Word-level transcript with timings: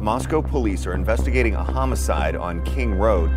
Moscow 0.00 0.40
police 0.40 0.86
are 0.86 0.94
investigating 0.94 1.54
a 1.54 1.62
homicide 1.62 2.34
on 2.34 2.64
King 2.64 2.94
Road. 2.94 3.30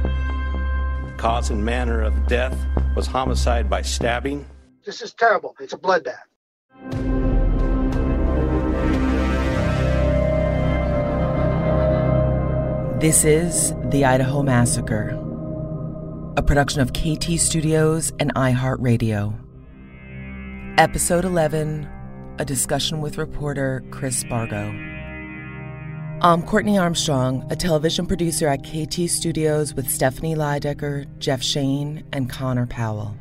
Cause 1.17 1.49
and 1.49 1.63
manner 1.63 2.01
of 2.01 2.25
death 2.27 2.57
was 2.95 3.05
homicide 3.05 3.69
by 3.69 3.81
stabbing. 3.81 4.45
This 4.85 5.01
is 5.01 5.13
terrible. 5.13 5.57
It's 5.59 5.73
a 5.73 5.77
bloodbath. 5.77 6.23
This 13.01 13.25
is 13.25 13.73
The 13.89 14.05
Idaho 14.05 14.41
Massacre, 14.43 15.09
a 16.37 16.41
production 16.41 16.79
of 16.79 16.93
KT 16.93 17.37
Studios 17.37 18.13
and 18.19 18.33
iHeartRadio. 18.35 19.37
Episode 20.77 21.25
11 21.25 21.89
A 22.39 22.45
discussion 22.45 23.01
with 23.01 23.17
reporter 23.17 23.83
Chris 23.91 24.17
Spargo. 24.17 24.82
I'm 26.25 26.41
Courtney 26.41 26.77
Armstrong, 26.77 27.45
a 27.49 27.55
television 27.57 28.05
producer 28.05 28.47
at 28.47 28.63
KT 28.63 29.09
Studios 29.09 29.73
with 29.73 29.91
Stephanie 29.91 30.35
Lydecker, 30.35 31.05
Jeff 31.19 31.43
Shane, 31.43 32.05
and 32.13 32.29
Conor 32.29 32.65
Powell. 32.65 33.17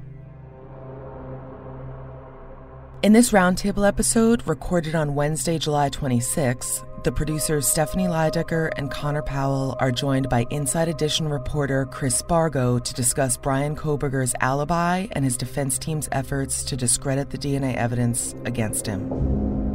In 3.02 3.12
this 3.12 3.32
roundtable 3.32 3.84
episode, 3.84 4.46
recorded 4.46 4.94
on 4.94 5.16
Wednesday, 5.16 5.58
July 5.58 5.88
26, 5.88 6.84
the 7.02 7.10
producers 7.10 7.66
Stephanie 7.66 8.06
Lydecker 8.06 8.70
and 8.76 8.88
Conor 8.88 9.22
Powell 9.22 9.76
are 9.80 9.90
joined 9.90 10.28
by 10.28 10.46
Inside 10.50 10.86
Edition 10.86 11.28
reporter 11.28 11.86
Chris 11.86 12.16
Spargo 12.16 12.78
to 12.78 12.94
discuss 12.94 13.36
Bryan 13.36 13.74
Kohberger's 13.74 14.36
alibi 14.40 15.08
and 15.10 15.24
his 15.24 15.36
defense 15.36 15.76
team's 15.76 16.08
efforts 16.12 16.62
to 16.62 16.76
discredit 16.76 17.30
the 17.30 17.38
DNA 17.38 17.74
evidence 17.74 18.36
against 18.44 18.86
him. 18.86 19.71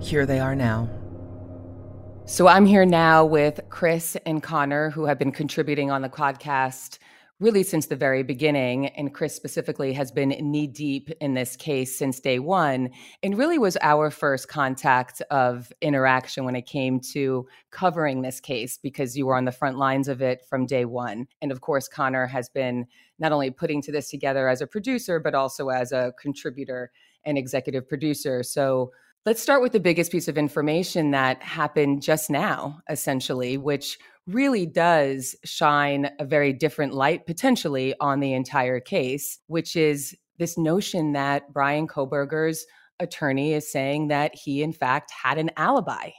Here 0.00 0.26
they 0.26 0.38
are 0.38 0.54
now. 0.54 0.88
So 2.24 2.46
I'm 2.46 2.66
here 2.66 2.86
now 2.86 3.24
with 3.24 3.60
Chris 3.68 4.16
and 4.26 4.42
Conor, 4.42 4.90
who 4.90 5.06
have 5.06 5.18
been 5.18 5.32
contributing 5.32 5.90
on 5.90 6.02
the 6.02 6.08
podcast 6.08 6.98
really 7.40 7.62
since 7.62 7.86
the 7.86 7.96
very 7.96 8.22
beginning. 8.22 8.88
And 8.88 9.14
Chris 9.14 9.34
specifically 9.34 9.92
has 9.92 10.10
been 10.10 10.30
knee 10.30 10.66
deep 10.66 11.10
in 11.20 11.34
this 11.34 11.56
case 11.56 11.96
since 11.96 12.20
day 12.20 12.38
one, 12.38 12.90
and 13.22 13.38
really 13.38 13.58
was 13.58 13.76
our 13.80 14.10
first 14.10 14.48
contact 14.48 15.20
of 15.30 15.72
interaction 15.80 16.44
when 16.44 16.56
it 16.56 16.66
came 16.66 17.00
to 17.12 17.46
covering 17.70 18.22
this 18.22 18.40
case 18.40 18.78
because 18.80 19.16
you 19.16 19.26
were 19.26 19.36
on 19.36 19.44
the 19.44 19.52
front 19.52 19.78
lines 19.78 20.08
of 20.08 20.20
it 20.20 20.44
from 20.48 20.66
day 20.66 20.84
one. 20.84 21.26
And 21.42 21.52
of 21.52 21.60
course, 21.60 21.88
Conor 21.88 22.26
has 22.26 22.48
been 22.48 22.86
not 23.18 23.32
only 23.32 23.50
putting 23.50 23.82
to 23.82 23.92
this 23.92 24.10
together 24.10 24.48
as 24.48 24.60
a 24.60 24.66
producer, 24.66 25.18
but 25.20 25.34
also 25.34 25.68
as 25.68 25.92
a 25.92 26.12
contributor 26.20 26.92
and 27.24 27.36
executive 27.36 27.88
producer. 27.88 28.42
So 28.42 28.92
Let's 29.26 29.42
start 29.42 29.60
with 29.60 29.72
the 29.72 29.80
biggest 29.80 30.10
piece 30.12 30.28
of 30.28 30.38
information 30.38 31.10
that 31.10 31.42
happened 31.42 32.02
just 32.02 32.30
now, 32.30 32.80
essentially, 32.88 33.58
which 33.58 33.98
really 34.26 34.64
does 34.64 35.34
shine 35.44 36.10
a 36.18 36.24
very 36.24 36.52
different 36.52 36.94
light 36.94 37.26
potentially 37.26 37.94
on 38.00 38.20
the 38.20 38.32
entire 38.32 38.80
case, 38.80 39.38
which 39.46 39.76
is 39.76 40.16
this 40.38 40.56
notion 40.56 41.12
that 41.12 41.52
Bryan 41.52 41.88
Kohberger's 41.88 42.64
attorney 43.00 43.52
is 43.52 43.70
saying 43.70 44.08
that 44.08 44.34
he, 44.34 44.62
in 44.62 44.72
fact, 44.72 45.10
had 45.10 45.36
an 45.36 45.50
alibi. 45.56 46.10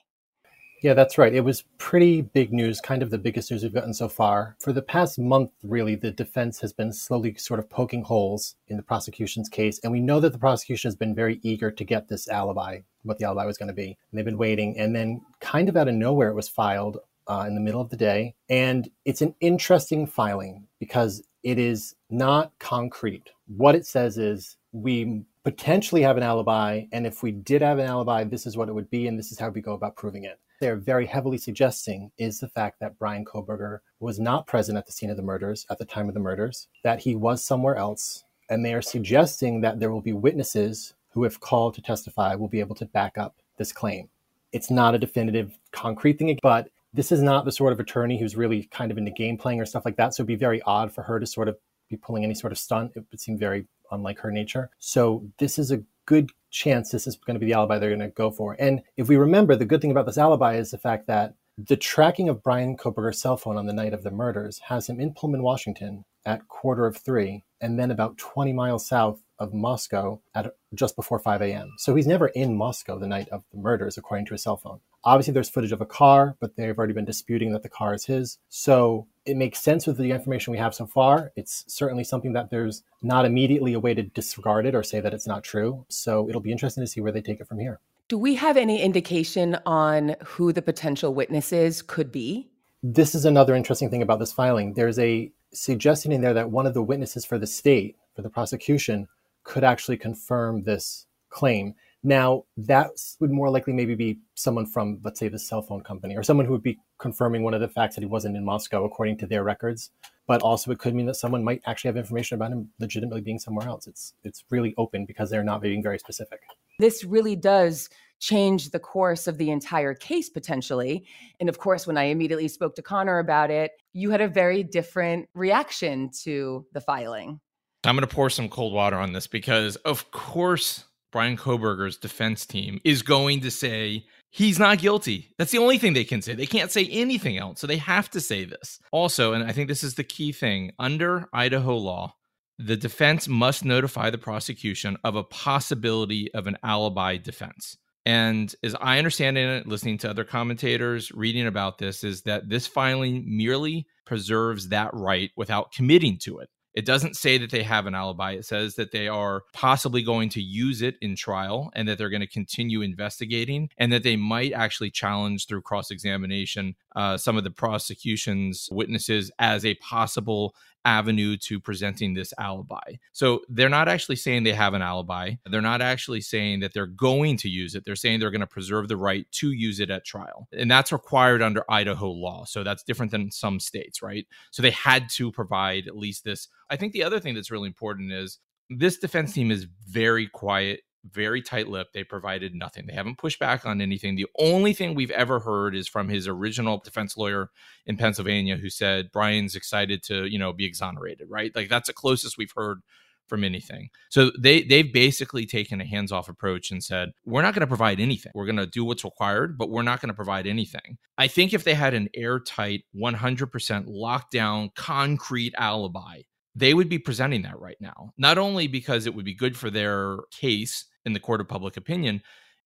Yeah, 0.82 0.94
that's 0.94 1.18
right. 1.18 1.34
It 1.34 1.44
was 1.44 1.64
pretty 1.78 2.22
big 2.22 2.54
news, 2.54 2.80
kind 2.80 3.04
of 3.04 3.10
the 3.10 3.18
biggest 3.18 3.52
news 3.52 3.64
we've 3.64 3.74
gotten 3.74 3.94
so 3.94 4.08
far. 4.08 4.56
For 4.60 4.72
the 4.72 4.82
past 4.82 5.20
month, 5.20 5.52
really, 5.62 5.96
the 5.96 6.12
defense 6.12 6.62
has 6.62 6.72
been 6.72 6.94
slowly 6.94 7.36
sort 7.36 7.60
of 7.60 7.70
poking 7.70 8.04
holes 8.04 8.56
in 8.70 8.78
the 8.78 8.84
prosecution's 8.84 9.50
case. 9.50 9.80
And 9.84 9.92
we 9.92 10.00
know 10.00 10.22
that 10.22 10.32
the 10.32 10.40
prosecution 10.40 10.88
has 10.88 10.96
been 10.96 11.14
very 11.14 11.42
eager 11.44 11.70
to 11.70 11.84
get 11.84 12.08
this 12.08 12.30
alibi, 12.30 12.80
what 13.04 13.18
the 13.18 13.26
alibi 13.26 13.46
was 13.46 13.58
going 13.58 13.68
to 13.68 13.74
be. 13.74 13.88
And 13.88 14.18
they've 14.18 14.24
been 14.24 14.38
waiting. 14.38 14.80
And 14.80 14.96
then, 14.96 15.22
kind 15.42 15.68
of 15.68 15.76
out 15.76 15.90
of 15.90 15.96
nowhere, 15.96 16.30
it 16.30 16.36
was 16.36 16.48
filed 16.48 17.00
uh, 17.28 17.44
in 17.46 17.56
the 17.56 17.62
middle 17.62 17.82
of 17.82 17.90
the 17.90 17.98
day. 17.98 18.36
And 18.50 18.90
it's 19.04 19.22
an 19.22 19.36
interesting 19.42 20.08
filing 20.08 20.66
because 20.80 21.22
it 21.44 21.60
is 21.60 21.94
not 22.10 22.54
concrete. 22.60 23.32
What 23.48 23.76
it 23.76 23.86
says 23.86 24.18
is 24.18 24.56
we 24.72 25.24
potentially 25.44 26.04
have 26.04 26.16
an 26.16 26.24
alibi. 26.24 26.86
And 26.94 27.06
if 27.06 27.22
we 27.22 27.32
did 27.34 27.62
have 27.62 27.80
an 27.80 27.86
alibi, 27.86 28.24
this 28.24 28.46
is 28.46 28.56
what 28.56 28.70
it 28.70 28.76
would 28.76 28.90
be. 28.90 29.08
And 29.08 29.20
this 29.20 29.34
is 29.34 29.40
how 29.40 29.50
we 29.50 29.60
go 29.60 29.74
about 29.74 29.98
proving 29.98 30.24
it 30.24 30.40
they're 30.60 30.76
very 30.76 31.06
heavily 31.06 31.38
suggesting 31.38 32.12
is 32.18 32.40
the 32.40 32.48
fact 32.48 32.80
that 32.80 32.98
Bryan 32.98 33.26
Kohberger 33.26 33.80
was 34.00 34.20
not 34.20 34.48
present 34.48 34.78
at 34.78 34.86
the 34.86 34.92
scene 34.92 35.10
of 35.10 35.18
the 35.18 35.24
murders 35.24 35.66
at 35.70 35.78
the 35.78 35.86
time 35.86 36.08
of 36.08 36.14
the 36.14 36.20
murders, 36.20 36.68
that 36.84 37.00
he 37.00 37.16
was 37.16 37.44
somewhere 37.44 37.76
else. 37.76 38.24
And 38.50 38.66
they 38.66 38.74
are 38.74 38.82
suggesting 38.82 39.62
that 39.62 39.80
there 39.80 39.92
will 39.92 40.02
be 40.02 40.14
witnesses 40.14 40.94
who 41.12 41.24
if 41.24 41.40
called 41.40 41.74
to 41.76 41.82
testify, 41.82 42.36
will 42.36 42.48
be 42.48 42.60
able 42.60 42.76
to 42.76 42.86
back 42.86 43.18
up 43.18 43.36
this 43.58 43.72
claim. 43.72 44.10
It's 44.52 44.72
not 44.72 44.96
a 44.96 45.00
definitive, 45.00 45.58
concrete 45.72 46.20
thing, 46.20 46.38
but 46.42 46.70
this 46.94 47.12
is 47.12 47.22
not 47.22 47.46
the 47.46 47.52
sort 47.52 47.74
of 47.74 47.80
attorney 47.80 48.20
who's 48.20 48.36
really 48.36 48.64
kind 48.72 48.92
of 48.92 48.98
into 48.98 49.12
game 49.12 49.38
playing 49.38 49.60
or 49.60 49.66
stuff 49.66 49.86
like 49.86 49.98
that. 49.98 50.14
So 50.14 50.22
it'd 50.22 50.28
be 50.28 50.36
very 50.36 50.62
odd 50.64 50.92
for 50.92 51.04
her 51.04 51.20
to 51.20 51.26
sort 51.26 51.48
of 51.48 51.58
be 51.90 51.98
pulling 51.98 52.24
any 52.24 52.34
sort 52.34 52.52
of 52.52 52.58
stunt. 52.58 52.94
It 52.96 53.06
would 53.12 53.20
seem 53.20 53.38
very 53.38 53.68
unlike 53.92 54.20
her 54.20 54.32
nature. 54.32 54.70
So 54.80 55.24
this 55.38 55.60
is 55.60 55.72
a 55.72 55.84
good 56.10 56.32
chance 56.50 56.90
this 56.90 57.06
is 57.06 57.16
going 57.16 57.36
to 57.36 57.40
be 57.40 57.46
the 57.46 57.54
alibi 57.54 57.78
they're 57.78 57.96
going 57.96 58.00
to 58.00 58.08
go 58.08 58.32
for. 58.32 58.56
And 58.58 58.82
if 58.98 59.08
we 59.08 59.16
remember, 59.16 59.56
the 59.56 59.64
good 59.64 59.80
thing 59.80 59.92
about 59.92 60.08
this 60.08 60.18
alibi 60.18 60.56
is 60.56 60.72
the 60.72 60.80
fact 60.80 61.06
that 61.06 61.36
the 61.56 61.78
tracking 61.78 62.30
of 62.30 62.42
Bryan 62.42 62.76
Kohberger's 62.76 63.22
cell 63.22 63.38
phone 63.38 63.58
on 63.58 63.68
the 63.68 63.74
night 63.74 63.94
of 63.94 64.02
the 64.02 64.10
murders 64.10 64.58
has 64.70 64.90
him 64.90 65.00
in 65.00 65.14
Pullman, 65.14 65.44
Washington 65.44 66.06
at 66.26 66.48
quarter 66.48 66.88
of 66.88 66.98
three, 66.98 67.44
and 67.62 67.80
then 67.80 67.92
about 67.92 68.18
20 68.18 68.54
miles 68.54 68.88
south 68.88 69.22
of 69.38 69.54
Moscow 69.54 70.20
at 70.34 70.52
just 70.74 70.96
before 70.96 71.20
5 71.20 71.44
a.m. 71.44 71.74
So 71.78 71.94
he's 71.94 72.08
never 72.08 72.30
in 72.30 72.58
Moscow 72.58 72.98
the 72.98 73.08
night 73.08 73.30
of 73.30 73.44
the 73.52 73.60
murders, 73.60 73.96
according 73.96 74.26
to 74.28 74.34
his 74.34 74.42
cell 74.42 74.58
phone. 74.58 74.80
Obviously, 75.04 75.34
there's 75.34 75.50
footage 75.50 75.72
of 75.72 75.82
a 75.82 75.86
car, 75.86 76.36
but 76.40 76.56
they've 76.56 76.78
already 76.78 76.94
been 76.94 77.06
disputing 77.06 77.54
that 77.54 77.64
the 77.64 77.70
car 77.70 77.94
is 77.94 78.06
his. 78.06 78.38
So 78.50 79.08
it 79.26 79.38
makes 79.38 79.60
sense 79.60 79.88
with 79.88 79.98
the 79.98 80.12
information 80.12 80.52
we 80.52 80.58
have 80.58 80.76
so 80.76 80.86
far. 80.86 81.32
It's 81.36 81.64
certainly 81.68 82.04
something 82.04 82.34
that 82.34 82.50
there's 82.50 82.84
not 83.02 83.26
immediately 83.26 83.74
a 83.74 83.80
way 83.80 83.94
to 83.94 84.04
disregard 84.04 84.66
it 84.66 84.76
or 84.76 84.84
say 84.84 85.00
that 85.00 85.14
it's 85.14 85.28
not 85.28 85.44
true. 85.44 85.86
So 85.88 86.28
it'll 86.28 86.42
be 86.42 86.52
interesting 86.52 86.84
to 86.84 86.88
see 86.88 87.00
where 87.00 87.12
they 87.12 87.22
take 87.22 87.40
it 87.40 87.48
from 87.48 87.60
here. 87.60 87.80
Do 88.10 88.18
we 88.18 88.36
have 88.36 88.58
any 88.58 88.82
indication 88.82 89.58
on 89.66 90.16
who 90.26 90.52
the 90.52 90.64
potential 90.64 91.14
witnesses 91.14 91.82
could 91.82 92.12
be? 92.12 92.50
This 92.82 93.14
is 93.14 93.24
another 93.24 93.56
interesting 93.56 93.90
thing 93.90 94.02
about 94.02 94.20
this 94.20 94.34
filing. 94.34 94.74
There's 94.74 95.00
a 95.00 95.32
suggestion 95.54 96.12
in 96.12 96.22
there 96.22 96.34
that 96.34 96.50
one 96.50 96.66
of 96.66 96.74
the 96.74 96.82
witnesses 96.82 97.24
for 97.24 97.38
the 97.38 97.48
state, 97.48 97.98
for 98.16 98.22
the 98.22 98.30
prosecution, 98.30 99.08
could 99.44 99.64
actually 99.64 99.98
confirm 99.98 100.64
this 100.64 101.06
claim. 101.30 101.76
Now, 102.04 102.44
that 102.56 102.92
would 103.20 103.32
more 103.32 103.50
likely 103.50 103.74
maybe 103.74 103.94
be 103.96 104.20
someone 104.36 104.66
from, 104.66 105.00
let's 105.04 105.20
say, 105.20 105.28
the 105.28 105.40
cell 105.40 105.62
phone 105.62 105.82
company 105.82 106.16
or 106.16 106.24
someone 106.24 106.46
who 106.46 106.54
would 106.54 106.64
be 106.64 106.80
confirming 106.98 107.44
one 107.44 107.54
of 107.54 107.60
the 107.60 107.68
facts 107.68 107.96
that 107.96 108.02
he 108.02 108.08
wasn't 108.08 108.38
in 108.38 108.46
Moscow 108.46 108.86
according 108.86 109.18
to 109.18 109.28
their 109.28 109.44
records. 109.44 109.92
But 110.26 110.42
also, 110.42 110.72
it 110.72 110.80
could 110.80 110.96
mean 110.96 111.08
that 111.08 111.16
someone 111.16 111.44
might 111.44 111.62
actually 111.66 111.90
have 111.90 111.98
information 111.98 112.36
about 112.36 112.52
him 112.52 112.70
legitimately 112.80 113.22
being 113.22 113.40
somewhere 113.40 113.68
else. 113.68 113.88
It's 113.88 114.14
it's 114.24 114.44
really 114.50 114.76
open 114.78 115.06
because 115.06 115.30
they're 115.30 115.44
not 115.44 115.62
being 115.62 115.82
very 115.82 115.98
specific. 115.98 116.40
This 116.78 117.04
really 117.04 117.36
does 117.36 117.90
change 118.20 118.70
the 118.70 118.80
course 118.80 119.28
of 119.28 119.38
the 119.38 119.50
entire 119.50 119.94
case 119.94 120.30
potentially. 120.30 121.06
And 121.40 121.50
of 121.50 121.58
course, 121.58 121.88
when 121.88 121.98
I 121.98 122.04
immediately 122.04 122.48
spoke 122.48 122.76
to 122.76 122.82
Conor 122.82 123.20
about 123.20 123.50
it, 123.50 123.72
you 123.94 124.12
had 124.12 124.22
a 124.22 124.28
very 124.28 124.62
different 124.62 125.28
reaction 125.34 126.12
to 126.24 126.66
the 126.74 126.82
filing. 126.82 127.40
I'm 127.86 127.96
going 127.96 128.08
to 128.08 128.14
pour 128.14 128.30
some 128.30 128.50
cold 128.50 128.74
water 128.74 128.98
on 128.98 129.14
this 129.14 129.26
because, 129.26 129.78
of 129.78 130.12
course, 130.12 130.84
Bryan 131.12 131.38
Kohberger's 131.38 131.98
defense 131.98 132.46
team 132.46 132.80
is 132.84 133.02
going 133.02 133.42
to 133.42 133.52
say 133.52 134.06
he's 134.30 134.60
not 134.60 134.78
guilty. 134.78 135.30
That's 135.38 135.52
the 135.52 135.58
only 135.58 135.78
thing 135.78 135.94
they 135.94 136.04
can 136.04 136.22
say. 136.22 136.34
They 136.34 136.46
can't 136.46 136.72
say 136.72 136.88
anything 136.88 137.38
else. 137.38 137.60
So 137.60 137.68
they 137.68 137.78
have 137.78 138.10
to 138.12 138.22
say 138.22 138.46
this. 138.46 138.80
Also, 138.92 139.34
and 139.34 139.44
I 139.44 139.52
think 139.52 139.68
this 139.68 139.84
is 139.84 139.96
the 139.96 140.04
key 140.04 140.32
thing 140.32 140.72
under 140.78 141.28
Idaho 141.34 141.76
law, 141.78 142.16
the 142.58 142.78
defense 142.78 143.28
must 143.28 143.64
notify 143.64 144.10
the 144.10 144.18
prosecution 144.18 144.98
of 145.04 145.16
a 145.16 145.24
possibility 145.24 146.32
of 146.34 146.46
an 146.46 146.58
alibi 146.64 147.18
defense. 147.18 147.78
And 148.06 148.54
as 148.64 148.76
I 148.80 148.98
understand 148.98 149.38
it, 149.38 149.68
listening 149.68 149.98
to 150.00 150.10
other 150.10 150.24
commentators, 150.24 151.12
reading 151.12 151.48
about 151.48 151.78
this, 151.78 152.04
is 152.04 152.24
that 152.24 152.50
this 152.50 152.68
filing 152.68 153.24
merely 153.26 153.88
preserves 154.06 154.70
that 154.70 154.90
right 154.94 155.32
without 155.36 155.72
committing 155.72 156.18
to 156.20 156.40
it. 156.40 156.50
It 156.74 156.86
doesn't 156.86 157.16
say 157.16 157.38
that 157.38 157.50
they 157.52 157.64
have 157.64 157.86
an 157.86 157.96
alibi. 157.96 158.34
It 158.34 158.46
says 158.46 158.76
that 158.76 158.92
they 158.92 159.08
are 159.08 159.44
possibly 159.54 160.04
going 160.04 160.30
to 160.30 160.42
use 160.42 160.82
it 160.82 160.96
in 161.02 161.16
trial 161.16 161.72
and 161.74 161.88
that 161.88 161.98
they're 161.98 162.10
going 162.10 162.22
to 162.22 162.28
continue 162.28 162.82
investigating 162.82 163.70
and 163.78 163.92
that 163.92 164.04
they 164.04 164.16
might 164.16 164.54
actually 164.54 164.92
challenge 164.92 165.48
through 165.48 165.62
cross 165.62 165.92
examination 165.92 166.76
uh, 166.96 167.18
some 167.18 167.38
of 167.38 167.44
the 167.44 167.52
prosecution's 167.52 168.70
witnesses 168.72 169.32
as 169.40 169.66
a 169.66 169.76
possible 169.76 170.54
avenue 170.90 171.38
to 171.38 171.60
presenting 171.60 172.16
this 172.16 172.34
alibi. 172.40 172.96
So 173.12 173.42
they're 173.48 173.70
not 173.70 173.88
actually 173.88 174.16
saying 174.16 174.44
they 174.44 174.54
have 174.54 174.74
an 174.74 174.82
alibi. 174.82 175.36
They're 175.46 175.62
not 175.62 175.84
actually 175.84 176.22
saying 176.22 176.62
that 176.62 176.74
they're 176.74 176.88
going 176.88 177.38
to 177.38 177.50
use 177.50 177.76
it. 177.76 177.86
They're 177.86 177.96
saying 177.96 178.20
they're 178.20 178.32
going 178.32 178.42
to 178.42 178.48
preserve 178.48 178.88
the 178.88 178.98
right 178.98 179.28
to 179.34 179.52
use 179.52 179.80
it 179.80 179.92
at 179.92 180.04
trial. 180.04 180.48
And 180.52 180.70
that's 180.70 180.92
required 180.92 181.44
under 181.44 181.64
Idaho 181.70 182.10
law. 182.10 182.44
So 182.46 182.64
that's 182.64 182.82
different 182.82 183.12
than 183.12 183.30
some 183.30 183.60
states, 183.60 184.02
right? 184.02 184.26
So 184.50 184.64
they 184.64 184.72
had 184.72 185.10
to 185.12 185.32
provide 185.32 185.88
at 185.88 185.96
least 185.96 186.24
this. 186.24 186.48
I 186.72 186.76
think 186.76 186.94
the 186.94 187.04
other 187.04 187.20
thing 187.20 187.36
that's 187.36 187.52
really 187.52 187.68
important 187.68 188.12
is 188.12 188.40
this 188.72 188.98
defense 188.98 189.34
team 189.34 189.52
is 189.52 189.68
very 189.88 190.28
quiet 190.28 190.82
very 191.06 191.42
tight 191.42 191.68
lipped. 191.68 191.94
They 191.94 192.04
provided 192.04 192.54
nothing. 192.54 192.86
They 192.88 192.94
haven't 192.94 193.18
pushed 193.18 193.40
back 193.40 193.66
on 193.66 193.82
anything. 193.82 194.16
The 194.16 194.28
only 194.38 194.74
thing 194.74 194.96
we've 194.96 195.12
ever 195.12 195.40
heard 195.40 195.76
is 195.76 195.88
from 195.88 196.10
his 196.10 196.28
original 196.28 196.78
defense 196.78 197.18
lawyer 197.18 197.50
in 197.86 197.98
Pennsylvania 197.98 198.58
who 198.58 198.70
said 198.70 199.12
Bryan's 199.12 199.56
excited 199.56 200.04
to, 200.04 200.26
you 200.26 200.40
know, 200.40 200.54
be 200.54 200.66
exonerated, 200.66 201.28
right? 201.30 201.56
Like 201.56 201.70
that's 201.70 201.88
the 201.88 201.94
closest 201.94 202.38
we've 202.38 202.54
heard 202.56 202.82
from 203.28 203.44
anything. 203.44 203.90
So 204.10 204.32
they 204.38 204.64
they've 204.64 204.92
basically 204.92 205.46
taken 205.46 205.80
a 205.80 205.86
hands-off 205.86 206.28
approach 206.28 206.72
and 206.72 206.84
said, 206.84 207.12
we're 207.26 207.44
not 207.44 207.54
going 207.54 207.62
to 207.62 207.68
provide 207.68 208.00
anything. 208.00 208.32
We're 208.36 208.48
going 208.48 208.58
to 208.58 208.66
do 208.66 208.84
what's 208.84 209.06
required, 209.06 209.58
but 209.58 209.70
we're 209.70 209.84
not 209.84 210.02
going 210.02 210.10
to 210.10 210.16
provide 210.16 210.48
anything. 210.48 210.98
I 211.18 211.28
think 211.28 211.54
if 211.54 211.64
they 211.64 211.76
had 211.76 211.94
an 211.94 212.10
airtight 212.16 212.86
100% 212.96 213.50
lockdown 213.88 214.74
concrete 214.76 215.54
alibi 215.58 216.22
they 216.60 216.74
would 216.74 216.90
be 216.90 217.00
presenting 217.00 217.42
that 217.44 217.60
right 217.60 217.78
now. 217.80 218.12
Not 218.18 218.38
only 218.38 218.68
because 218.68 219.06
it 219.06 219.16
would 219.16 219.26
be 219.26 219.34
good 219.34 219.56
for 219.56 219.70
their 219.70 220.18
case 220.32 220.86
in 221.06 221.14
the 221.14 221.20
court 221.20 221.42
of 221.42 221.48
public 221.48 221.78
opinion, 221.78 222.22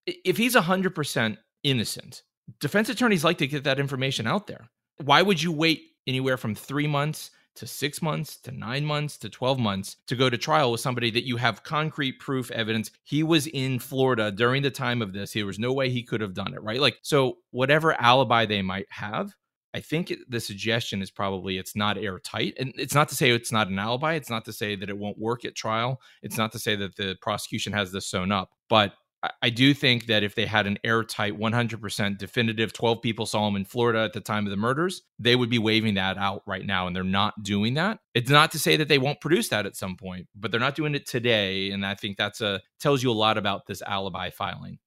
if 0.05 0.35
he's 0.35 0.55
100% 0.55 1.37
innocent, 1.63 2.23
defense 2.59 2.89
attorneys 2.89 3.23
like 3.23 3.37
to 3.37 3.47
get 3.47 3.63
that 3.65 3.79
information 3.79 4.25
out 4.25 4.47
there. 4.47 4.67
Why 5.03 5.21
would 5.21 5.41
you 5.41 5.51
wait 5.51 5.81
anywhere 6.07 6.37
from 6.37 6.55
three 6.55 6.87
months 6.87 7.29
to 7.55 7.67
six 7.67 8.01
months 8.01 8.37
to 8.37 8.51
nine 8.51 8.83
months 8.83 9.15
to 9.19 9.29
12 9.29 9.59
months 9.59 9.97
to 10.07 10.15
go 10.15 10.27
to 10.27 10.37
trial 10.39 10.71
with 10.71 10.81
somebody 10.81 11.11
that 11.11 11.27
you 11.27 11.37
have 11.37 11.63
concrete 11.63 12.19
proof 12.19 12.49
evidence 12.49 12.89
he 13.03 13.21
was 13.21 13.45
in 13.47 13.77
Florida 13.77 14.31
during 14.31 14.63
the 14.63 14.71
time 14.71 15.03
of 15.03 15.13
this. 15.13 15.33
There 15.33 15.45
was 15.45 15.59
no 15.59 15.71
way 15.71 15.91
he 15.91 16.01
could 16.01 16.21
have 16.21 16.33
done 16.33 16.55
it, 16.55 16.63
right? 16.63 16.81
Like, 16.81 16.97
so 17.03 17.37
whatever 17.51 17.93
alibi 18.01 18.47
they 18.47 18.63
might 18.63 18.87
have, 18.89 19.35
I 19.73 19.79
think 19.79 20.13
the 20.29 20.39
suggestion 20.39 21.01
is 21.01 21.09
probably 21.09 21.57
it's 21.57 21.75
not 21.75 21.97
airtight. 21.97 22.53
And 22.59 22.73
it's 22.77 22.93
not 22.93 23.09
to 23.09 23.15
say 23.15 23.31
it's 23.31 23.51
not 23.51 23.69
an 23.69 23.79
alibi. 23.79 24.13
It's 24.13 24.29
not 24.29 24.45
to 24.45 24.53
say 24.53 24.75
that 24.75 24.89
it 24.89 24.97
won't 24.97 25.17
work 25.17 25.45
at 25.45 25.55
trial. 25.55 25.99
It's 26.21 26.37
not 26.37 26.51
to 26.51 26.59
say 26.59 26.75
that 26.75 26.95
the 26.95 27.17
prosecution 27.21 27.73
has 27.73 27.91
this 27.91 28.05
sewn 28.05 28.31
up. 28.31 28.51
But 28.69 28.93
I 29.41 29.49
do 29.49 29.73
think 29.73 30.07
that 30.07 30.21
if 30.23 30.35
they 30.35 30.45
had 30.45 30.67
an 30.67 30.77
airtight, 30.83 31.39
100% 31.39 32.17
definitive, 32.17 32.73
12 32.73 33.01
people 33.01 33.25
saw 33.25 33.47
him 33.47 33.55
in 33.55 33.63
Florida 33.63 33.99
at 33.99 34.11
the 34.11 34.19
time 34.19 34.45
of 34.45 34.51
the 34.51 34.57
murders, 34.57 35.01
they 35.17 35.35
would 35.35 35.49
be 35.49 35.59
waving 35.59 35.93
that 35.93 36.17
out 36.17 36.43
right 36.45 36.65
now. 36.65 36.87
And 36.87 36.95
they're 36.95 37.03
not 37.05 37.41
doing 37.41 37.75
that. 37.75 37.99
It's 38.13 38.29
not 38.29 38.51
to 38.51 38.59
say 38.59 38.75
that 38.75 38.89
they 38.89 38.97
won't 38.97 39.21
produce 39.21 39.47
that 39.49 39.65
at 39.65 39.77
some 39.77 39.95
point, 39.95 40.27
but 40.35 40.51
they're 40.51 40.59
not 40.59 40.75
doing 40.75 40.93
it 40.93 41.07
today. 41.07 41.71
And 41.71 41.85
I 41.85 41.95
think 41.95 42.17
that's 42.17 42.41
a 42.41 42.61
tells 42.79 43.01
you 43.01 43.11
a 43.11 43.13
lot 43.13 43.37
about 43.37 43.65
this 43.65 43.81
alibi 43.81 44.29
filing. 44.29 44.79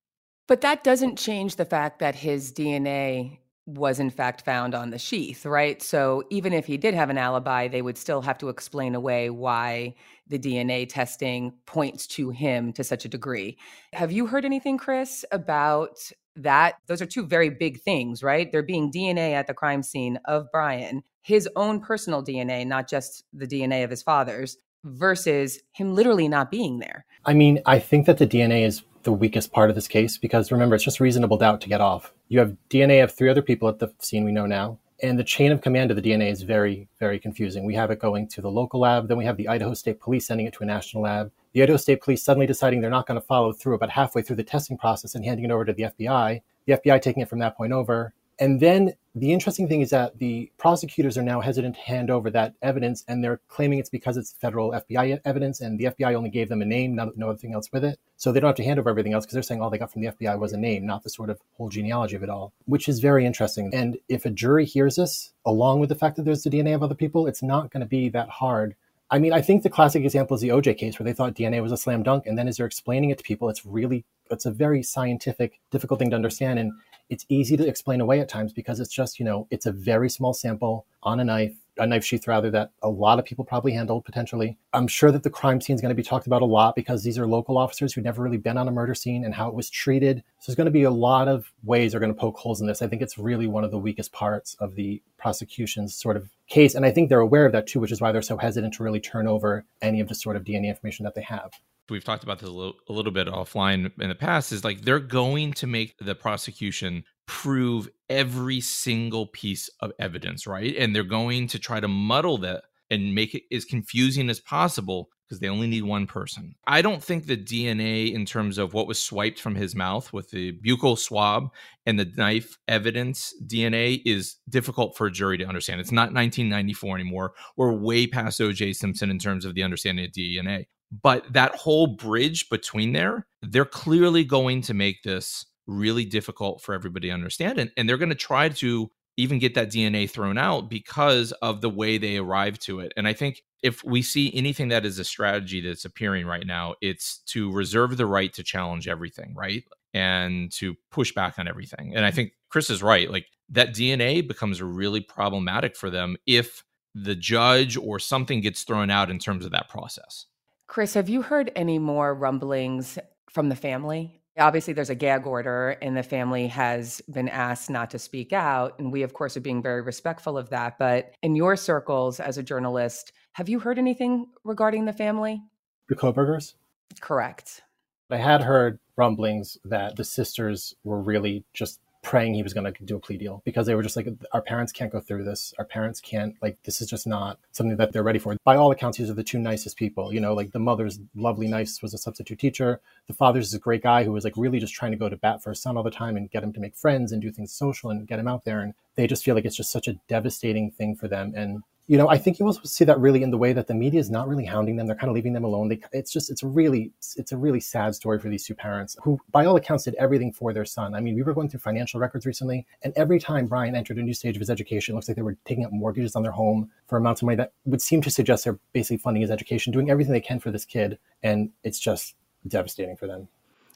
But 0.46 0.60
that 0.60 0.84
doesn't 0.84 1.18
change 1.18 1.56
the 1.56 1.64
fact 1.64 1.98
that 2.00 2.14
his 2.14 2.52
DNA 2.52 3.38
was 3.66 3.98
in 3.98 4.10
fact 4.10 4.44
found 4.44 4.74
on 4.74 4.90
the 4.90 4.98
sheath, 4.98 5.44
right? 5.44 5.82
So 5.82 6.22
even 6.30 6.52
if 6.52 6.66
he 6.66 6.76
did 6.76 6.94
have 6.94 7.10
an 7.10 7.18
alibi, 7.18 7.66
they 7.66 7.82
would 7.82 7.98
still 7.98 8.22
have 8.22 8.38
to 8.38 8.48
explain 8.48 8.94
away 8.94 9.28
why 9.28 9.94
the 10.28 10.38
DNA 10.38 10.88
testing 10.88 11.52
points 11.66 12.06
to 12.08 12.30
him 12.30 12.72
to 12.74 12.84
such 12.84 13.04
a 13.04 13.08
degree. 13.08 13.58
Have 13.92 14.12
you 14.12 14.26
heard 14.26 14.44
anything, 14.44 14.78
Chris, 14.78 15.24
about 15.32 15.98
that? 16.36 16.76
Those 16.86 17.02
are 17.02 17.06
two 17.06 17.26
very 17.26 17.50
big 17.50 17.80
things, 17.80 18.22
right? 18.22 18.50
There 18.50 18.62
being 18.62 18.92
DNA 18.92 19.32
at 19.32 19.48
the 19.48 19.54
crime 19.54 19.82
scene 19.82 20.18
of 20.26 20.46
Brian, 20.52 21.02
his 21.22 21.48
own 21.56 21.80
personal 21.80 22.24
DNA, 22.24 22.64
not 22.64 22.88
just 22.88 23.24
the 23.32 23.48
DNA 23.48 23.82
of 23.82 23.90
his 23.90 24.02
father's, 24.02 24.58
versus 24.84 25.58
him 25.72 25.94
literally 25.94 26.28
not 26.28 26.52
being 26.52 26.78
there. 26.78 27.04
I 27.24 27.34
mean, 27.34 27.60
I 27.66 27.80
think 27.80 28.06
that 28.06 28.18
the 28.18 28.26
DNA 28.28 28.64
is 28.64 28.84
the 29.06 29.12
weakest 29.12 29.50
part 29.50 29.70
of 29.70 29.74
this 29.74 29.88
case 29.88 30.18
because 30.18 30.52
remember, 30.52 30.74
it's 30.74 30.84
just 30.84 31.00
reasonable 31.00 31.38
doubt 31.38 31.62
to 31.62 31.68
get 31.70 31.80
off 31.80 32.12
you 32.28 32.38
have 32.40 32.56
DNA 32.70 33.02
of 33.02 33.12
three 33.12 33.28
other 33.28 33.42
people 33.42 33.68
at 33.68 33.78
the 33.78 33.92
scene 34.00 34.24
we 34.24 34.32
know 34.32 34.46
now. 34.46 34.78
And 35.02 35.18
the 35.18 35.24
chain 35.24 35.52
of 35.52 35.60
command 35.60 35.90
of 35.90 35.96
the 35.96 36.02
DNA 36.02 36.30
is 36.30 36.42
very, 36.42 36.88
very 36.98 37.18
confusing. 37.18 37.66
We 37.66 37.74
have 37.74 37.90
it 37.90 37.98
going 37.98 38.28
to 38.28 38.40
the 38.40 38.50
local 38.50 38.80
lab, 38.80 39.08
then 39.08 39.18
we 39.18 39.26
have 39.26 39.36
the 39.36 39.48
Idaho 39.48 39.74
State 39.74 40.00
Police 40.00 40.26
sending 40.26 40.46
it 40.46 40.54
to 40.54 40.62
a 40.62 40.66
national 40.66 41.02
lab. 41.02 41.30
The 41.52 41.62
Idaho 41.62 41.76
State 41.76 42.00
Police 42.00 42.24
suddenly 42.24 42.46
deciding 42.46 42.80
they're 42.80 42.90
not 42.90 43.06
going 43.06 43.20
to 43.20 43.26
follow 43.26 43.52
through 43.52 43.74
about 43.74 43.90
halfway 43.90 44.22
through 44.22 44.36
the 44.36 44.42
testing 44.42 44.78
process 44.78 45.14
and 45.14 45.24
handing 45.24 45.44
it 45.44 45.50
over 45.50 45.66
to 45.66 45.72
the 45.74 45.84
FBI. 45.84 46.40
The 46.66 46.72
FBI 46.72 47.02
taking 47.02 47.22
it 47.22 47.28
from 47.28 47.40
that 47.40 47.56
point 47.56 47.72
over. 47.72 48.14
And 48.38 48.60
then 48.60 48.92
the 49.14 49.32
interesting 49.32 49.66
thing 49.66 49.80
is 49.80 49.90
that 49.90 50.18
the 50.18 50.52
prosecutors 50.58 51.16
are 51.16 51.22
now 51.22 51.40
hesitant 51.40 51.74
to 51.76 51.80
hand 51.80 52.10
over 52.10 52.30
that 52.30 52.54
evidence, 52.60 53.02
and 53.08 53.24
they're 53.24 53.40
claiming 53.48 53.78
it's 53.78 53.88
because 53.88 54.18
it's 54.18 54.32
federal 54.32 54.72
FBI 54.72 55.20
evidence, 55.24 55.60
and 55.60 55.78
the 55.78 55.84
FBI 55.86 56.14
only 56.14 56.28
gave 56.28 56.50
them 56.50 56.60
a 56.60 56.66
name, 56.66 56.94
no, 56.94 57.12
no 57.16 57.30
other 57.30 57.38
thing 57.38 57.54
else 57.54 57.70
with 57.72 57.82
it. 57.82 57.98
So 58.18 58.30
they 58.30 58.40
don't 58.40 58.48
have 58.48 58.56
to 58.56 58.64
hand 58.64 58.78
over 58.78 58.90
everything 58.90 59.14
else 59.14 59.24
because 59.24 59.34
they're 59.34 59.42
saying 59.42 59.62
all 59.62 59.70
they 59.70 59.78
got 59.78 59.90
from 59.90 60.02
the 60.02 60.08
FBI 60.08 60.38
was 60.38 60.52
a 60.52 60.58
name, 60.58 60.84
not 60.84 61.02
the 61.02 61.10
sort 61.10 61.30
of 61.30 61.40
whole 61.56 61.70
genealogy 61.70 62.16
of 62.16 62.22
it 62.22 62.28
all, 62.28 62.52
which 62.66 62.88
is 62.88 63.00
very 63.00 63.24
interesting. 63.24 63.70
And 63.72 63.96
if 64.08 64.26
a 64.26 64.30
jury 64.30 64.66
hears 64.66 64.96
this, 64.96 65.32
along 65.46 65.80
with 65.80 65.88
the 65.88 65.94
fact 65.94 66.16
that 66.16 66.24
there's 66.24 66.42
the 66.42 66.50
DNA 66.50 66.74
of 66.74 66.82
other 66.82 66.94
people, 66.94 67.26
it's 67.26 67.42
not 67.42 67.70
going 67.70 67.80
to 67.80 67.86
be 67.86 68.10
that 68.10 68.28
hard 68.28 68.76
I 69.10 69.18
mean, 69.20 69.32
I 69.32 69.40
think 69.40 69.62
the 69.62 69.70
classic 69.70 70.02
example 70.04 70.34
is 70.34 70.40
the 70.40 70.48
OJ 70.48 70.76
case 70.78 70.98
where 70.98 71.04
they 71.04 71.12
thought 71.12 71.34
DNA 71.34 71.62
was 71.62 71.70
a 71.70 71.76
slam 71.76 72.02
dunk. 72.02 72.26
And 72.26 72.36
then 72.36 72.48
as 72.48 72.56
they're 72.56 72.66
explaining 72.66 73.10
it 73.10 73.18
to 73.18 73.24
people, 73.24 73.48
it's 73.48 73.64
really, 73.64 74.04
it's 74.30 74.46
a 74.46 74.50
very 74.50 74.82
scientific, 74.82 75.60
difficult 75.70 76.00
thing 76.00 76.10
to 76.10 76.16
understand. 76.16 76.58
And 76.58 76.72
it's 77.08 77.26
easy 77.28 77.56
to 77.56 77.66
explain 77.66 78.00
away 78.00 78.20
at 78.20 78.28
times 78.28 78.52
because 78.52 78.80
it's 78.80 78.92
just, 78.92 79.18
you 79.18 79.24
know, 79.24 79.46
it's 79.50 79.66
a 79.66 79.72
very 79.72 80.10
small 80.10 80.34
sample 80.34 80.86
on 81.02 81.20
a 81.20 81.24
knife 81.24 81.56
a 81.78 81.86
knife 81.86 82.04
sheath 82.04 82.26
rather 82.26 82.50
that 82.50 82.70
a 82.82 82.88
lot 82.88 83.18
of 83.18 83.24
people 83.24 83.44
probably 83.44 83.72
handled 83.72 84.04
potentially. 84.04 84.56
I'm 84.72 84.88
sure 84.88 85.12
that 85.12 85.22
the 85.22 85.30
crime 85.30 85.60
scene 85.60 85.74
is 85.74 85.82
going 85.82 85.90
to 85.90 85.94
be 85.94 86.02
talked 86.02 86.26
about 86.26 86.42
a 86.42 86.46
lot 86.46 86.74
because 86.74 87.02
these 87.02 87.18
are 87.18 87.26
local 87.26 87.58
officers 87.58 87.92
who've 87.92 88.04
never 88.04 88.22
really 88.22 88.38
been 88.38 88.56
on 88.56 88.68
a 88.68 88.72
murder 88.72 88.94
scene 88.94 89.24
and 89.24 89.34
how 89.34 89.48
it 89.48 89.54
was 89.54 89.68
treated. 89.68 90.22
So 90.38 90.50
there's 90.50 90.56
going 90.56 90.66
to 90.66 90.70
be 90.70 90.84
a 90.84 90.90
lot 90.90 91.28
of 91.28 91.52
ways 91.64 91.92
they're 91.92 92.00
going 92.00 92.14
to 92.14 92.18
poke 92.18 92.38
holes 92.38 92.60
in 92.60 92.66
this. 92.66 92.82
I 92.82 92.86
think 92.86 93.02
it's 93.02 93.18
really 93.18 93.46
one 93.46 93.64
of 93.64 93.70
the 93.70 93.78
weakest 93.78 94.12
parts 94.12 94.56
of 94.58 94.74
the 94.74 95.02
prosecution's 95.18 95.94
sort 95.94 96.16
of 96.16 96.30
case. 96.48 96.74
And 96.74 96.86
I 96.86 96.90
think 96.90 97.08
they're 97.08 97.20
aware 97.20 97.46
of 97.46 97.52
that 97.52 97.66
too, 97.66 97.80
which 97.80 97.92
is 97.92 98.00
why 98.00 98.12
they're 98.12 98.22
so 98.22 98.38
hesitant 98.38 98.74
to 98.74 98.82
really 98.82 99.00
turn 99.00 99.26
over 99.26 99.64
any 99.82 100.00
of 100.00 100.08
the 100.08 100.14
sort 100.14 100.36
of 100.36 100.44
DNA 100.44 100.68
information 100.68 101.04
that 101.04 101.14
they 101.14 101.22
have 101.22 101.52
we've 101.90 102.04
talked 102.04 102.24
about 102.24 102.38
this 102.38 102.48
a 102.48 102.52
little, 102.52 102.74
a 102.88 102.92
little, 102.92 103.12
bit 103.12 103.28
offline 103.28 103.90
in 104.00 104.08
the 104.08 104.14
past 104.14 104.52
is 104.52 104.64
like 104.64 104.82
they're 104.82 104.98
going 104.98 105.52
to 105.54 105.66
make 105.66 105.96
the 105.98 106.14
prosecution 106.14 107.04
prove 107.26 107.88
every 108.08 108.60
single 108.60 109.26
piece 109.28 109.68
of 109.80 109.92
evidence, 109.98 110.46
right? 110.46 110.76
And 110.76 110.94
they're 110.94 111.04
going 111.04 111.48
to 111.48 111.58
try 111.58 111.80
to 111.80 111.88
muddle 111.88 112.38
that 112.38 112.64
and 112.90 113.14
make 113.14 113.34
it 113.34 113.42
as 113.52 113.64
confusing 113.64 114.30
as 114.30 114.40
possible 114.40 115.08
because 115.26 115.40
they 115.40 115.48
only 115.48 115.66
need 115.66 115.82
one 115.82 116.06
person. 116.06 116.54
I 116.68 116.82
don't 116.82 117.02
think 117.02 117.26
the 117.26 117.36
DNA, 117.36 118.12
in 118.12 118.24
terms 118.24 118.58
of 118.58 118.74
what 118.74 118.86
was 118.86 119.02
swiped 119.02 119.40
from 119.40 119.56
his 119.56 119.74
mouth 119.74 120.12
with 120.12 120.30
the 120.30 120.56
buccal 120.64 120.96
swab 120.96 121.50
and 121.84 121.98
the 121.98 122.12
knife 122.16 122.58
evidence 122.68 123.34
DNA, 123.44 124.00
is 124.04 124.36
difficult 124.48 124.96
for 124.96 125.08
a 125.08 125.12
jury 125.12 125.36
to 125.38 125.44
understand. 125.44 125.80
It's 125.80 125.90
not 125.90 126.12
1994 126.12 126.94
anymore. 126.94 127.32
We're 127.56 127.72
way 127.72 128.06
past 128.06 128.40
OJ 128.40 128.76
Simpson 128.76 129.10
in 129.10 129.18
terms 129.18 129.44
of 129.44 129.54
the 129.54 129.64
understanding 129.64 130.04
of 130.04 130.12
DNA. 130.12 130.66
But 130.90 131.32
that 131.32 131.54
whole 131.54 131.88
bridge 131.88 132.48
between 132.48 132.92
there, 132.92 133.26
they're 133.42 133.64
clearly 133.64 134.24
going 134.24 134.62
to 134.62 134.74
make 134.74 135.02
this 135.02 135.46
really 135.66 136.04
difficult 136.04 136.62
for 136.62 136.74
everybody 136.74 137.08
to 137.08 137.14
understand. 137.14 137.58
And, 137.58 137.70
and 137.76 137.88
they're 137.88 137.96
going 137.96 138.10
to 138.10 138.14
try 138.14 138.48
to 138.48 138.90
even 139.16 139.38
get 139.38 139.54
that 139.54 139.70
DNA 139.70 140.08
thrown 140.08 140.36
out 140.36 140.68
because 140.68 141.32
of 141.32 141.60
the 141.60 141.70
way 141.70 141.98
they 141.98 142.18
arrive 142.18 142.58
to 142.60 142.80
it. 142.80 142.92
And 142.96 143.08
I 143.08 143.14
think 143.14 143.42
if 143.62 143.82
we 143.82 144.02
see 144.02 144.30
anything 144.34 144.68
that 144.68 144.84
is 144.84 144.98
a 144.98 145.04
strategy 145.04 145.60
that's 145.60 145.86
appearing 145.86 146.26
right 146.26 146.46
now, 146.46 146.74
it's 146.82 147.18
to 147.28 147.50
reserve 147.50 147.96
the 147.96 148.06
right 148.06 148.32
to 148.34 148.42
challenge 148.42 148.86
everything, 148.86 149.34
right? 149.34 149.64
And 149.94 150.52
to 150.52 150.76
push 150.90 151.12
back 151.12 151.38
on 151.38 151.48
everything. 151.48 151.96
And 151.96 152.04
I 152.04 152.10
think 152.10 152.32
Chris 152.50 152.68
is 152.68 152.82
right. 152.82 153.10
Like 153.10 153.26
that 153.48 153.70
DNA 153.74 154.26
becomes 154.26 154.60
really 154.60 155.00
problematic 155.00 155.76
for 155.76 155.88
them 155.88 156.16
if 156.26 156.62
the 156.94 157.16
judge 157.16 157.76
or 157.76 157.98
something 157.98 158.40
gets 158.40 158.62
thrown 158.64 158.90
out 158.90 159.10
in 159.10 159.18
terms 159.18 159.44
of 159.46 159.52
that 159.52 159.68
process. 159.68 160.26
Chris, 160.66 160.94
have 160.94 161.08
you 161.08 161.22
heard 161.22 161.52
any 161.54 161.78
more 161.78 162.14
rumblings 162.14 162.98
from 163.30 163.48
the 163.48 163.56
family 163.56 164.20
Obviously, 164.38 164.74
there's 164.74 164.90
a 164.90 164.94
gag 164.94 165.26
order, 165.26 165.70
and 165.80 165.96
the 165.96 166.02
family 166.02 166.46
has 166.48 167.00
been 167.10 167.28
asked 167.28 167.70
not 167.70 167.90
to 167.90 167.98
speak 167.98 168.34
out. 168.34 168.78
And 168.78 168.92
we, 168.92 169.02
of 169.02 169.14
course, 169.14 169.36
are 169.36 169.40
being 169.40 169.62
very 169.62 169.80
respectful 169.80 170.36
of 170.36 170.50
that. 170.50 170.78
But 170.78 171.14
in 171.22 171.36
your 171.36 171.56
circles 171.56 172.20
as 172.20 172.36
a 172.36 172.42
journalist, 172.42 173.12
have 173.32 173.48
you 173.48 173.60
heard 173.60 173.78
anything 173.78 174.26
regarding 174.44 174.84
the 174.84 174.92
family? 174.92 175.42
The 175.88 175.94
Kohbergers? 175.94 176.54
Correct. 177.00 177.62
I 178.10 178.18
had 178.18 178.42
heard 178.42 178.78
rumblings 178.96 179.56
that 179.64 179.96
the 179.96 180.04
sisters 180.04 180.74
were 180.84 181.00
really 181.00 181.44
just 181.54 181.80
praying 182.06 182.34
he 182.34 182.42
was 182.44 182.54
going 182.54 182.72
to 182.72 182.84
do 182.84 182.94
a 182.94 183.00
plea 183.00 183.16
deal 183.16 183.42
because 183.44 183.66
they 183.66 183.74
were 183.74 183.82
just 183.82 183.96
like, 183.96 184.06
our 184.32 184.40
parents 184.40 184.70
can't 184.70 184.92
go 184.92 185.00
through 185.00 185.24
this. 185.24 185.52
Our 185.58 185.64
parents 185.64 186.00
can't, 186.00 186.36
like, 186.40 186.56
this 186.62 186.80
is 186.80 186.88
just 186.88 187.04
not 187.04 187.40
something 187.50 187.76
that 187.78 187.92
they're 187.92 188.04
ready 188.04 188.20
for. 188.20 188.36
By 188.44 188.54
all 188.54 188.70
accounts, 188.70 188.96
these 188.96 189.10
are 189.10 189.14
the 189.14 189.24
two 189.24 189.40
nicest 189.40 189.76
people. 189.76 190.14
You 190.14 190.20
know, 190.20 190.32
like 190.32 190.52
the 190.52 190.60
mother's 190.60 191.00
lovely, 191.16 191.48
nice, 191.48 191.82
was 191.82 191.94
a 191.94 191.98
substitute 191.98 192.38
teacher. 192.38 192.80
The 193.08 193.12
father's 193.12 193.48
is 193.48 193.54
a 193.54 193.58
great 193.58 193.82
guy 193.82 194.04
who 194.04 194.12
was 194.12 194.22
like 194.22 194.34
really 194.36 194.60
just 194.60 194.72
trying 194.72 194.92
to 194.92 194.96
go 194.96 195.08
to 195.08 195.16
bat 195.16 195.42
for 195.42 195.50
his 195.50 195.60
son 195.60 195.76
all 195.76 195.82
the 195.82 195.90
time 195.90 196.16
and 196.16 196.30
get 196.30 196.44
him 196.44 196.52
to 196.52 196.60
make 196.60 196.76
friends 196.76 197.10
and 197.10 197.20
do 197.20 197.32
things 197.32 197.52
social 197.52 197.90
and 197.90 198.06
get 198.06 198.20
him 198.20 198.28
out 198.28 198.44
there. 198.44 198.60
And 198.60 198.74
they 198.94 199.08
just 199.08 199.24
feel 199.24 199.34
like 199.34 199.44
it's 199.44 199.56
just 199.56 199.72
such 199.72 199.88
a 199.88 199.98
devastating 200.06 200.70
thing 200.70 200.94
for 200.94 201.08
them. 201.08 201.32
And 201.34 201.64
you 201.88 201.96
know, 201.96 202.08
I 202.08 202.18
think 202.18 202.40
you 202.40 202.46
also 202.46 202.62
see 202.64 202.84
that 202.84 202.98
really 202.98 203.22
in 203.22 203.30
the 203.30 203.38
way 203.38 203.52
that 203.52 203.68
the 203.68 203.74
media 203.74 204.00
is 204.00 204.10
not 204.10 204.28
really 204.28 204.44
hounding 204.44 204.76
them. 204.76 204.86
They're 204.88 204.96
kind 204.96 205.08
of 205.08 205.14
leaving 205.14 205.32
them 205.32 205.44
alone. 205.44 205.68
They, 205.68 205.80
it's 205.92 206.12
just, 206.12 206.30
it's 206.30 206.42
really, 206.42 206.90
it's 207.16 207.30
a 207.30 207.36
really 207.36 207.60
sad 207.60 207.94
story 207.94 208.18
for 208.18 208.28
these 208.28 208.44
two 208.44 208.56
parents 208.56 208.96
who, 209.02 209.20
by 209.30 209.44
all 209.46 209.56
accounts, 209.56 209.84
did 209.84 209.94
everything 209.94 210.32
for 210.32 210.52
their 210.52 210.64
son. 210.64 210.96
I 210.96 211.00
mean, 211.00 211.14
we 211.14 211.22
were 211.22 211.32
going 211.32 211.48
through 211.48 211.60
financial 211.60 212.00
records 212.00 212.26
recently, 212.26 212.66
and 212.82 212.92
every 212.96 213.20
time 213.20 213.46
Bryan 213.46 213.76
entered 213.76 213.98
a 213.98 214.02
new 214.02 214.14
stage 214.14 214.34
of 214.34 214.40
his 214.40 214.50
education, 214.50 214.92
it 214.92 214.96
looks 214.96 215.08
like 215.08 215.16
they 215.16 215.22
were 215.22 215.36
taking 215.44 215.64
up 215.64 215.72
mortgages 215.72 216.16
on 216.16 216.22
their 216.24 216.32
home 216.32 216.70
for 216.88 216.96
amounts 216.96 217.22
of 217.22 217.26
money 217.26 217.36
that 217.36 217.52
would 217.66 217.82
seem 217.82 218.02
to 218.02 218.10
suggest 218.10 218.44
they're 218.44 218.58
basically 218.72 218.98
funding 218.98 219.20
his 219.20 219.30
education, 219.30 219.72
doing 219.72 219.88
everything 219.88 220.12
they 220.12 220.20
can 220.20 220.40
for 220.40 220.50
this 220.50 220.64
kid, 220.64 220.98
and 221.22 221.50
it's 221.62 221.78
just 221.78 222.16
devastating 222.48 222.96
for 222.96 223.06
them. 223.06 223.28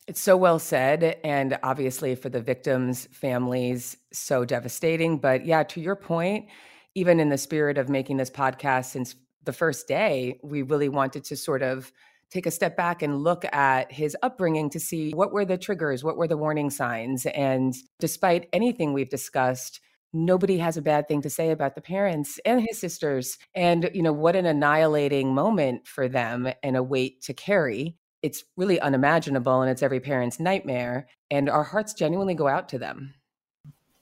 It's 0.09 0.21
so 0.21 0.37
well 0.37 0.59
said. 0.59 1.19
And 1.23 1.57
obviously, 1.63 2.17
for 2.17 2.29
the 2.29 2.41
victims' 2.41 3.07
families, 3.13 3.97
so 4.13 4.45
devastating. 4.45 5.19
But 5.19 5.47
yeah, 5.47 5.63
to 5.63 5.81
your 5.81 5.95
point, 5.95 6.47
even 6.95 7.21
in 7.21 7.29
the 7.29 7.39
spirit 7.39 7.79
of 7.79 7.89
making 7.89 8.17
this 8.17 8.31
podcast 8.31 8.87
since 8.87 9.15
the 9.45 9.53
first 9.53 9.89
day, 9.89 10.39
we 10.43 10.63
really 10.63 10.89
wanted 10.89 11.25
to 11.25 11.37
sort 11.37 11.63
of 11.63 11.93
take 12.31 12.47
a 12.47 12.51
step 12.51 12.77
back 12.77 13.03
and 13.03 13.25
look 13.25 13.45
at 13.53 13.91
his 13.91 14.17
upbringing 14.23 14.71
to 14.71 14.81
see 14.81 15.11
what 15.13 15.33
were 15.33 15.45
the 15.45 15.59
triggers, 15.59 16.05
what 16.05 16.17
were 16.17 16.29
the 16.29 16.37
warning 16.37 16.71
signs. 16.71 17.27
And 17.27 17.75
despite 17.99 18.49
anything 18.53 18.93
we've 18.93 19.09
discussed, 19.09 19.81
nobody 20.13 20.59
has 20.59 20.77
a 20.77 20.83
bad 20.83 21.09
thing 21.09 21.23
to 21.23 21.31
say 21.31 21.51
about 21.51 21.75
the 21.75 21.81
parents 21.81 22.39
and 22.45 22.61
his 22.61 22.79
sisters. 22.79 23.39
And, 23.55 23.91
you 23.95 24.03
know, 24.03 24.13
what 24.13 24.37
an 24.37 24.47
annihilating 24.47 25.35
moment 25.35 25.87
for 25.87 26.09
them 26.09 26.49
and 26.63 26.77
a 26.77 26.83
weight 26.83 27.23
to 27.23 27.35
carry. 27.35 27.97
It's 28.23 28.45
really 28.57 28.81
unimaginable 28.81 29.63
and 29.63 29.71
it's 29.71 29.83
every 29.83 30.01
parent's 30.01 30.39
nightmare. 30.39 31.09
And 31.31 31.49
our 31.49 31.65
hearts 31.65 31.95
genuinely 31.95 32.35
go 32.35 32.49
out 32.49 32.69
to 32.71 32.79
them. 32.79 33.15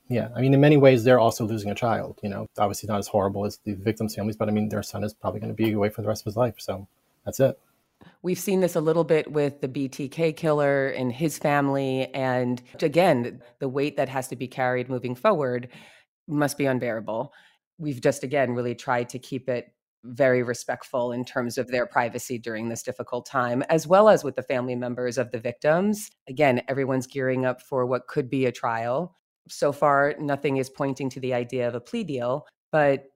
Yeah, 0.09 0.29
I 0.35 0.41
mean, 0.41 0.55
in 0.55 0.61
many 0.61 0.79
ways, 0.79 1.05
they're 1.05 1.19
also 1.19 1.45
losing 1.45 1.71
a 1.71 1.75
child. 1.75 2.19
You 2.23 2.31
know, 2.31 2.47
obviously 2.57 2.87
not 2.87 2.99
as 2.99 3.09
horrible 3.09 3.45
as 3.45 3.59
the 3.65 3.75
victims' 3.75 4.15
families, 4.15 4.37
but 4.37 4.49
I 4.49 4.53
mean, 4.53 4.71
their 4.71 4.83
son 4.83 5.05
is 5.05 5.12
probably 5.12 5.41
going 5.41 5.55
to 5.55 5.62
be 5.62 5.73
away 5.73 5.91
for 5.91 6.00
the 6.03 6.09
rest 6.09 6.23
of 6.23 6.27
his 6.27 6.37
life. 6.37 6.55
So 6.59 6.88
that's 7.25 7.41
it. 7.41 7.59
We've 8.23 8.38
seen 8.38 8.61
this 8.61 8.77
a 8.77 8.81
little 8.81 9.05
bit 9.05 9.31
with 9.31 9.61
the 9.61 9.69
BTK 9.69 10.37
killer 10.37 10.88
and 10.88 11.12
his 11.12 11.37
family. 11.37 12.12
And 12.15 12.62
again, 12.81 13.43
the 13.59 13.69
weight 13.69 13.97
that 13.97 14.09
has 14.09 14.29
to 14.29 14.37
be 14.37 14.49
carried 14.49 14.88
moving 14.88 15.15
forward 15.15 15.69
must 16.27 16.57
be 16.57 16.67
unbearable. 16.67 17.33
We've 17.77 18.00
just, 18.00 18.25
again, 18.25 18.53
really 18.53 18.75
tried 18.75 19.09
to 19.11 19.19
keep 19.19 19.49
it 19.49 19.73
very 20.05 20.43
respectful 20.43 21.12
in 21.12 21.25
terms 21.25 21.59
of 21.59 21.69
their 21.69 21.85
privacy 21.85 22.38
during 22.38 22.69
this 22.69 22.83
difficult 22.83 23.27
time, 23.27 23.62
as 23.69 23.87
well 23.87 24.09
as 24.09 24.25
with 24.25 24.37
the 24.37 24.43
family 24.43 24.77
members 24.77 25.19
of 25.19 25.33
the 25.33 25.41
victims. 25.41 26.11
Again, 26.29 26.62
everyone's 26.69 27.07
gearing 27.07 27.45
up 27.45 27.61
for 27.61 27.85
what 27.85 28.07
could 28.07 28.31
be 28.31 28.47
a 28.47 28.53
trial 28.53 29.17
so 29.49 29.73
far, 29.73 30.14
nothing 30.19 30.57
is 30.57 30.71
pointing 30.71 31.11
to 31.11 31.21
the 31.21 31.35
idea 31.35 31.69
of 31.69 31.75
a 31.75 31.81
plea 31.81 32.05
deal, 32.05 32.47
but 32.71 33.07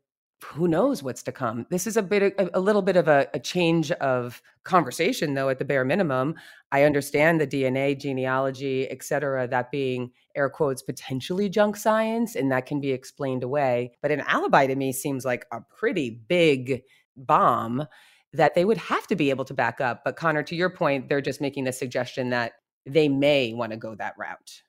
who 0.45 0.67
knows 0.67 1.03
what's 1.03 1.23
to 1.23 1.33
come. 1.33 1.67
This 1.71 1.87
is 1.87 1.97
a 1.97 2.03
bit, 2.03 2.35
a, 2.39 2.59
a 2.59 2.61
little 2.61 2.83
bit 2.83 2.97
of 2.97 3.09
a, 3.09 3.29
a, 3.33 3.39
change 3.39 3.93
of 3.93 4.43
conversation, 4.65 5.35
though. 5.35 5.49
At 5.49 5.59
the 5.59 5.65
bare 5.65 5.85
minimum, 5.85 6.35
I 6.73 6.83
understand 6.83 7.41
the 7.41 7.47
DNA, 7.47 7.99
genealogy, 7.99 8.91
et 8.91 9.03
cetera, 9.03 9.47
that 9.49 9.71
being 9.71 10.11
air 10.35 10.51
quotes 10.51 10.83
potentially 10.83 11.49
junk 11.49 11.77
science, 11.77 12.35
and 12.35 12.51
that 12.51 12.67
can 12.67 12.81
be 12.81 12.91
explained 12.91 13.45
away. 13.45 13.93
But 14.03 14.11
an 14.11 14.21
alibi 14.27 14.67
to 14.67 14.75
me 14.75 14.93
seems 14.93 15.25
like 15.25 15.47
a 15.53 15.61
pretty 15.61 16.11
big 16.11 16.83
bomb 17.17 17.87
that 18.33 18.55
they 18.55 18.65
would 18.65 18.79
have 18.79 19.07
to 19.09 19.17
be 19.17 19.31
able 19.31 19.45
to 19.45 19.55
back 19.55 19.81
up. 19.81 20.03
But 20.05 20.17
Conor, 20.17 20.43
to 20.45 20.57
your 20.57 20.71
point, 20.71 21.09
they're 21.09 21.21
just 21.21 21.41
making 21.41 21.65
the 21.65 21.73
suggestion 21.73 22.31
that 22.31 22.53
they 22.87 23.09
may 23.09 23.53
want 23.53 23.73
to 23.73 23.79
go 23.79 23.95
that 23.95 24.15
route. 24.19 24.63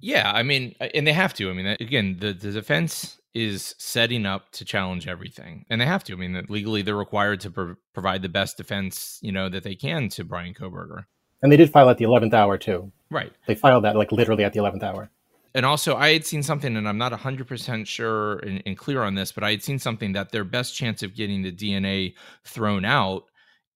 Yeah, 0.00 0.30
I 0.32 0.42
mean, 0.42 0.74
and 0.94 1.06
they 1.06 1.12
have 1.12 1.34
to. 1.34 1.50
I 1.50 1.52
mean, 1.52 1.66
again, 1.66 2.16
the, 2.20 2.32
the 2.32 2.52
defense 2.52 3.20
is 3.34 3.74
setting 3.78 4.24
up 4.24 4.50
to 4.52 4.64
challenge 4.64 5.06
everything, 5.06 5.64
and 5.68 5.80
they 5.80 5.86
have 5.86 6.04
to. 6.04 6.12
I 6.12 6.16
mean, 6.16 6.46
legally, 6.48 6.82
they're 6.82 6.96
required 6.96 7.40
to 7.40 7.50
pro- 7.50 7.76
provide 7.92 8.22
the 8.22 8.28
best 8.28 8.56
defense, 8.56 9.18
you 9.22 9.32
know, 9.32 9.48
that 9.48 9.62
they 9.62 9.74
can 9.74 10.08
to 10.10 10.24
Bryan 10.24 10.54
Kohberger. 10.54 11.04
And 11.42 11.52
they 11.52 11.56
did 11.56 11.70
file 11.70 11.90
at 11.90 11.98
the 11.98 12.04
eleventh 12.04 12.34
hour 12.34 12.56
too. 12.56 12.92
Right. 13.10 13.32
They 13.46 13.54
filed 13.54 13.84
that 13.84 13.96
like 13.96 14.10
literally 14.12 14.44
at 14.44 14.52
the 14.52 14.60
eleventh 14.60 14.82
hour. 14.82 15.10
And 15.54 15.64
also, 15.64 15.96
I 15.96 16.12
had 16.12 16.26
seen 16.26 16.42
something, 16.42 16.76
and 16.76 16.86
I'm 16.86 16.98
not 16.98 17.12
100% 17.12 17.86
sure 17.86 18.40
and, 18.40 18.62
and 18.66 18.76
clear 18.76 19.02
on 19.02 19.14
this, 19.14 19.32
but 19.32 19.42
I 19.42 19.52
had 19.52 19.62
seen 19.62 19.78
something 19.78 20.12
that 20.12 20.30
their 20.30 20.44
best 20.44 20.74
chance 20.74 21.02
of 21.02 21.14
getting 21.14 21.40
the 21.40 21.50
DNA 21.50 22.12
thrown 22.44 22.84
out 22.84 23.24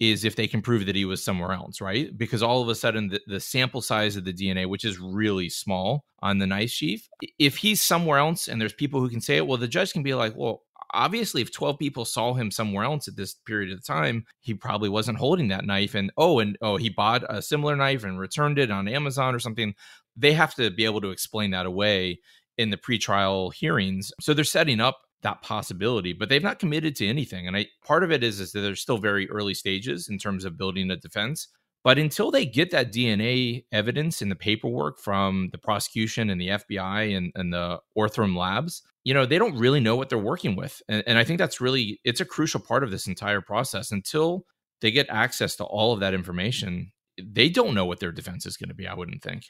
is 0.00 0.24
if 0.24 0.34
they 0.34 0.48
can 0.48 0.62
prove 0.62 0.86
that 0.86 0.96
he 0.96 1.04
was 1.04 1.22
somewhere 1.22 1.52
else, 1.52 1.80
right? 1.80 2.16
Because 2.16 2.42
all 2.42 2.62
of 2.62 2.68
a 2.68 2.74
sudden, 2.74 3.08
the, 3.08 3.20
the, 3.26 3.38
sample 3.38 3.82
size 3.82 4.16
of 4.16 4.24
the 4.24 4.32
DNA, 4.32 4.66
which 4.66 4.84
is 4.84 4.98
really 4.98 5.50
small 5.50 6.04
on 6.22 6.38
the 6.38 6.46
knife 6.46 6.70
sheath, 6.70 7.06
if 7.38 7.58
he's 7.58 7.82
somewhere 7.82 8.18
else 8.18 8.48
and 8.48 8.58
there's 8.58 8.72
people 8.72 9.00
who 9.00 9.10
can 9.10 9.20
say 9.20 9.36
it, 9.36 9.46
well, 9.46 9.58
the 9.58 9.68
judge 9.68 9.92
can 9.92 10.02
be 10.02 10.14
like, 10.14 10.34
well, 10.34 10.62
obviously, 10.94 11.42
if 11.42 11.52
12 11.52 11.78
people 11.78 12.06
saw 12.06 12.32
him 12.32 12.50
somewhere 12.50 12.84
else 12.84 13.08
at 13.08 13.16
this 13.16 13.34
period 13.34 13.72
of 13.72 13.84
time, 13.84 14.24
he 14.40 14.54
probably 14.54 14.88
wasn't 14.88 15.18
holding 15.18 15.48
that 15.48 15.66
knife. 15.66 15.94
And 15.94 16.10
oh, 16.16 16.38
and 16.38 16.56
oh, 16.62 16.76
he 16.76 16.88
bought 16.88 17.22
a 17.28 17.42
similar 17.42 17.76
knife 17.76 18.02
and 18.02 18.18
returned 18.18 18.58
it 18.58 18.70
on 18.70 18.88
Amazon 18.88 19.34
or 19.34 19.38
something. 19.38 19.74
They 20.16 20.32
have 20.32 20.54
to 20.54 20.70
be 20.70 20.86
able 20.86 21.02
to 21.02 21.10
explain 21.10 21.50
that 21.50 21.66
away 21.66 22.20
in 22.56 22.70
the 22.70 22.76
pretrial 22.78 23.52
hearings. 23.52 24.12
So 24.20 24.34
they're 24.34 24.44
setting 24.44 24.80
up 24.80 24.98
that 25.22 25.42
possibility, 25.42 26.12
but 26.12 26.28
they've 26.28 26.42
not 26.42 26.58
committed 26.58 26.96
to 26.96 27.06
anything. 27.06 27.46
And 27.46 27.56
I 27.56 27.66
part 27.84 28.04
of 28.04 28.12
it 28.12 28.24
is, 28.24 28.40
is 28.40 28.52
that 28.52 28.60
they're 28.60 28.74
still 28.74 28.98
very 28.98 29.28
early 29.30 29.54
stages 29.54 30.08
in 30.08 30.18
terms 30.18 30.44
of 30.44 30.56
building 30.56 30.90
a 30.90 30.96
defense. 30.96 31.48
But 31.82 31.98
until 31.98 32.30
they 32.30 32.44
get 32.44 32.70
that 32.72 32.92
DNA 32.92 33.64
evidence 33.72 34.20
in 34.20 34.28
the 34.28 34.36
paperwork 34.36 34.98
from 34.98 35.48
the 35.50 35.58
prosecution 35.58 36.28
and 36.28 36.40
the 36.40 36.48
FBI 36.48 37.16
and, 37.16 37.32
and 37.34 37.52
the 37.52 37.80
Othram 37.96 38.36
labs, 38.36 38.82
you 39.02 39.14
know, 39.14 39.24
they 39.24 39.38
don't 39.38 39.56
really 39.56 39.80
know 39.80 39.96
what 39.96 40.10
they're 40.10 40.18
working 40.18 40.56
with. 40.56 40.82
And, 40.88 41.02
and 41.06 41.18
I 41.18 41.24
think 41.24 41.38
that's 41.38 41.60
really, 41.60 41.98
it's 42.04 42.20
a 42.20 42.26
crucial 42.26 42.60
part 42.60 42.84
of 42.84 42.90
this 42.90 43.06
entire 43.06 43.40
process. 43.40 43.92
Until 43.92 44.44
they 44.82 44.90
get 44.90 45.06
access 45.08 45.56
to 45.56 45.64
all 45.64 45.94
of 45.94 46.00
that 46.00 46.12
information, 46.12 46.92
they 47.18 47.48
don't 47.48 47.74
know 47.74 47.86
what 47.86 48.00
their 48.00 48.12
defense 48.12 48.44
is 48.44 48.58
going 48.58 48.68
to 48.68 48.74
be, 48.74 48.86
I 48.86 48.94
wouldn't 48.94 49.22
think. 49.22 49.44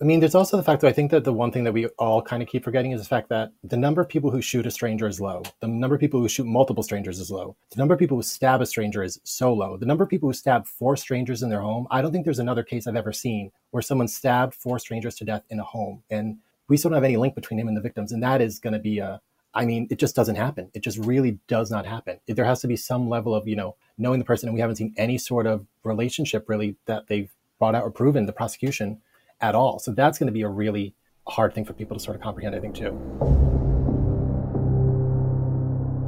I 0.00 0.04
mean, 0.04 0.20
there's 0.20 0.36
also 0.36 0.56
the 0.56 0.62
fact 0.62 0.80
that 0.82 0.88
I 0.88 0.92
think 0.92 1.10
that 1.10 1.24
the 1.24 1.32
one 1.32 1.50
thing 1.50 1.64
that 1.64 1.72
we 1.72 1.86
all 1.98 2.22
kind 2.22 2.40
of 2.40 2.48
keep 2.48 2.62
forgetting 2.62 2.92
is 2.92 3.00
the 3.00 3.08
fact 3.08 3.28
that 3.30 3.50
the 3.64 3.76
number 3.76 4.00
of 4.00 4.08
people 4.08 4.30
who 4.30 4.40
shoot 4.40 4.64
a 4.64 4.70
stranger 4.70 5.08
is 5.08 5.20
low. 5.20 5.42
The 5.58 5.66
number 5.66 5.96
of 5.96 6.00
people 6.00 6.20
who 6.20 6.28
shoot 6.28 6.46
multiple 6.46 6.84
strangers 6.84 7.18
is 7.18 7.32
low. 7.32 7.56
The 7.70 7.78
number 7.78 7.94
of 7.94 7.98
people 7.98 8.16
who 8.16 8.22
stab 8.22 8.60
a 8.60 8.66
stranger 8.66 9.02
is 9.02 9.20
so 9.24 9.52
low. 9.52 9.76
The 9.76 9.86
number 9.86 10.04
of 10.04 10.10
people 10.10 10.28
who 10.28 10.34
stab 10.34 10.66
four 10.66 10.96
strangers 10.96 11.42
in 11.42 11.50
their 11.50 11.62
home, 11.62 11.88
I 11.90 12.00
don't 12.00 12.12
think 12.12 12.24
there's 12.24 12.38
another 12.38 12.62
case 12.62 12.86
I've 12.86 12.94
ever 12.94 13.12
seen 13.12 13.50
where 13.72 13.82
someone 13.82 14.06
stabbed 14.06 14.54
four 14.54 14.78
strangers 14.78 15.16
to 15.16 15.24
death 15.24 15.42
in 15.50 15.58
a 15.58 15.64
home. 15.64 16.04
And 16.10 16.38
we 16.68 16.76
still 16.76 16.90
don't 16.90 16.96
have 16.96 17.04
any 17.04 17.16
link 17.16 17.34
between 17.34 17.58
him 17.58 17.66
and 17.66 17.76
the 17.76 17.80
victims. 17.80 18.12
And 18.12 18.22
that 18.22 18.40
is 18.40 18.60
going 18.60 18.74
to 18.74 18.78
be 18.78 19.00
a, 19.00 19.20
I 19.52 19.64
mean, 19.64 19.88
it 19.90 19.98
just 19.98 20.14
doesn't 20.14 20.36
happen. 20.36 20.70
It 20.74 20.84
just 20.84 20.98
really 20.98 21.40
does 21.48 21.72
not 21.72 21.86
happen. 21.86 22.20
There 22.28 22.44
has 22.44 22.60
to 22.60 22.68
be 22.68 22.76
some 22.76 23.08
level 23.08 23.34
of, 23.34 23.48
you 23.48 23.56
know, 23.56 23.74
knowing 23.96 24.20
the 24.20 24.24
person. 24.24 24.48
And 24.48 24.54
we 24.54 24.60
haven't 24.60 24.76
seen 24.76 24.94
any 24.96 25.18
sort 25.18 25.48
of 25.48 25.66
relationship 25.82 26.48
really 26.48 26.76
that 26.86 27.08
they've 27.08 27.34
brought 27.58 27.74
out 27.74 27.82
or 27.82 27.90
proven 27.90 28.26
the 28.26 28.32
prosecution 28.32 29.00
at 29.40 29.54
all. 29.54 29.78
So 29.78 29.92
that's 29.92 30.18
going 30.18 30.26
to 30.26 30.32
be 30.32 30.42
a 30.42 30.48
really 30.48 30.94
hard 31.26 31.54
thing 31.54 31.64
for 31.64 31.72
people 31.72 31.96
to 31.96 32.02
sort 32.02 32.16
of 32.16 32.22
comprehend, 32.22 32.54
I 32.54 32.60
think, 32.60 32.74
too. 32.74 32.98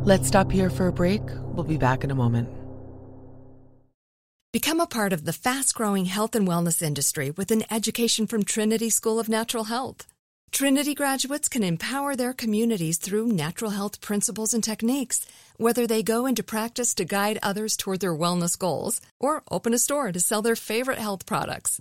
Let's 0.05 0.27
stop 0.27 0.51
here 0.51 0.71
for 0.71 0.87
a 0.87 0.93
break. 0.93 1.23
We'll 1.53 1.65
be 1.65 1.77
back 1.77 2.05
in 2.05 2.11
a 2.11 2.15
moment. 2.15 2.49
Become 4.53 4.81
a 4.81 4.87
part 4.87 5.13
of 5.13 5.27
the 5.27 5.33
fast 5.33 5.75
growing 5.75 6.07
health 6.07 6.35
and 6.35 6.49
wellness 6.49 6.83
industry 6.83 7.31
with 7.31 7.53
an 7.53 7.63
education 7.71 8.27
from 8.27 8.43
Trinity 8.43 8.91
School 8.91 9.21
of 9.21 9.29
Natural 9.29 9.65
Health. 9.65 10.07
Trinity 10.51 10.95
graduates 10.95 11.49
can 11.49 11.63
empower 11.63 12.17
their 12.17 12.33
communities 12.33 12.99
through 12.99 13.29
natural 13.29 13.71
health 13.71 14.01
principles 14.01 14.53
and 14.53 14.65
techniques, 14.65 15.25
whether 15.59 15.87
they 15.87 16.03
go 16.03 16.27
into 16.27 16.43
practice 16.43 16.95
to 16.95 17.05
guide 17.05 17.39
others 17.43 17.77
toward 17.77 18.01
their 18.01 18.15
wellness 18.15 18.59
goals 18.59 19.01
or 19.21 19.45
open 19.51 19.73
a 19.73 19.79
store 19.79 20.11
to 20.11 20.19
sell 20.19 20.43
their 20.43 20.57
favorite 20.57 20.99
health 20.99 21.27
products. 21.27 21.81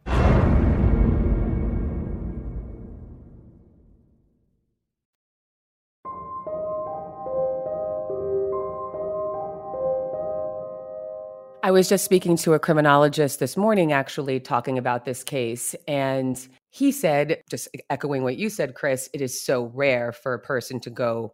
I 11.71 11.73
was 11.73 11.87
just 11.87 12.03
speaking 12.03 12.35
to 12.35 12.53
a 12.53 12.59
criminologist 12.59 13.39
this 13.39 13.55
morning, 13.55 13.93
actually, 13.93 14.41
talking 14.41 14.77
about 14.77 15.05
this 15.05 15.23
case. 15.23 15.73
And 15.87 16.37
he 16.69 16.91
said, 16.91 17.41
just 17.49 17.69
echoing 17.89 18.23
what 18.23 18.35
you 18.35 18.49
said, 18.49 18.75
Chris, 18.75 19.09
it 19.13 19.21
is 19.21 19.41
so 19.41 19.71
rare 19.73 20.11
for 20.11 20.33
a 20.33 20.39
person 20.39 20.81
to 20.81 20.89
go 20.89 21.33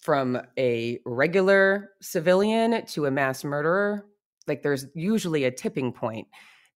from 0.00 0.40
a 0.58 0.98
regular 1.04 1.90
civilian 2.00 2.86
to 2.86 3.04
a 3.04 3.10
mass 3.10 3.44
murderer. 3.44 4.06
Like 4.46 4.62
there's 4.62 4.86
usually 4.94 5.44
a 5.44 5.50
tipping 5.50 5.92
point. 5.92 6.26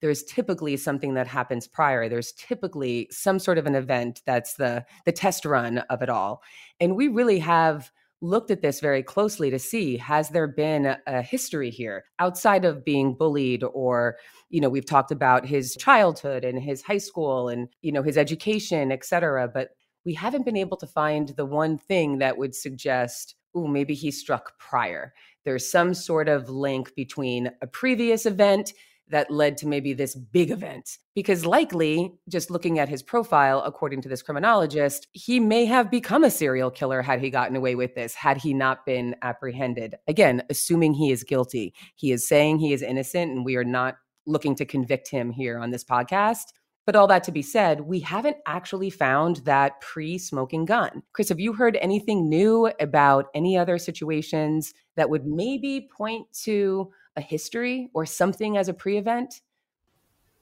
There's 0.03 0.23
typically 0.25 0.77
something 0.77 1.15
that 1.15 1.27
happens 1.27 1.67
prior. 1.67 2.07
There's 2.07 2.33
typically 2.33 3.09
some 3.11 3.39
sort 3.39 3.57
of 3.57 3.65
an 3.65 3.77
event 3.77 4.21
that's 4.27 4.57
the 4.57 4.85
the 5.07 5.13
test 5.13 5.47
run 5.47 5.79
of 5.89 6.03
it 6.03 6.11
all. 6.11 6.43
And 6.81 6.97
we 6.97 7.09
really 7.09 7.39
have 7.39 7.91
looked 8.22 8.50
at 8.50 8.62
this 8.62 8.80
very 8.80 9.02
closely 9.02 9.50
to 9.50 9.59
see 9.59 9.96
has 9.96 10.28
there 10.30 10.46
been 10.46 10.96
a 11.06 11.22
history 11.22 11.70
here 11.70 12.04
outside 12.18 12.64
of 12.64 12.85
being 12.85 13.14
bullied 13.14 13.64
or 13.72 14.16
you 14.50 14.61
know 14.61 14.68
we've 14.68 14.87
talked 14.87 15.11
about 15.11 15.46
his 15.46 15.74
childhood 15.76 16.44
and 16.44 16.62
his 16.62 16.83
high 16.83 16.98
school 16.98 17.48
and 17.48 17.68
you 17.80 17.90
know 17.90 18.02
his 18.02 18.18
education 18.18 18.92
et 18.92 19.04
cetera 19.04 19.48
but 19.48 19.70
we 20.04 20.14
haven't 20.14 20.44
been 20.44 20.56
able 20.56 20.76
to 20.76 20.87
find 20.87 21.30
the 21.30 21.46
one 21.46 21.78
thing 21.78 22.18
that 22.18 22.37
would 22.37 22.54
suggest 22.54 23.37
oh 23.54 23.66
maybe 23.66 23.94
he 23.94 24.11
struck 24.11 24.59
prior. 24.59 25.12
There's 25.44 25.70
some 25.70 25.94
sort 25.94 26.28
of 26.28 26.48
link 26.48 26.94
between 26.94 27.50
a 27.62 27.66
previous 27.66 28.26
event 28.26 28.72
that 29.11 29.31
led 29.31 29.57
to 29.59 29.68
maybe 29.68 29.92
this 29.92 30.14
big 30.14 30.51
event. 30.51 30.99
Because 31.14 31.44
likely, 31.44 32.12
just 32.29 32.51
looking 32.51 32.79
at 32.79 32.88
his 32.88 33.03
profile, 33.03 33.62
according 33.64 34.03
to 34.03 34.09
this 34.09 34.23
criminologist, 34.23 35.09
he 35.12 35.40
may 35.40 35.64
have 35.66 35.90
become 35.90 36.25
a 36.25 36.31
serial 36.31 36.70
killer 36.70 37.03
had 37.03 37.20
he 37.20 37.31
gotten 37.31 37.57
away 37.57 37.75
with 37.75 37.94
this, 37.94 38.14
had 38.14 38.38
he 38.38 38.55
not 38.55 38.87
been 38.87 39.14
apprehended. 39.23 39.96
Again, 40.09 40.42
assuming 40.49 40.94
he 40.94 41.11
is 41.11 41.25
guilty. 41.25 41.75
He 41.96 42.12
is 42.12 42.27
saying 42.27 42.59
he 42.59 42.73
is 42.73 42.83
innocent, 42.83 43.33
and 43.33 43.44
we 43.44 43.57
are 43.57 43.64
not 43.64 43.96
looking 44.27 44.55
to 44.55 44.64
convict 44.64 45.09
him 45.09 45.31
here 45.31 45.59
on 45.59 45.70
this 45.70 45.85
podcast. 45.85 46.53
But 46.87 46.96
all 46.96 47.07
that 47.09 47.25
to 47.25 47.33
be 47.33 47.42
said, 47.42 47.83
we 47.83 48.01
haven't 48.01 48.38
actually 48.46 48.90
found 48.90 49.37
that 49.38 49.81
pre 49.81 50.18
smoking 50.18 50.64
gun. 50.64 51.03
Chris, 51.12 51.29
have 51.29 51.38
you 51.38 51.53
heard 51.53 51.77
anything 51.77 52.29
new 52.29 52.70
about 52.81 53.27
any 53.35 53.57
other 53.57 53.79
situations 53.79 54.73
that 54.96 55.11
would 55.11 55.27
maybe 55.27 55.88
point 55.96 56.27
to 56.44 56.90
a 57.16 57.20
history 57.20 57.90
or 57.94 58.07
something 58.07 58.57
as 58.57 58.68
a 58.68 58.75
pre 58.75 58.96
event? 58.96 59.40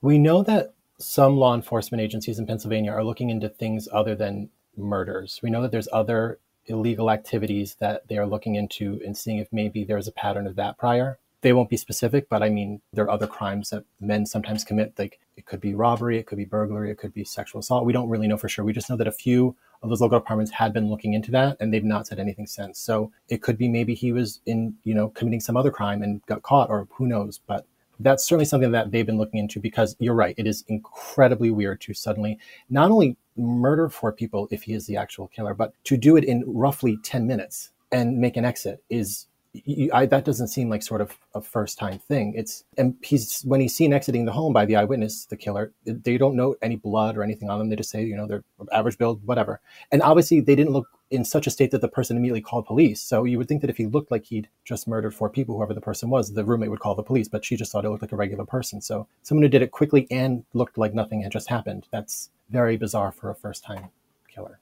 We 0.00 0.18
know 0.18 0.42
that 0.42 0.74
some 0.98 1.36
law 1.36 1.54
enforcement 1.54 2.00
agencies 2.00 2.38
in 2.38 2.46
Pennsylvania 2.46 2.92
are 2.92 3.04
looking 3.04 3.30
into 3.30 3.48
things 3.48 3.88
other 3.92 4.14
than 4.14 4.50
murders. 4.76 5.40
We 5.42 5.50
know 5.50 5.62
that 5.62 5.72
there's 5.72 5.88
other 5.92 6.38
illegal 6.66 7.10
activities 7.10 7.76
that 7.80 8.06
they 8.08 8.18
are 8.18 8.26
looking 8.26 8.54
into 8.54 9.00
and 9.04 9.16
seeing 9.16 9.38
if 9.38 9.48
maybe 9.52 9.84
there's 9.84 10.08
a 10.08 10.12
pattern 10.12 10.46
of 10.46 10.56
that 10.56 10.78
prior. 10.78 11.18
They 11.40 11.52
won't 11.52 11.70
be 11.70 11.76
specific, 11.76 12.28
but 12.28 12.42
I 12.42 12.50
mean, 12.50 12.80
there 12.92 13.04
are 13.04 13.10
other 13.10 13.26
crimes 13.26 13.70
that 13.70 13.84
men 14.00 14.26
sometimes 14.26 14.64
commit. 14.64 14.98
Like 14.98 15.20
it 15.36 15.46
could 15.46 15.60
be 15.60 15.74
robbery, 15.74 16.18
it 16.18 16.26
could 16.26 16.38
be 16.38 16.44
burglary, 16.44 16.90
it 16.90 16.98
could 16.98 17.14
be 17.14 17.24
sexual 17.24 17.60
assault. 17.60 17.86
We 17.86 17.92
don't 17.92 18.08
really 18.08 18.26
know 18.26 18.36
for 18.36 18.48
sure. 18.48 18.64
We 18.64 18.72
just 18.72 18.90
know 18.90 18.96
that 18.96 19.06
a 19.06 19.12
few 19.12 19.56
of 19.82 19.88
those 19.88 20.00
local 20.00 20.18
departments 20.18 20.52
had 20.52 20.72
been 20.72 20.90
looking 20.90 21.14
into 21.14 21.30
that 21.30 21.56
and 21.60 21.72
they've 21.72 21.84
not 21.84 22.06
said 22.06 22.18
anything 22.18 22.46
since. 22.46 22.78
So 22.78 23.12
it 23.28 23.42
could 23.42 23.56
be 23.56 23.68
maybe 23.68 23.94
he 23.94 24.12
was 24.12 24.40
in, 24.46 24.74
you 24.84 24.94
know, 24.94 25.08
committing 25.10 25.40
some 25.40 25.56
other 25.56 25.70
crime 25.70 26.02
and 26.02 26.24
got 26.26 26.42
caught 26.42 26.70
or 26.70 26.88
who 26.92 27.06
knows. 27.06 27.38
But 27.46 27.64
that's 28.00 28.24
certainly 28.24 28.44
something 28.44 28.72
that 28.72 28.90
they've 28.90 29.06
been 29.06 29.18
looking 29.18 29.40
into 29.40 29.60
because 29.60 29.96
you're 29.98 30.14
right. 30.14 30.34
It 30.36 30.46
is 30.46 30.64
incredibly 30.68 31.50
weird 31.50 31.80
to 31.82 31.94
suddenly 31.94 32.38
not 32.70 32.90
only 32.90 33.16
murder 33.36 33.88
four 33.88 34.12
people 34.12 34.48
if 34.50 34.62
he 34.64 34.74
is 34.74 34.86
the 34.86 34.96
actual 34.96 35.28
killer, 35.28 35.54
but 35.54 35.72
to 35.84 35.96
do 35.96 36.16
it 36.16 36.24
in 36.24 36.44
roughly 36.46 36.98
10 37.02 37.26
minutes 37.26 37.70
and 37.92 38.18
make 38.18 38.36
an 38.36 38.44
exit 38.44 38.82
is 38.90 39.26
you, 39.64 39.90
I, 39.92 40.06
that 40.06 40.24
doesn't 40.24 40.48
seem 40.48 40.68
like 40.68 40.82
sort 40.82 41.00
of 41.00 41.16
a 41.34 41.40
first 41.40 41.78
time 41.78 41.98
thing. 41.98 42.34
It's 42.36 42.64
and 42.76 42.96
he's 43.02 43.42
when 43.42 43.60
he's 43.60 43.74
seen 43.74 43.92
exiting 43.92 44.24
the 44.24 44.32
home 44.32 44.52
by 44.52 44.64
the 44.64 44.76
eyewitness, 44.76 45.26
the 45.26 45.36
killer. 45.36 45.72
They 45.84 46.18
don't 46.18 46.36
note 46.36 46.58
any 46.62 46.76
blood 46.76 47.16
or 47.16 47.22
anything 47.22 47.50
on 47.50 47.58
them. 47.58 47.68
They 47.68 47.76
just 47.76 47.90
say, 47.90 48.04
you 48.04 48.16
know, 48.16 48.26
they're 48.26 48.44
average 48.72 48.98
build, 48.98 49.24
whatever. 49.26 49.60
And 49.92 50.02
obviously, 50.02 50.40
they 50.40 50.54
didn't 50.54 50.72
look 50.72 50.88
in 51.10 51.24
such 51.24 51.46
a 51.46 51.50
state 51.50 51.70
that 51.70 51.80
the 51.80 51.88
person 51.88 52.16
immediately 52.16 52.42
called 52.42 52.66
police. 52.66 53.00
So 53.00 53.24
you 53.24 53.38
would 53.38 53.48
think 53.48 53.62
that 53.62 53.70
if 53.70 53.76
he 53.76 53.86
looked 53.86 54.10
like 54.10 54.26
he'd 54.26 54.48
just 54.64 54.86
murdered 54.86 55.14
four 55.14 55.30
people, 55.30 55.56
whoever 55.56 55.74
the 55.74 55.80
person 55.80 56.10
was, 56.10 56.32
the 56.32 56.44
roommate 56.44 56.70
would 56.70 56.80
call 56.80 56.94
the 56.94 57.02
police. 57.02 57.28
But 57.28 57.44
she 57.44 57.56
just 57.56 57.72
thought 57.72 57.84
it 57.84 57.90
looked 57.90 58.02
like 58.02 58.12
a 58.12 58.16
regular 58.16 58.44
person. 58.44 58.80
So 58.80 59.06
someone 59.22 59.42
who 59.42 59.48
did 59.48 59.62
it 59.62 59.70
quickly 59.70 60.06
and 60.10 60.44
looked 60.52 60.78
like 60.78 60.94
nothing 60.94 61.22
had 61.22 61.32
just 61.32 61.48
happened. 61.48 61.86
That's 61.90 62.30
very 62.50 62.76
bizarre 62.76 63.12
for 63.12 63.30
a 63.30 63.34
first 63.34 63.64
time 63.64 63.90
killer. 64.28 64.60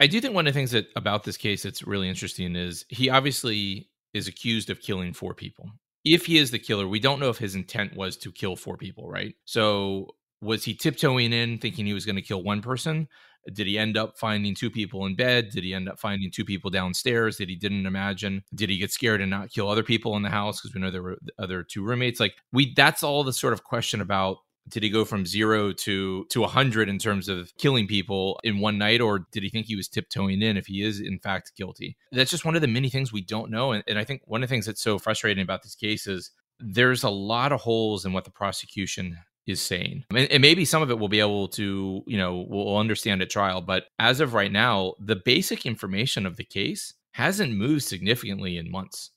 I 0.00 0.06
do 0.06 0.20
think 0.20 0.34
one 0.34 0.46
of 0.46 0.52
the 0.52 0.58
things 0.58 0.72
that 0.72 0.88
about 0.94 1.24
this 1.24 1.36
case 1.36 1.62
that's 1.62 1.82
really 1.82 2.08
interesting 2.08 2.54
is 2.54 2.84
he 2.88 3.08
obviously 3.08 3.88
is 4.16 4.28
accused 4.28 4.70
of 4.70 4.80
killing 4.80 5.12
four 5.12 5.34
people. 5.34 5.70
If 6.04 6.26
he 6.26 6.38
is 6.38 6.50
the 6.50 6.58
killer, 6.58 6.86
we 6.86 7.00
don't 7.00 7.20
know 7.20 7.30
if 7.30 7.38
his 7.38 7.54
intent 7.54 7.96
was 7.96 8.16
to 8.18 8.32
kill 8.32 8.56
four 8.56 8.76
people, 8.76 9.08
right? 9.08 9.34
So 9.44 10.14
was 10.40 10.64
he 10.64 10.74
tiptoeing 10.74 11.32
in 11.32 11.58
thinking 11.58 11.86
he 11.86 11.94
was 11.94 12.06
going 12.06 12.16
to 12.16 12.22
kill 12.22 12.42
one 12.42 12.62
person? 12.62 13.08
Did 13.52 13.66
he 13.66 13.78
end 13.78 13.96
up 13.96 14.18
finding 14.18 14.54
two 14.54 14.70
people 14.70 15.06
in 15.06 15.14
bed? 15.14 15.50
Did 15.50 15.62
he 15.62 15.72
end 15.72 15.88
up 15.88 16.00
finding 16.00 16.30
two 16.30 16.44
people 16.44 16.70
downstairs 16.70 17.36
that 17.36 17.48
he 17.48 17.54
didn't 17.54 17.86
imagine? 17.86 18.42
Did 18.54 18.70
he 18.70 18.78
get 18.78 18.90
scared 18.90 19.20
and 19.20 19.30
not 19.30 19.50
kill 19.50 19.68
other 19.68 19.84
people 19.84 20.16
in 20.16 20.22
the 20.22 20.30
house 20.30 20.60
because 20.60 20.74
we 20.74 20.80
know 20.80 20.90
there 20.90 21.02
were 21.02 21.18
other 21.38 21.62
two 21.62 21.84
roommates? 21.84 22.18
Like 22.18 22.34
we 22.52 22.74
that's 22.74 23.02
all 23.02 23.22
the 23.22 23.32
sort 23.32 23.52
of 23.52 23.62
question 23.62 24.00
about 24.00 24.38
did 24.68 24.82
he 24.82 24.90
go 24.90 25.04
from 25.04 25.26
zero 25.26 25.72
to 25.72 26.24
to 26.30 26.44
a 26.44 26.48
hundred 26.48 26.88
in 26.88 26.98
terms 26.98 27.28
of 27.28 27.52
killing 27.56 27.86
people 27.86 28.40
in 28.44 28.58
one 28.58 28.78
night 28.78 29.00
or 29.00 29.26
did 29.32 29.42
he 29.42 29.48
think 29.48 29.66
he 29.66 29.76
was 29.76 29.88
tiptoeing 29.88 30.42
in 30.42 30.56
if 30.56 30.66
he 30.66 30.82
is 30.82 31.00
in 31.00 31.18
fact 31.18 31.52
guilty? 31.56 31.96
That's 32.12 32.30
just 32.30 32.44
one 32.44 32.54
of 32.54 32.62
the 32.62 32.68
many 32.68 32.88
things 32.88 33.12
we 33.12 33.22
don't 33.22 33.50
know 33.50 33.72
and, 33.72 33.84
and 33.86 33.98
i 33.98 34.04
think 34.04 34.22
one 34.24 34.42
of 34.42 34.48
the 34.48 34.52
things 34.52 34.66
that's 34.66 34.82
so 34.82 34.98
frustrating 34.98 35.42
about 35.42 35.62
this 35.62 35.74
case 35.74 36.06
is 36.06 36.30
there's 36.58 37.02
a 37.02 37.10
lot 37.10 37.52
of 37.52 37.60
holes 37.60 38.04
in 38.04 38.12
what 38.12 38.24
the 38.24 38.30
prosecution 38.30 39.18
is 39.46 39.60
saying. 39.60 40.04
And, 40.10 40.30
and 40.30 40.40
maybe 40.40 40.64
some 40.64 40.82
of 40.82 40.90
it 40.90 40.98
we'll 40.98 41.08
be 41.08 41.20
able 41.20 41.48
to 41.48 42.02
you 42.06 42.18
know 42.18 42.46
we'll 42.48 42.78
understand 42.78 43.22
at 43.22 43.30
trial 43.30 43.60
but 43.60 43.84
as 43.98 44.20
of 44.20 44.34
right 44.34 44.52
now 44.52 44.94
the 44.98 45.16
basic 45.16 45.66
information 45.66 46.26
of 46.26 46.36
the 46.36 46.44
case 46.44 46.94
hasn't 47.12 47.52
moved 47.52 47.82
significantly 47.82 48.58
in 48.58 48.70
months. 48.70 49.10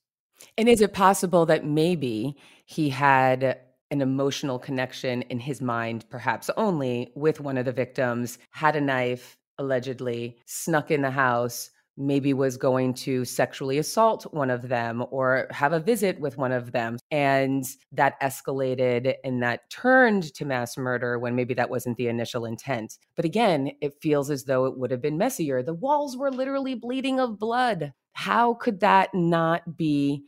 And 0.57 0.69
is 0.69 0.79
it 0.79 0.93
possible 0.93 1.45
that 1.47 1.65
maybe 1.65 2.38
he 2.65 2.89
had 2.89 3.59
an 3.91 4.02
emotional 4.02 4.60
connection 4.60 5.21
in 5.23 5.39
his 5.39 5.62
mind, 5.62 6.06
perhaps 6.10 6.49
only 6.58 7.12
with 7.15 7.41
one 7.41 7.58
of 7.58 7.65
the 7.65 7.71
victims, 7.71 8.38
had 8.52 8.75
a 8.75 8.82
knife, 8.82 9.38
allegedly, 9.58 10.38
snuck 10.45 10.91
in 10.91 11.02
the 11.02 11.12
house, 11.12 11.71
maybe 11.99 12.34
was 12.34 12.56
going 12.56 12.93
to 12.93 13.25
sexually 13.25 13.78
assault 13.78 14.23
one 14.34 14.49
of 14.49 14.69
them 14.69 15.06
or 15.12 15.47
have 15.52 15.73
a 15.73 15.80
visit 15.80 16.17
with 16.19 16.38
one 16.38 16.54
of 16.54 16.71
them. 16.71 16.97
And 17.12 17.65
that 17.91 18.19
escalated 18.21 19.15
and 19.25 19.43
that 19.43 19.69
turned 19.69 20.34
to 20.36 20.45
mass 20.45 20.78
murder 20.78 21.19
when 21.19 21.36
maybe 21.36 21.54
that 21.56 21.69
wasn't 21.69 21.97
the 21.97 22.08
initial 22.08 22.45
intent. 22.45 22.97
But 23.17 23.25
again, 23.25 23.71
it 23.82 24.02
feels 24.02 24.32
as 24.32 24.45
though 24.45 24.65
it 24.65 24.78
would 24.78 24.91
have 24.91 25.02
been 25.02 25.17
messier. 25.17 25.62
The 25.62 25.73
walls 25.73 26.15
were 26.15 26.32
literally 26.32 26.73
bleeding 26.73 27.19
of 27.19 27.38
blood. 27.38 27.93
How 28.13 28.54
could 28.54 28.80
that 28.80 29.13
not 29.13 29.78
be? 29.78 30.23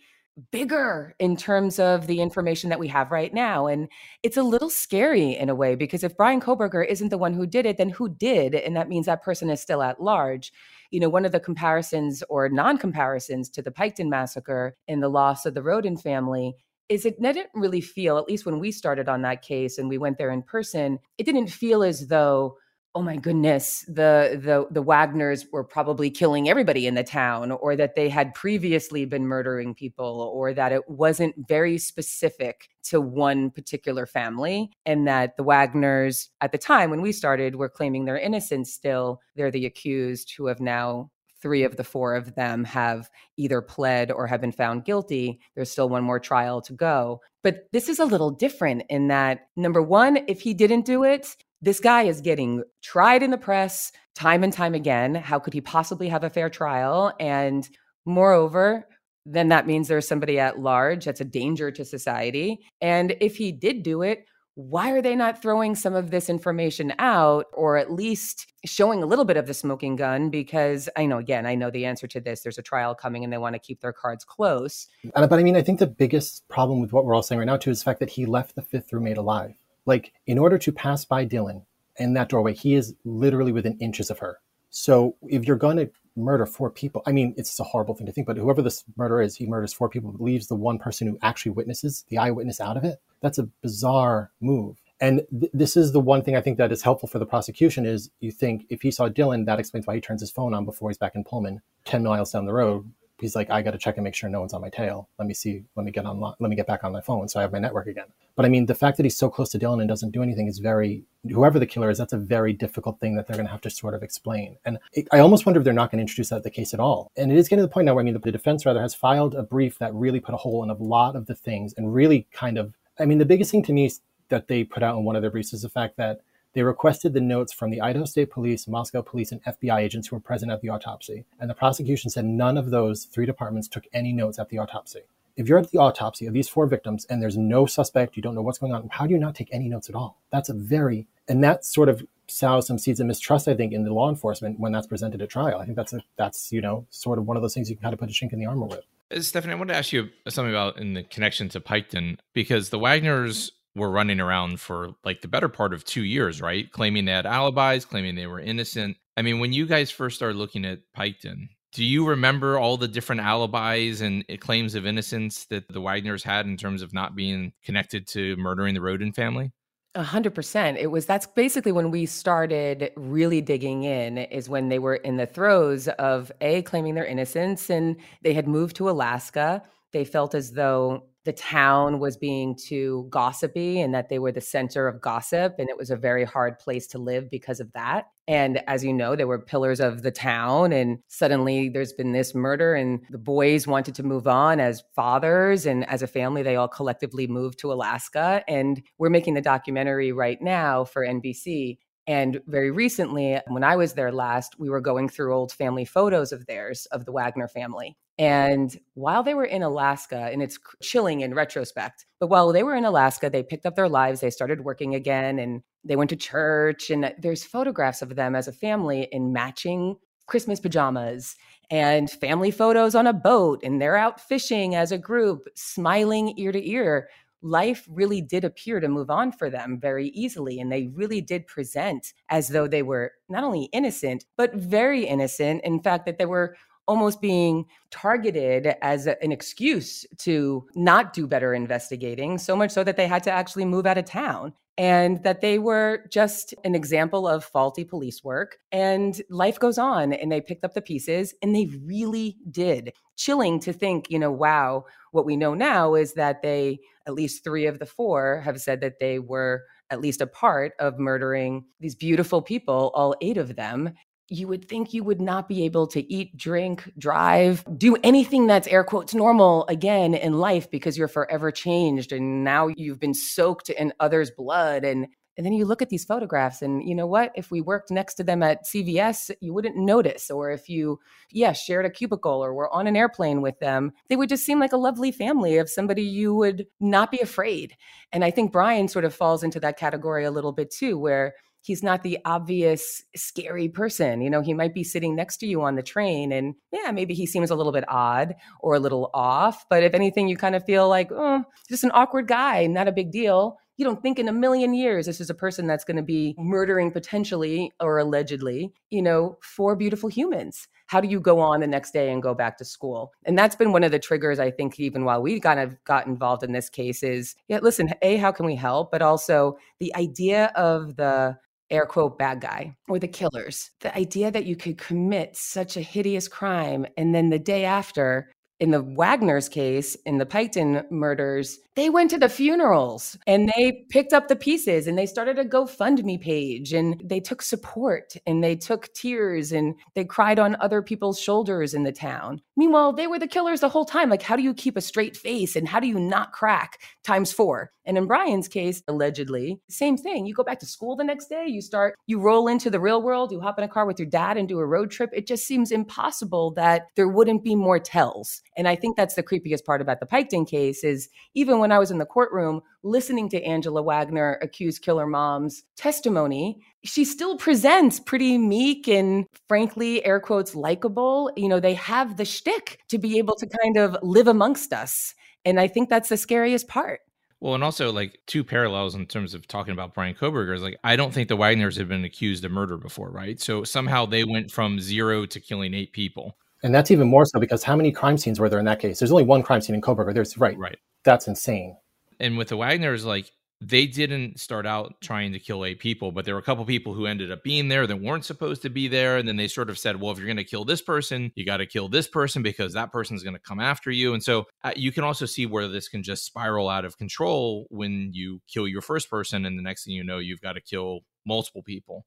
Bigger 0.49 1.13
in 1.19 1.35
terms 1.35 1.77
of 1.77 2.07
the 2.07 2.21
information 2.21 2.69
that 2.69 2.79
we 2.79 2.87
have 2.87 3.11
right 3.11 3.33
now. 3.33 3.67
And 3.67 3.89
it's 4.23 4.37
a 4.37 4.43
little 4.43 4.69
scary 4.69 5.35
in 5.35 5.49
a 5.49 5.55
way 5.55 5.75
because 5.75 6.05
if 6.05 6.15
Bryan 6.15 6.39
Kohberger 6.39 6.87
isn't 6.87 7.09
the 7.09 7.17
one 7.17 7.33
who 7.33 7.45
did 7.45 7.65
it, 7.65 7.77
then 7.77 7.89
who 7.89 8.07
did? 8.07 8.55
And 8.55 8.75
that 8.77 8.87
means 8.87 9.07
that 9.07 9.23
person 9.23 9.49
is 9.49 9.61
still 9.61 9.83
at 9.83 10.01
large. 10.01 10.53
You 10.89 11.01
know, 11.01 11.09
one 11.09 11.25
of 11.25 11.33
the 11.33 11.41
comparisons 11.41 12.23
or 12.29 12.47
non 12.47 12.77
comparisons 12.77 13.49
to 13.49 13.61
the 13.61 13.71
Piketon 13.71 14.07
massacre 14.07 14.77
and 14.87 15.03
the 15.03 15.09
loss 15.09 15.45
of 15.45 15.53
the 15.53 15.61
Rhoden 15.61 16.01
family 16.01 16.55
is 16.87 17.05
it 17.05 17.21
didn't 17.21 17.49
really 17.53 17.81
feel, 17.81 18.17
at 18.17 18.27
least 18.27 18.45
when 18.45 18.59
we 18.59 18.71
started 18.71 19.09
on 19.09 19.21
that 19.21 19.41
case 19.41 19.77
and 19.77 19.89
we 19.89 19.97
went 19.97 20.17
there 20.17 20.31
in 20.31 20.43
person, 20.43 20.99
it 21.17 21.25
didn't 21.25 21.47
feel 21.47 21.83
as 21.83 22.07
though 22.07 22.57
oh 22.93 23.01
my 23.01 23.15
goodness 23.15 23.85
the 23.87 24.39
the 24.43 24.67
the 24.71 24.81
wagners 24.81 25.45
were 25.51 25.63
probably 25.63 26.09
killing 26.09 26.49
everybody 26.49 26.87
in 26.87 26.95
the 26.95 27.03
town 27.03 27.51
or 27.51 27.75
that 27.75 27.95
they 27.95 28.09
had 28.09 28.33
previously 28.33 29.05
been 29.05 29.25
murdering 29.25 29.73
people 29.73 30.29
or 30.33 30.53
that 30.53 30.71
it 30.71 30.89
wasn't 30.89 31.33
very 31.47 31.77
specific 31.77 32.67
to 32.83 32.99
one 32.99 33.49
particular 33.49 34.05
family 34.05 34.69
and 34.85 35.07
that 35.07 35.37
the 35.37 35.43
wagners 35.43 36.29
at 36.41 36.51
the 36.51 36.57
time 36.57 36.89
when 36.89 37.01
we 37.01 37.13
started 37.13 37.55
were 37.55 37.69
claiming 37.69 38.05
their 38.05 38.19
innocence 38.19 38.73
still 38.73 39.21
they're 39.35 39.51
the 39.51 39.65
accused 39.65 40.33
who 40.35 40.47
have 40.47 40.59
now 40.59 41.09
three 41.41 41.63
of 41.63 41.75
the 41.75 41.83
four 41.83 42.13
of 42.15 42.35
them 42.35 42.63
have 42.63 43.09
either 43.37 43.61
pled 43.61 44.11
or 44.11 44.27
have 44.27 44.41
been 44.41 44.51
found 44.51 44.85
guilty. 44.85 45.39
There's 45.55 45.71
still 45.71 45.89
one 45.89 46.03
more 46.03 46.19
trial 46.19 46.61
to 46.61 46.73
go. 46.73 47.21
But 47.41 47.67
this 47.71 47.89
is 47.89 47.97
a 47.97 48.05
little 48.05 48.29
different 48.29 48.83
in 48.89 49.07
that, 49.07 49.47
number 49.55 49.81
one, 49.81 50.19
if 50.27 50.41
he 50.41 50.53
didn't 50.53 50.85
do 50.85 51.03
it, 51.03 51.35
this 51.61 51.79
guy 51.79 52.03
is 52.03 52.21
getting 52.21 52.63
tried 52.81 53.23
in 53.23 53.31
the 53.31 53.37
press 53.37 53.91
time 54.15 54.43
and 54.43 54.51
time 54.51 54.73
again. 54.73 55.15
How 55.15 55.39
could 55.39 55.53
he 55.53 55.61
possibly 55.61 56.09
have 56.09 56.23
a 56.23 56.29
fair 56.29 56.49
trial? 56.49 57.13
And 57.19 57.67
moreover, 58.05 58.87
then 59.25 59.49
that 59.49 59.67
means 59.67 59.87
there's 59.87 60.07
somebody 60.07 60.39
at 60.39 60.59
large 60.59 61.05
that's 61.05 61.21
a 61.21 61.25
danger 61.25 61.71
to 61.71 61.85
society. 61.85 62.59
And 62.81 63.15
if 63.21 63.37
he 63.37 63.51
did 63.51 63.83
do 63.83 64.01
it, 64.01 64.25
why 64.55 64.91
are 64.91 65.01
they 65.01 65.15
not 65.15 65.41
throwing 65.41 65.75
some 65.75 65.95
of 65.95 66.11
this 66.11 66.29
information 66.29 66.93
out 66.99 67.45
or 67.53 67.77
at 67.77 67.91
least 67.91 68.51
showing 68.65 69.01
a 69.01 69.05
little 69.05 69.23
bit 69.23 69.37
of 69.37 69.47
the 69.47 69.53
smoking 69.53 69.95
gun? 69.95 70.29
Because 70.29 70.89
I 70.97 71.05
know, 71.05 71.19
again, 71.19 71.45
I 71.45 71.55
know 71.55 71.71
the 71.71 71.85
answer 71.85 72.05
to 72.07 72.19
this. 72.19 72.41
There's 72.41 72.57
a 72.57 72.63
trial 72.63 72.93
coming 72.93 73.23
and 73.23 73.31
they 73.31 73.37
want 73.37 73.53
to 73.53 73.59
keep 73.59 73.79
their 73.79 73.93
cards 73.93 74.25
close. 74.25 74.87
But 75.13 75.31
I 75.31 75.43
mean, 75.43 75.55
I 75.55 75.61
think 75.61 75.79
the 75.79 75.87
biggest 75.87 76.47
problem 76.49 76.81
with 76.81 76.91
what 76.91 77.05
we're 77.05 77.15
all 77.15 77.23
saying 77.23 77.39
right 77.39 77.45
now, 77.45 77.57
too, 77.57 77.71
is 77.71 77.79
the 77.79 77.85
fact 77.85 78.01
that 78.01 78.09
he 78.09 78.25
left 78.25 78.55
the 78.55 78.61
fifth 78.61 78.91
roommate 78.91 79.17
alive. 79.17 79.53
Like, 79.85 80.13
in 80.27 80.37
order 80.37 80.57
to 80.57 80.71
pass 80.71 81.05
by 81.05 81.25
Dylan 81.25 81.63
in 81.97 82.13
that 82.13 82.29
doorway, 82.29 82.53
he 82.53 82.75
is 82.75 82.95
literally 83.03 83.51
within 83.51 83.77
inches 83.79 84.09
of 84.09 84.19
her. 84.19 84.39
So 84.69 85.15
if 85.23 85.45
you're 85.45 85.57
going 85.57 85.77
to 85.77 85.91
murder 86.15 86.45
four 86.45 86.69
people, 86.69 87.03
I 87.05 87.11
mean, 87.11 87.33
it's 87.37 87.59
a 87.59 87.63
horrible 87.63 87.93
thing 87.93 88.07
to 88.07 88.13
think, 88.13 88.27
but 88.27 88.37
whoever 88.37 88.61
this 88.61 88.83
murderer 88.95 89.21
is, 89.21 89.35
he 89.35 89.45
murders 89.45 89.73
four 89.73 89.89
people, 89.89 90.15
leaves 90.17 90.47
the 90.47 90.55
one 90.55 90.79
person 90.79 91.07
who 91.07 91.17
actually 91.21 91.51
witnesses, 91.51 92.05
the 92.09 92.17
eyewitness, 92.17 92.61
out 92.61 92.77
of 92.77 92.83
it. 92.83 93.01
That's 93.21 93.37
a 93.37 93.49
bizarre 93.61 94.31
move. 94.39 94.81
And 95.01 95.23
th- 95.37 95.51
this 95.53 95.75
is 95.75 95.91
the 95.91 95.99
one 95.99 96.21
thing 96.21 96.35
I 96.35 96.41
think 96.41 96.57
that 96.57 96.71
is 96.71 96.83
helpful 96.83 97.09
for 97.09 97.19
the 97.19 97.25
prosecution 97.25 97.85
is 97.85 98.11
you 98.19 98.31
think 98.31 98.65
if 98.69 98.81
he 98.81 98.91
saw 98.91 99.09
Dylan, 99.09 99.45
that 99.45 99.59
explains 99.59 99.87
why 99.87 99.95
he 99.95 100.01
turns 100.01 100.21
his 100.21 100.31
phone 100.31 100.53
on 100.53 100.63
before 100.63 100.89
he's 100.89 100.97
back 100.97 101.15
in 101.15 101.23
Pullman, 101.23 101.61
10 101.85 102.03
miles 102.03 102.31
down 102.31 102.45
the 102.45 102.53
road, 102.53 102.89
he's 103.21 103.35
like, 103.35 103.49
I 103.49 103.61
got 103.61 103.71
to 103.71 103.77
check 103.77 103.97
and 103.97 104.03
make 104.03 104.15
sure 104.15 104.29
no 104.29 104.39
one's 104.39 104.53
on 104.53 104.61
my 104.61 104.69
tail. 104.69 105.07
Let 105.19 105.27
me 105.27 105.33
see. 105.33 105.63
Let 105.75 105.85
me 105.85 105.91
get 105.91 106.05
on. 106.05 106.19
Let 106.19 106.49
me 106.49 106.55
get 106.55 106.67
back 106.67 106.83
on 106.83 106.91
my 106.91 107.01
phone 107.01 107.29
so 107.29 107.39
I 107.39 107.43
have 107.43 107.51
my 107.51 107.59
network 107.59 107.87
again. 107.87 108.07
But 108.35 108.45
I 108.45 108.49
mean, 108.49 108.65
the 108.65 108.75
fact 108.75 108.97
that 108.97 109.03
he's 109.03 109.15
so 109.15 109.29
close 109.29 109.49
to 109.51 109.59
Dylan 109.59 109.79
and 109.79 109.87
doesn't 109.87 110.11
do 110.11 110.23
anything 110.23 110.47
is 110.47 110.59
very. 110.59 111.03
Whoever 111.29 111.59
the 111.59 111.67
killer 111.67 111.91
is, 111.91 111.99
that's 111.99 112.13
a 112.13 112.17
very 112.17 112.51
difficult 112.51 112.99
thing 112.99 113.15
that 113.15 113.27
they're 113.27 113.35
going 113.35 113.45
to 113.45 113.51
have 113.51 113.61
to 113.61 113.69
sort 113.69 113.93
of 113.93 114.01
explain. 114.01 114.57
And 114.65 114.79
it, 114.93 115.07
I 115.11 115.19
almost 115.19 115.45
wonder 115.45 115.59
if 115.59 115.63
they're 115.63 115.73
not 115.73 115.91
going 115.91 115.99
to 115.99 116.01
introduce 116.01 116.29
that 116.29 116.43
the 116.43 116.49
case 116.49 116.73
at 116.73 116.79
all. 116.79 117.11
And 117.15 117.31
it 117.31 117.37
is 117.37 117.47
getting 117.47 117.61
to 117.61 117.67
the 117.67 117.73
point 117.73 117.85
now 117.85 117.93
where 117.93 118.01
I 118.01 118.05
mean, 118.05 118.15
the, 118.15 118.19
the 118.19 118.31
defense 118.31 118.65
rather 118.65 118.81
has 118.81 118.95
filed 118.95 119.35
a 119.35 119.43
brief 119.43 119.77
that 119.77 119.93
really 119.93 120.19
put 120.19 120.33
a 120.33 120.37
hole 120.37 120.63
in 120.63 120.71
a 120.71 120.73
lot 120.73 121.15
of 121.15 121.27
the 121.27 121.35
things 121.35 121.73
and 121.77 121.93
really 121.93 122.27
kind 122.31 122.57
of. 122.57 122.73
I 122.99 123.05
mean, 123.05 123.19
the 123.19 123.25
biggest 123.25 123.51
thing 123.51 123.63
to 123.63 123.73
me 123.73 123.91
that 124.29 124.47
they 124.47 124.63
put 124.63 124.81
out 124.81 124.97
in 124.97 125.03
one 125.03 125.15
of 125.15 125.21
their 125.21 125.31
briefs 125.31 125.53
is 125.53 125.61
the 125.61 125.69
fact 125.69 125.97
that 125.97 126.21
they 126.53 126.63
requested 126.63 127.13
the 127.13 127.21
notes 127.21 127.53
from 127.53 127.71
the 127.71 127.81
Idaho 127.81 128.05
State 128.05 128.31
Police, 128.31 128.67
Moscow 128.67 129.01
Police, 129.01 129.31
and 129.31 129.43
FBI 129.43 129.79
agents 129.79 130.07
who 130.07 130.15
were 130.15 130.21
present 130.21 130.51
at 130.51 130.61
the 130.61 130.69
autopsy. 130.69 131.25
And 131.39 131.49
the 131.49 131.55
prosecution 131.55 132.09
said 132.09 132.25
none 132.25 132.57
of 132.57 132.71
those 132.71 133.05
three 133.05 133.25
departments 133.25 133.67
took 133.67 133.85
any 133.93 134.11
notes 134.11 134.37
at 134.37 134.49
the 134.49 134.57
autopsy. 134.57 135.01
If 135.37 135.47
you're 135.47 135.59
at 135.59 135.71
the 135.71 135.77
autopsy 135.77 136.25
of 136.25 136.33
these 136.33 136.49
four 136.49 136.67
victims 136.67 137.05
and 137.05 137.21
there's 137.21 137.37
no 137.37 137.65
suspect, 137.65 138.17
you 138.17 138.21
don't 138.21 138.35
know 138.35 138.41
what's 138.41 138.57
going 138.57 138.73
on, 138.73 138.89
how 138.91 139.07
do 139.07 139.13
you 139.13 139.19
not 139.19 139.33
take 139.33 139.49
any 139.51 139.69
notes 139.69 139.87
at 139.87 139.95
all? 139.95 140.19
That's 140.29 140.49
a 140.49 140.53
very, 140.53 141.07
and 141.27 141.43
that 141.43 141.63
sort 141.63 141.87
of 141.87 142.05
sows 142.27 142.67
some 142.67 142.77
seeds 142.77 142.99
of 142.99 143.07
mistrust, 143.07 143.47
I 143.47 143.53
think, 143.53 143.71
in 143.71 143.83
the 143.83 143.93
law 143.93 144.09
enforcement 144.09 144.59
when 144.59 144.71
that's 144.71 144.87
presented 144.87 145.21
at 145.21 145.29
trial. 145.29 145.59
I 145.59 145.65
think 145.65 145.77
that's 145.77 145.93
a, 145.93 146.01
that's, 146.17 146.51
you 146.51 146.61
know, 146.61 146.85
sort 146.89 147.17
of 147.17 147.27
one 147.27 147.37
of 147.37 147.43
those 147.43 147.53
things 147.53 147.69
you 147.69 147.75
can 147.75 147.83
kind 147.83 147.93
of 147.93 147.99
put 147.99 148.09
a 148.09 148.13
chink 148.13 148.33
in 148.33 148.39
the 148.39 148.45
armor 148.45 148.65
with. 148.65 148.81
Uh, 149.11 149.21
Stephanie, 149.21 149.53
I 149.53 149.55
wanted 149.55 149.73
to 149.73 149.79
ask 149.79 149.93
you 149.93 150.09
something 150.27 150.53
about 150.53 150.77
in 150.77 150.93
the 150.93 151.03
connection 151.03 151.49
to 151.49 151.61
Piketon 151.61 152.17
because 152.33 152.69
the 152.69 152.79
Wagners 152.79 153.51
were 153.75 153.89
running 153.89 154.19
around 154.19 154.59
for 154.59 154.91
like 155.03 155.21
the 155.21 155.27
better 155.27 155.49
part 155.49 155.73
of 155.73 155.85
two 155.85 156.03
years, 156.03 156.41
right? 156.41 156.71
Claiming 156.71 157.05
they 157.05 157.11
had 157.11 157.25
alibis, 157.25 157.85
claiming 157.85 158.15
they 158.15 158.27
were 158.27 158.39
innocent. 158.39 158.97
I 159.17 159.21
mean, 159.21 159.39
when 159.39 159.53
you 159.53 159.65
guys 159.65 159.91
first 159.91 160.15
started 160.15 160.37
looking 160.37 160.65
at 160.65 160.79
Piketon, 160.97 161.49
do 161.73 161.85
you 161.85 162.07
remember 162.07 162.57
all 162.57 162.75
the 162.75 162.87
different 162.87 163.21
alibis 163.21 164.01
and 164.01 164.25
eh, 164.27 164.35
claims 164.35 164.75
of 164.75 164.85
innocence 164.85 165.45
that 165.45 165.67
the 165.69 165.79
Wagners 165.79 166.23
had 166.23 166.45
in 166.45 166.57
terms 166.57 166.81
of 166.81 166.93
not 166.93 167.15
being 167.15 167.53
connected 167.63 168.07
to 168.07 168.35
murdering 168.35 168.73
the 168.73 168.81
Rhoden 168.81 169.15
family? 169.15 169.51
A 169.95 170.03
hundred 170.03 170.33
percent. 170.33 170.77
It 170.77 170.87
was 170.87 171.05
that's 171.05 171.27
basically 171.27 171.73
when 171.73 171.91
we 171.91 172.05
started 172.05 172.91
really 172.95 173.41
digging 173.41 173.83
in, 173.83 174.17
is 174.17 174.47
when 174.47 174.69
they 174.69 174.79
were 174.79 174.95
in 174.95 175.17
the 175.17 175.25
throes 175.25 175.89
of 175.89 176.31
A, 176.39 176.61
claiming 176.61 176.95
their 176.95 177.05
innocence, 177.05 177.69
and 177.69 177.97
they 178.21 178.33
had 178.33 178.47
moved 178.47 178.77
to 178.77 178.89
Alaska. 178.89 179.61
They 179.93 180.05
felt 180.05 180.35
as 180.35 180.51
though 180.51 181.03
the 181.23 181.33
town 181.33 181.99
was 181.99 182.17
being 182.17 182.55
too 182.55 183.07
gossipy 183.09 183.79
and 183.79 183.93
that 183.93 184.09
they 184.09 184.17
were 184.17 184.31
the 184.31 184.41
center 184.41 184.87
of 184.87 185.01
gossip 185.01 185.55
and 185.59 185.69
it 185.69 185.77
was 185.77 185.91
a 185.91 185.95
very 185.95 186.23
hard 186.23 186.57
place 186.57 186.87
to 186.87 186.97
live 186.97 187.29
because 187.29 187.59
of 187.59 187.71
that. 187.73 188.05
And 188.27 188.63
as 188.67 188.83
you 188.83 188.91
know 188.91 189.15
they 189.15 189.25
were 189.25 189.37
pillars 189.37 189.79
of 189.79 190.01
the 190.01 190.11
town 190.11 190.73
and 190.73 190.99
suddenly 191.09 191.69
there's 191.69 191.93
been 191.93 192.11
this 192.11 192.33
murder 192.33 192.73
and 192.73 193.01
the 193.11 193.19
boys 193.19 193.67
wanted 193.67 193.93
to 193.95 194.03
move 194.03 194.27
on 194.27 194.59
as 194.59 194.83
fathers 194.95 195.65
and 195.67 195.87
as 195.87 196.01
a 196.01 196.07
family 196.07 196.41
they 196.41 196.55
all 196.55 196.67
collectively 196.67 197.27
moved 197.27 197.59
to 197.59 197.71
Alaska. 197.71 198.43
And 198.47 198.81
we're 198.97 199.09
making 199.09 199.35
the 199.35 199.41
documentary 199.41 200.11
right 200.11 200.41
now 200.41 200.85
for 200.85 201.05
NBC 201.05 201.77
and 202.07 202.41
very 202.47 202.71
recently, 202.71 203.39
when 203.47 203.63
I 203.63 203.75
was 203.75 203.93
there 203.93 204.11
last, 204.11 204.59
we 204.59 204.69
were 204.69 204.81
going 204.81 205.07
through 205.07 205.35
old 205.35 205.51
family 205.51 205.85
photos 205.85 206.31
of 206.31 206.47
theirs, 206.47 206.87
of 206.87 207.05
the 207.05 207.11
Wagner 207.11 207.47
family. 207.47 207.95
And 208.21 208.77
while 208.93 209.23
they 209.23 209.33
were 209.33 209.45
in 209.45 209.63
Alaska, 209.63 210.29
and 210.31 210.43
it's 210.43 210.59
chilling 210.79 211.21
in 211.21 211.33
retrospect, 211.33 212.05
but 212.19 212.27
while 212.27 212.53
they 212.53 212.61
were 212.61 212.75
in 212.75 212.85
Alaska, 212.85 213.31
they 213.31 213.41
picked 213.41 213.65
up 213.65 213.75
their 213.75 213.89
lives, 213.89 214.19
they 214.19 214.29
started 214.29 214.63
working 214.63 214.93
again, 214.93 215.39
and 215.39 215.63
they 215.83 215.95
went 215.95 216.11
to 216.11 216.15
church. 216.15 216.91
And 216.91 217.15
there's 217.17 217.43
photographs 217.43 218.03
of 218.03 218.15
them 218.15 218.35
as 218.35 218.47
a 218.47 218.53
family 218.53 219.07
in 219.11 219.33
matching 219.33 219.95
Christmas 220.27 220.59
pajamas 220.59 221.35
and 221.71 222.11
family 222.11 222.51
photos 222.51 222.93
on 222.93 223.07
a 223.07 223.13
boat. 223.13 223.61
And 223.63 223.81
they're 223.81 223.97
out 223.97 224.21
fishing 224.21 224.75
as 224.75 224.91
a 224.91 224.99
group, 224.99 225.47
smiling 225.55 226.35
ear 226.37 226.51
to 226.51 226.69
ear 226.69 227.09
life 227.41 227.87
really 227.89 228.21
did 228.21 228.43
appear 228.43 228.79
to 228.79 228.87
move 228.87 229.09
on 229.09 229.31
for 229.31 229.49
them 229.49 229.79
very 229.79 230.09
easily. 230.09 230.59
And 230.59 230.71
they 230.71 230.91
really 230.93 231.21
did 231.21 231.47
present 231.47 232.13
as 232.29 232.49
though 232.49 232.67
they 232.67 232.83
were 232.83 233.13
not 233.29 233.43
only 233.43 233.63
innocent, 233.73 234.25
but 234.37 234.53
very 234.53 235.05
innocent. 235.05 235.61
In 235.63 235.81
fact, 235.81 236.05
that 236.05 236.19
they 236.19 236.27
were 236.27 236.55
almost 236.91 237.21
being 237.21 237.65
targeted 237.89 238.75
as 238.81 239.07
a, 239.07 239.23
an 239.23 239.31
excuse 239.31 240.05
to 240.17 240.67
not 240.75 241.13
do 241.13 241.25
better 241.25 241.53
investigating, 241.53 242.37
so 242.37 242.53
much 242.53 242.69
so 242.69 242.83
that 242.83 242.97
they 242.97 243.07
had 243.07 243.23
to 243.23 243.31
actually 243.31 243.63
move 243.63 243.85
out 243.85 243.97
of 243.97 244.03
town. 244.03 244.51
And 244.77 245.23
that 245.23 245.39
they 245.39 245.57
were 245.57 246.05
just 246.11 246.53
an 246.65 246.75
example 246.75 247.27
of 247.29 247.45
faulty 247.45 247.85
police 247.85 248.25
work. 248.25 248.57
And 248.73 249.21
life 249.29 249.57
goes 249.57 249.77
on, 249.77 250.11
and 250.11 250.29
they 250.29 250.41
picked 250.41 250.65
up 250.65 250.73
the 250.73 250.81
pieces, 250.81 251.33
and 251.41 251.55
they 251.55 251.69
really 251.85 252.35
did. 252.49 252.91
Chilling 253.15 253.61
to 253.61 253.71
think, 253.71 254.09
you 254.09 254.19
know, 254.19 254.31
wow, 254.31 254.83
what 255.11 255.25
we 255.25 255.37
know 255.37 255.53
now 255.53 255.95
is 255.95 256.13
that 256.15 256.41
they, 256.41 256.79
at 257.07 257.13
least 257.13 257.43
three 257.43 257.67
of 257.67 257.79
the 257.79 257.85
four, 257.85 258.41
have 258.41 258.59
said 258.59 258.81
that 258.81 258.99
they 258.99 259.17
were 259.19 259.63
at 259.89 260.01
least 260.01 260.19
a 260.19 260.27
part 260.27 260.73
of 260.79 260.99
murdering 260.99 261.63
these 261.79 261.95
beautiful 261.95 262.41
people, 262.41 262.91
all 262.93 263.15
eight 263.21 263.37
of 263.37 263.55
them 263.55 263.93
you 264.29 264.47
would 264.47 264.67
think 264.67 264.93
you 264.93 265.03
would 265.03 265.19
not 265.19 265.49
be 265.49 265.65
able 265.65 265.87
to 265.87 266.11
eat, 266.11 266.35
drink, 266.37 266.89
drive, 266.97 267.65
do 267.77 267.97
anything 268.03 268.47
that's 268.47 268.67
air 268.67 268.83
quotes 268.83 269.13
normal 269.13 269.65
again 269.67 270.13
in 270.13 270.39
life 270.39 270.71
because 270.71 270.97
you're 270.97 271.09
forever 271.09 271.51
changed 271.51 272.11
and 272.11 272.43
now 272.43 272.67
you've 272.67 272.99
been 272.99 273.13
soaked 273.13 273.69
in 273.69 273.91
others' 273.99 274.31
blood. 274.31 274.85
And 274.85 275.07
and 275.37 275.45
then 275.45 275.53
you 275.53 275.65
look 275.65 275.81
at 275.81 275.89
these 275.89 276.05
photographs 276.05 276.61
and 276.61 276.87
you 276.87 276.93
know 276.93 277.07
what? 277.07 277.31
If 277.35 277.51
we 277.51 277.61
worked 277.61 277.89
next 277.89 278.15
to 278.15 278.23
them 278.23 278.43
at 278.43 278.65
CVS 278.65 279.31
you 279.41 279.53
wouldn't 279.53 279.75
notice. 279.75 280.29
Or 280.29 280.51
if 280.51 280.69
you 280.69 280.99
yeah 281.31 281.51
shared 281.51 281.85
a 281.85 281.89
cubicle 281.89 282.43
or 282.43 282.53
were 282.53 282.73
on 282.73 282.87
an 282.87 282.95
airplane 282.95 283.41
with 283.41 283.59
them 283.59 283.91
they 284.07 284.15
would 284.15 284.29
just 284.29 284.45
seem 284.45 284.59
like 284.59 284.73
a 284.73 284.77
lovely 284.77 285.11
family 285.11 285.57
of 285.57 285.69
somebody 285.69 286.03
you 286.03 286.33
would 286.35 286.67
not 286.79 287.11
be 287.11 287.19
afraid. 287.19 287.75
And 288.11 288.23
I 288.23 288.31
think 288.31 288.51
Bryan 288.51 288.87
sort 288.87 289.05
of 289.05 289.15
falls 289.15 289.43
into 289.43 289.59
that 289.61 289.77
category 289.77 290.25
a 290.25 290.31
little 290.31 290.53
bit 290.53 290.69
too 290.69 290.97
where 290.97 291.33
he's 291.61 291.83
not 291.83 292.03
the 292.03 292.17
obvious 292.25 293.03
scary 293.15 293.69
person. 293.69 294.21
You 294.21 294.29
know, 294.29 294.41
he 294.41 294.53
might 294.53 294.73
be 294.73 294.83
sitting 294.83 295.15
next 295.15 295.37
to 295.37 295.47
you 295.47 295.61
on 295.61 295.75
the 295.75 295.83
train 295.83 296.31
and 296.31 296.55
yeah, 296.71 296.91
maybe 296.91 297.13
he 297.13 297.25
seems 297.25 297.51
a 297.51 297.55
little 297.55 297.71
bit 297.71 297.85
odd 297.87 298.35
or 298.59 298.75
a 298.75 298.79
little 298.79 299.09
off. 299.13 299.65
But 299.69 299.83
if 299.83 299.93
anything, 299.93 300.27
you 300.27 300.37
kind 300.37 300.55
of 300.55 300.65
feel 300.65 300.89
like, 300.89 301.11
oh, 301.11 301.43
just 301.69 301.83
an 301.83 301.91
awkward 301.93 302.27
guy, 302.27 302.67
not 302.67 302.87
a 302.87 302.91
big 302.91 303.11
deal. 303.11 303.57
You 303.77 303.85
don't 303.85 304.01
think 304.01 304.19
in 304.19 304.27
a 304.27 304.33
million 304.33 304.73
years 304.73 305.05
this 305.07 305.21
is 305.21 305.29
a 305.29 305.35
person 305.35 305.65
that's 305.65 305.83
going 305.83 305.97
to 305.97 306.03
be 306.03 306.35
murdering 306.37 306.91
potentially 306.91 307.71
or 307.79 307.97
allegedly, 307.97 308.73
you 308.89 309.01
know, 309.01 309.37
four 309.41 309.75
beautiful 309.75 310.09
humans. 310.09 310.67
How 310.87 310.99
do 310.99 311.07
you 311.07 311.19
go 311.19 311.39
on 311.39 311.61
the 311.61 311.67
next 311.67 311.91
day 311.91 312.11
and 312.11 312.21
go 312.21 312.35
back 312.35 312.57
to 312.57 312.65
school? 312.65 313.11
And 313.25 313.39
that's 313.39 313.55
been 313.55 313.71
one 313.71 313.83
of 313.83 313.91
the 313.91 313.97
triggers, 313.97 314.39
I 314.39 314.51
think, 314.51 314.79
even 314.79 315.05
while 315.05 315.21
we 315.21 315.39
kind 315.39 315.59
of 315.59 315.81
got 315.85 316.05
involved 316.05 316.43
in 316.43 316.51
this 316.51 316.69
case 316.69 317.01
is, 317.01 317.33
yeah, 317.47 317.59
listen, 317.61 317.89
A, 318.01 318.17
how 318.17 318.31
can 318.31 318.45
we 318.45 318.55
help? 318.55 318.91
But 318.91 319.01
also 319.01 319.57
the 319.79 319.95
idea 319.95 320.51
of 320.55 320.97
the 320.97 321.37
air 321.71 321.85
quote 321.85 322.19
bad 322.19 322.41
guy 322.41 322.75
or 322.87 322.99
the 322.99 323.07
killers. 323.07 323.71
The 323.79 323.95
idea 323.97 324.29
that 324.31 324.45
you 324.45 324.55
could 324.55 324.77
commit 324.77 325.35
such 325.35 325.77
a 325.77 325.81
hideous 325.81 326.27
crime 326.27 326.85
and 326.97 327.15
then 327.15 327.29
the 327.29 327.39
day 327.39 327.65
after 327.65 328.31
in 328.61 328.69
the 328.69 328.83
Wagner's 328.83 329.49
case, 329.49 329.95
in 330.05 330.19
the 330.19 330.25
Piketon 330.25 330.89
murders, 330.91 331.57
they 331.75 331.89
went 331.89 332.11
to 332.11 332.19
the 332.19 332.29
funerals 332.29 333.17
and 333.25 333.51
they 333.55 333.85
picked 333.89 334.13
up 334.13 334.27
the 334.27 334.35
pieces 334.35 334.85
and 334.85 334.97
they 334.97 335.07
started 335.07 335.39
a 335.39 335.45
GoFundMe 335.45 336.21
page 336.21 336.71
and 336.71 337.01
they 337.03 337.19
took 337.19 337.41
support 337.41 338.13
and 338.27 338.43
they 338.43 338.55
took 338.55 338.93
tears 338.93 339.51
and 339.51 339.73
they 339.95 340.05
cried 340.05 340.37
on 340.37 340.57
other 340.59 340.83
people's 340.83 341.19
shoulders 341.19 341.73
in 341.73 341.83
the 341.83 341.91
town. 341.91 342.41
Meanwhile, 342.55 342.93
they 342.93 343.07
were 343.07 343.17
the 343.17 343.27
killers 343.27 343.61
the 343.61 343.69
whole 343.69 343.85
time. 343.85 344.09
Like, 344.09 344.21
how 344.21 344.35
do 344.35 344.43
you 344.43 344.53
keep 344.53 344.77
a 344.77 344.81
straight 344.81 345.17
face 345.17 345.55
and 345.55 345.67
how 345.67 345.79
do 345.79 345.87
you 345.87 345.99
not 345.99 346.33
crack 346.33 346.79
times 347.03 347.31
four? 347.31 347.71
And 347.85 347.97
in 347.97 348.05
Bryan's 348.05 348.47
case, 348.47 348.83
allegedly, 348.87 349.59
same 349.69 349.97
thing. 349.97 350.27
You 350.27 350.35
go 350.35 350.43
back 350.43 350.59
to 350.59 350.67
school 350.67 350.95
the 350.95 351.03
next 351.03 351.27
day, 351.27 351.45
you 351.47 351.61
start, 351.61 351.97
you 352.05 352.19
roll 352.19 352.47
into 352.47 352.69
the 352.69 352.79
real 352.79 353.01
world, 353.01 353.31
you 353.31 353.41
hop 353.41 353.57
in 353.57 353.63
a 353.63 353.67
car 353.67 353.87
with 353.87 353.97
your 353.97 354.07
dad 354.07 354.37
and 354.37 354.47
do 354.47 354.59
a 354.59 354.65
road 354.65 354.91
trip. 354.91 355.09
It 355.13 355.25
just 355.25 355.47
seems 355.47 355.71
impossible 355.71 356.51
that 356.51 356.87
there 356.95 357.07
wouldn't 357.07 357.43
be 357.43 357.55
more 357.55 357.79
tells. 357.79 358.43
And 358.57 358.67
I 358.67 358.75
think 358.75 358.97
that's 358.97 359.15
the 359.15 359.23
creepiest 359.23 359.65
part 359.65 359.81
about 359.81 359.99
the 359.99 360.05
Piketon 360.05 360.47
case 360.47 360.83
is 360.83 361.09
even 361.33 361.59
when 361.59 361.71
I 361.71 361.79
was 361.79 361.91
in 361.91 361.99
the 361.99 362.05
courtroom 362.05 362.61
listening 362.83 363.29
to 363.29 363.43
Angela 363.43 363.81
Wagner 363.81 364.39
accused 364.41 364.81
killer 364.81 365.07
mom's 365.07 365.63
testimony, 365.77 366.61
she 366.83 367.05
still 367.05 367.37
presents 367.37 367.99
pretty 367.99 368.37
meek 368.37 368.87
and 368.87 369.25
frankly, 369.47 370.03
air 370.05 370.19
quotes, 370.19 370.55
likable. 370.55 371.31
You 371.37 371.47
know, 371.47 371.59
they 371.59 371.75
have 371.75 372.17
the 372.17 372.25
shtick 372.25 372.79
to 372.89 372.97
be 372.97 373.17
able 373.17 373.35
to 373.35 373.47
kind 373.63 373.77
of 373.77 373.97
live 374.01 374.27
amongst 374.27 374.73
us. 374.73 375.13
And 375.45 375.59
I 375.59 375.67
think 375.67 375.89
that's 375.89 376.09
the 376.09 376.17
scariest 376.17 376.67
part. 376.67 377.01
Well, 377.39 377.55
and 377.55 377.63
also 377.63 377.91
like 377.91 378.19
two 378.27 378.43
parallels 378.43 378.93
in 378.93 379.07
terms 379.07 379.33
of 379.33 379.47
talking 379.47 379.73
about 379.73 379.95
Bryan 379.95 380.13
Kohberger 380.13 380.55
is 380.55 380.61
like 380.61 380.77
I 380.83 380.95
don't 380.95 381.11
think 381.11 381.27
the 381.27 381.35
Wagners 381.35 381.75
had 381.75 381.87
been 381.87 382.05
accused 382.05 382.45
of 382.45 382.51
murder 382.51 382.77
before, 382.77 383.09
right? 383.09 383.41
So 383.41 383.63
somehow 383.63 384.05
they 384.05 384.23
went 384.23 384.51
from 384.51 384.79
zero 384.79 385.25
to 385.25 385.39
killing 385.39 385.73
eight 385.73 385.91
people. 385.91 386.37
And 386.63 386.73
that's 386.73 386.91
even 386.91 387.07
more 387.07 387.25
so 387.25 387.39
because 387.39 387.63
how 387.63 387.75
many 387.75 387.91
crime 387.91 388.17
scenes 388.17 388.39
were 388.39 388.49
there 388.49 388.59
in 388.59 388.65
that 388.65 388.79
case? 388.79 388.99
There's 388.99 389.11
only 389.11 389.23
one 389.23 389.43
crime 389.43 389.61
scene 389.61 389.75
in 389.75 389.81
Kohberger. 389.81 390.13
There's 390.13 390.37
right. 390.37 390.57
Right. 390.57 390.77
That's 391.03 391.27
insane. 391.27 391.77
And 392.19 392.37
with 392.37 392.49
the 392.49 392.57
Wagners, 392.57 393.03
like 393.03 393.31
they 393.63 393.85
didn't 393.85 394.39
start 394.39 394.65
out 394.65 394.95
trying 395.01 395.31
to 395.31 395.39
kill 395.39 395.63
eight 395.63 395.79
people, 395.79 396.11
but 396.11 396.25
there 396.25 396.33
were 396.33 396.39
a 396.39 396.43
couple 396.43 396.65
people 396.65 396.95
who 396.95 397.05
ended 397.05 397.31
up 397.31 397.43
being 397.43 397.67
there 397.67 397.85
that 397.85 398.01
weren't 398.01 398.25
supposed 398.25 398.63
to 398.63 398.69
be 398.69 398.87
there. 398.87 399.17
And 399.17 399.27
then 399.27 399.37
they 399.37 399.47
sort 399.47 399.69
of 399.69 399.77
said, 399.77 400.01
well, 400.01 400.11
if 400.11 400.17
you're 400.17 400.25
going 400.25 400.37
to 400.37 400.43
kill 400.43 400.65
this 400.65 400.81
person, 400.81 401.31
you 401.35 401.45
got 401.45 401.57
to 401.57 401.67
kill 401.67 401.87
this 401.87 402.07
person 402.07 402.41
because 402.41 402.73
that 402.73 402.91
person's 402.91 403.21
going 403.21 403.35
to 403.35 403.39
come 403.39 403.59
after 403.59 403.91
you. 403.91 404.15
And 404.15 404.23
so 404.23 404.47
uh, 404.63 404.73
you 404.75 404.91
can 404.91 405.03
also 405.03 405.27
see 405.27 405.45
where 405.45 405.67
this 405.67 405.89
can 405.89 406.01
just 406.01 406.25
spiral 406.25 406.69
out 406.69 406.85
of 406.85 406.97
control 406.97 407.67
when 407.69 408.09
you 408.13 408.41
kill 408.51 408.67
your 408.67 408.81
first 408.81 409.11
person. 409.11 409.45
And 409.45 409.59
the 409.59 409.63
next 409.63 409.85
thing 409.85 409.93
you 409.93 410.03
know, 410.03 410.17
you've 410.17 410.41
got 410.41 410.53
to 410.53 410.61
kill 410.61 411.01
multiple 411.27 411.61
people. 411.61 412.05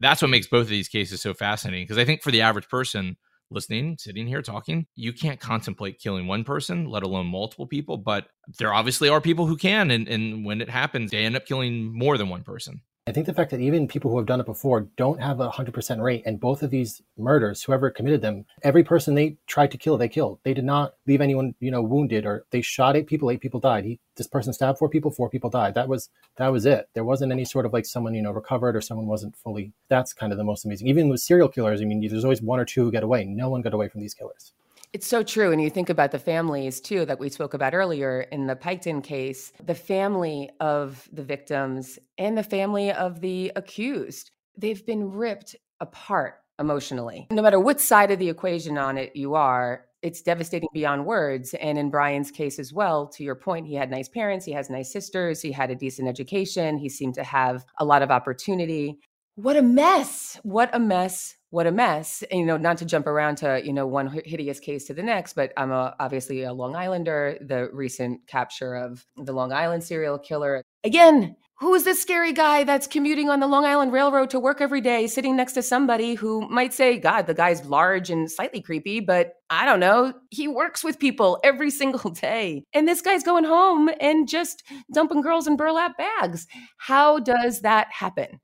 That's 0.00 0.20
what 0.20 0.30
makes 0.30 0.48
both 0.48 0.62
of 0.62 0.68
these 0.68 0.88
cases 0.88 1.22
so 1.22 1.34
fascinating 1.34 1.84
because 1.84 1.98
I 1.98 2.04
think 2.04 2.22
for 2.22 2.32
the 2.32 2.42
average 2.42 2.68
person, 2.68 3.16
listening, 3.50 3.96
sitting 3.98 4.26
here 4.26 4.42
talking, 4.42 4.86
you 4.94 5.12
can't 5.12 5.40
contemplate 5.40 5.98
killing 5.98 6.26
one 6.26 6.44
person, 6.44 6.86
let 6.86 7.02
alone 7.02 7.26
multiple 7.26 7.66
people. 7.66 7.96
But 7.96 8.26
there 8.58 8.74
obviously 8.74 9.08
are 9.08 9.20
people 9.20 9.46
who 9.46 9.56
can. 9.56 9.90
And, 9.90 10.08
and 10.08 10.44
when 10.44 10.60
it 10.60 10.70
happens, 10.70 11.10
they 11.10 11.24
end 11.24 11.36
up 11.36 11.46
killing 11.46 11.96
more 11.96 12.18
than 12.18 12.28
one 12.28 12.42
person. 12.42 12.80
I 13.08 13.12
think 13.12 13.26
the 13.26 13.34
fact 13.34 13.52
that 13.52 13.60
even 13.60 13.86
people 13.86 14.10
who 14.10 14.16
have 14.16 14.26
done 14.26 14.40
it 14.40 14.46
before 14.46 14.80
don't 14.96 15.22
have 15.22 15.38
a 15.38 15.48
100% 15.48 16.02
rate, 16.02 16.24
and 16.26 16.40
both 16.40 16.64
of 16.64 16.70
these 16.70 17.02
murders, 17.16 17.62
whoever 17.62 17.88
committed 17.88 18.20
them, 18.20 18.46
every 18.64 18.82
person 18.82 19.14
they 19.14 19.36
tried 19.46 19.70
to 19.70 19.78
kill, 19.78 19.96
they 19.96 20.08
killed. 20.08 20.40
They 20.42 20.54
did 20.54 20.64
not 20.64 20.94
leave 21.06 21.20
anyone, 21.20 21.54
you 21.60 21.70
know, 21.70 21.82
wounded, 21.82 22.26
or 22.26 22.46
they 22.50 22.62
shot 22.62 22.96
eight 22.96 23.06
people, 23.06 23.30
eight 23.30 23.40
people 23.40 23.60
died. 23.60 23.84
He, 23.84 24.00
this 24.16 24.26
person 24.26 24.52
stabbed 24.52 24.78
four 24.78 24.88
people, 24.88 25.12
four 25.12 25.30
people 25.30 25.50
died. 25.50 25.74
That 25.74 25.86
was 25.88 26.08
that 26.34 26.48
was 26.48 26.66
it. 26.66 26.88
There 26.94 27.04
wasn't 27.04 27.30
any 27.30 27.44
sort 27.44 27.64
of 27.64 27.72
like 27.72 27.86
someone, 27.86 28.14
you 28.14 28.22
know, 28.22 28.32
recovered 28.32 28.74
or 28.74 28.80
someone 28.80 29.06
wasn't 29.06 29.36
fully. 29.36 29.72
That's 29.88 30.12
kind 30.12 30.32
of 30.32 30.38
the 30.38 30.42
most 30.42 30.64
amazing. 30.64 30.88
Even 30.88 31.08
with 31.08 31.20
serial 31.20 31.48
killers, 31.48 31.80
I 31.80 31.84
mean, 31.84 32.00
there's 32.00 32.24
always 32.24 32.42
one 32.42 32.58
or 32.58 32.64
two 32.64 32.86
who 32.86 32.90
get 32.90 33.04
away. 33.04 33.24
No 33.24 33.48
one 33.48 33.62
got 33.62 33.72
away 33.72 33.88
from 33.88 34.00
these 34.00 34.14
killers. 34.14 34.52
It's 34.92 35.06
so 35.06 35.22
true. 35.22 35.52
And 35.52 35.60
you 35.60 35.70
think 35.70 35.90
about 35.90 36.12
the 36.12 36.18
families 36.18 36.80
too 36.80 37.04
that 37.06 37.18
we 37.18 37.28
spoke 37.28 37.54
about 37.54 37.74
earlier 37.74 38.22
in 38.32 38.46
the 38.46 38.56
Piketon 38.56 39.02
case, 39.02 39.52
the 39.64 39.74
family 39.74 40.50
of 40.60 41.08
the 41.12 41.24
victims 41.24 41.98
and 42.18 42.36
the 42.36 42.42
family 42.42 42.92
of 42.92 43.20
the 43.20 43.52
accused. 43.56 44.30
They've 44.56 44.84
been 44.84 45.10
ripped 45.10 45.56
apart 45.80 46.36
emotionally. 46.58 47.26
No 47.30 47.42
matter 47.42 47.60
what 47.60 47.80
side 47.80 48.10
of 48.10 48.18
the 48.18 48.30
equation 48.30 48.78
on 48.78 48.96
it 48.96 49.14
you 49.14 49.34
are, 49.34 49.84
it's 50.02 50.22
devastating 50.22 50.68
beyond 50.72 51.04
words. 51.04 51.52
And 51.54 51.76
in 51.78 51.90
Bryan's 51.90 52.30
case 52.30 52.58
as 52.58 52.72
well, 52.72 53.06
to 53.08 53.24
your 53.24 53.34
point, 53.34 53.66
he 53.66 53.74
had 53.74 53.90
nice 53.90 54.08
parents, 54.08 54.46
he 54.46 54.52
has 54.52 54.70
nice 54.70 54.92
sisters, 54.92 55.42
he 55.42 55.52
had 55.52 55.70
a 55.70 55.74
decent 55.74 56.08
education, 56.08 56.78
he 56.78 56.88
seemed 56.88 57.14
to 57.14 57.24
have 57.24 57.66
a 57.78 57.84
lot 57.84 58.02
of 58.02 58.10
opportunity. 58.10 58.98
What 59.34 59.56
a 59.56 59.62
mess. 59.62 60.40
What 60.42 60.70
a 60.72 60.78
mess 60.78 61.35
what 61.50 61.66
a 61.66 61.72
mess. 61.72 62.22
And, 62.30 62.40
you 62.40 62.46
know, 62.46 62.56
not 62.56 62.78
to 62.78 62.84
jump 62.84 63.06
around 63.06 63.36
to, 63.36 63.64
you 63.64 63.72
know, 63.72 63.86
one 63.86 64.08
hideous 64.24 64.60
case 64.60 64.84
to 64.86 64.94
the 64.94 65.02
next, 65.02 65.34
but 65.34 65.52
I'm 65.56 65.70
a, 65.70 65.94
obviously 66.00 66.42
a 66.42 66.52
Long 66.52 66.74
Islander, 66.74 67.38
the 67.40 67.70
recent 67.72 68.26
capture 68.26 68.74
of 68.74 69.06
the 69.16 69.32
Long 69.32 69.52
Island 69.52 69.84
serial 69.84 70.18
killer. 70.18 70.62
Again, 70.84 71.36
who 71.58 71.74
is 71.74 71.84
this 71.84 72.02
scary 72.02 72.34
guy 72.34 72.64
that's 72.64 72.86
commuting 72.86 73.30
on 73.30 73.40
the 73.40 73.46
Long 73.46 73.64
Island 73.64 73.90
Railroad 73.90 74.28
to 74.30 74.40
work 74.40 74.60
every 74.60 74.82
day, 74.82 75.06
sitting 75.06 75.36
next 75.36 75.54
to 75.54 75.62
somebody 75.62 76.14
who 76.14 76.46
might 76.48 76.74
say, 76.74 76.98
God, 76.98 77.26
the 77.26 77.32
guy's 77.32 77.64
large 77.64 78.10
and 78.10 78.30
slightly 78.30 78.60
creepy, 78.60 79.00
but 79.00 79.32
I 79.48 79.64
don't 79.64 79.80
know, 79.80 80.12
he 80.28 80.48
works 80.48 80.84
with 80.84 80.98
people 80.98 81.40
every 81.44 81.70
single 81.70 82.10
day. 82.10 82.64
And 82.74 82.86
this 82.86 83.00
guy's 83.00 83.22
going 83.22 83.44
home 83.44 83.88
and 84.00 84.28
just 84.28 84.64
dumping 84.92 85.22
girls 85.22 85.46
in 85.46 85.56
burlap 85.56 85.96
bags. 85.96 86.46
How 86.76 87.20
does 87.20 87.62
that 87.62 87.88
happen? 87.90 88.40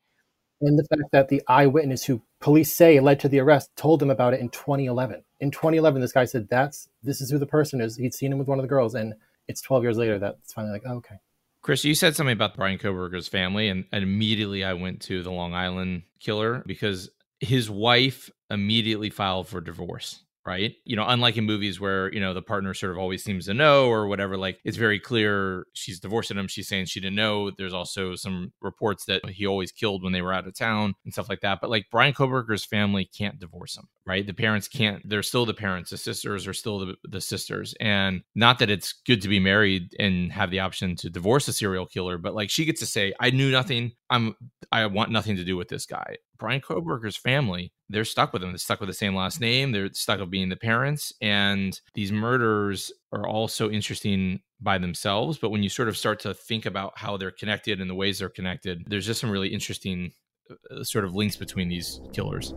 And 0.63 0.79
the 0.79 0.85
fact 0.85 1.11
that 1.13 1.29
the 1.29 1.43
eyewitness 1.49 2.05
who 2.05 2.23
police 2.43 2.75
say 2.75 3.01
led 3.01 3.21
to 3.21 3.29
the 3.29 3.41
arrest 3.41 3.71
told 3.77 4.01
them 4.01 4.11
about 4.11 4.35
it 4.35 4.41
in 4.41 4.51
2011. 4.51 5.23
In 5.41 5.51
2011, 5.51 6.01
this 6.01 6.13
guy 6.13 6.27
said, 6.27 6.49
"That's 6.51 6.89
this 7.03 7.21
is 7.21 7.31
who 7.31 7.39
the 7.39 7.47
person 7.47 7.81
is." 7.81 7.97
He'd 7.97 8.13
seen 8.13 8.33
him 8.33 8.39
with 8.39 8.49
one 8.49 8.59
of 8.59 8.63
the 8.63 8.69
girls, 8.69 8.95
and 8.95 9.15
it's 9.49 9.63
12 9.63 9.85
years 9.85 9.97
later 9.97 10.19
that's 10.19 10.53
finally 10.53 10.75
like, 10.75 10.83
oh, 10.87 10.97
"Okay." 10.97 11.17
Chris, 11.63 11.85
you 11.85 11.95
said 11.95 12.17
something 12.17 12.33
about 12.33 12.57
Bryan 12.57 12.79
Kohberger's 12.79 13.29
family, 13.29 13.69
and, 13.69 13.85
and 13.93 14.03
immediately 14.03 14.65
I 14.65 14.73
went 14.75 15.01
to 15.03 15.23
the 15.23 15.31
Long 15.31 15.55
Island 15.55 16.03
killer 16.19 16.65
because 16.67 17.09
his 17.39 17.71
wife 17.71 18.31
immediately 18.51 19.11
filed 19.11 19.49
for 19.49 19.61
divorce 19.61 20.25
right? 20.45 20.75
You 20.85 20.97
know, 20.97 21.05
unlike 21.07 21.37
in 21.37 21.45
movies 21.45 21.81
where, 21.81 22.13
you 22.13 22.21
know, 22.21 22.35
the 22.35 22.43
partner 22.43 22.75
sort 22.75 22.93
of 22.93 22.99
always 22.99 23.23
seems 23.23 23.47
to 23.47 23.55
know 23.55 23.87
or 23.87 24.07
whatever, 24.07 24.37
like 24.37 24.59
it's 24.65 24.77
very 24.77 24.99
clear 24.99 25.67
she's 25.73 26.01
divorcing 26.01 26.37
him. 26.37 26.49
She's 26.49 26.69
saying 26.69 26.87
she 26.87 27.01
didn't 27.01 27.17
know. 27.17 27.51
There's 27.51 27.75
also 27.75 28.15
some 28.17 28.53
reports 28.61 29.05
that 29.07 29.25
he 29.31 29.47
always 29.47 29.73
killed 29.73 30.03
when 30.03 30.13
they 30.13 30.23
were 30.23 30.33
out 30.33 30.47
of 30.47 30.57
town 30.57 30.95
and 31.05 31.13
stuff 31.13 31.29
like 31.29 31.41
that. 31.41 31.61
But 31.61 31.71
like 31.71 31.87
Bryan 31.91 32.15
Kohberger's 32.15 32.65
family 32.65 33.05
can't 33.05 33.39
divorce 33.39 33.77
him, 33.77 33.89
right? 34.05 34.27
The 34.27 34.35
parents 34.35 34.69
can't, 34.69 35.09
they're 35.09 35.23
still 35.23 35.47
the 35.47 35.55
parents. 35.55 35.91
The 35.91 35.97
sisters 35.97 36.47
are 36.47 36.55
still 36.55 36.81
the, 36.81 36.97
the 37.05 37.21
sisters. 37.21 37.75
And 37.81 38.23
not 38.35 38.59
that 38.59 38.71
it's 38.71 38.93
good 39.07 39.23
to 39.23 39.29
be 39.29 39.39
married 39.39 39.95
and 39.99 40.33
have 40.33 40.51
the 40.51 40.61
option 40.61 40.97
to 40.97 41.11
divorce 41.11 41.47
a 41.49 41.53
serial 41.53 41.87
killer, 41.87 42.19
but 42.19 42.35
like 42.35 42.51
she 42.51 42.65
gets 42.65 42.81
to 42.81 42.87
say, 42.87 43.13
I 43.21 43.31
knew 43.31 43.51
nothing. 43.51 43.93
I'm, 44.11 44.35
I 44.71 44.87
want 44.87 45.11
nothing 45.11 45.37
to 45.37 45.45
do 45.45 45.57
with 45.57 45.69
this 45.69 45.87
guy. 45.87 46.17
Bryan 46.43 46.61
Kohberger's 46.61 47.17
family, 47.17 47.73
they're 47.89 48.05
stuck 48.05 48.33
with 48.33 48.43
him. 48.43 48.51
They're 48.51 48.59
stuck 48.59 48.81
with 48.81 48.89
the 48.89 48.95
same 48.95 49.15
last 49.15 49.41
name. 49.41 49.71
They're 49.71 49.93
stuck 49.93 50.19
with 50.19 50.29
being 50.29 50.49
the 50.49 50.57
parents. 50.57 51.13
And 51.21 51.81
these 51.95 52.11
murders 52.11 52.91
are 53.13 53.25
all 53.29 53.47
so 53.47 53.71
interesting 53.71 54.41
by 54.61 54.79
themselves. 54.79 55.39
But 55.39 55.51
when 55.51 55.63
you 55.63 55.69
sort 55.69 55.89
of 55.89 55.97
start 55.97 56.19
to 56.21 56.35
think 56.35 56.67
about 56.67 56.99
how 56.99 57.17
they're 57.17 57.31
connected 57.31 57.81
and 57.81 57.89
the 57.89 57.95
ways 57.95 58.19
they're 58.19 58.29
connected, 58.29 58.83
there's 58.89 59.07
just 59.07 59.21
some 59.21 59.31
really 59.31 59.51
interesting 59.51 60.15
uh, 60.51 60.83
sort 60.83 61.05
of 61.05 61.15
links 61.15 61.37
between 61.37 61.69
these 61.69 62.01
killers. 62.13 62.53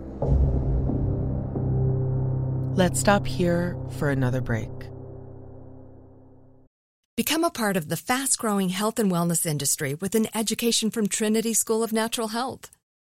Let's 2.76 3.00
stop 3.00 3.28
here 3.28 3.78
for 4.00 4.10
another 4.10 4.42
break. 4.42 4.72
Become 7.16 7.44
a 7.44 7.52
part 7.52 7.78
of 7.78 7.90
the 7.90 7.98
fast 7.98 8.40
growing 8.40 8.70
health 8.70 8.98
and 8.98 9.12
wellness 9.12 9.46
industry 9.46 9.94
with 9.94 10.16
an 10.16 10.26
education 10.34 10.90
from 10.90 11.08
Trinity 11.08 11.54
School 11.54 11.84
of 11.84 11.94
Natural 11.94 12.30
Health. 12.30 12.75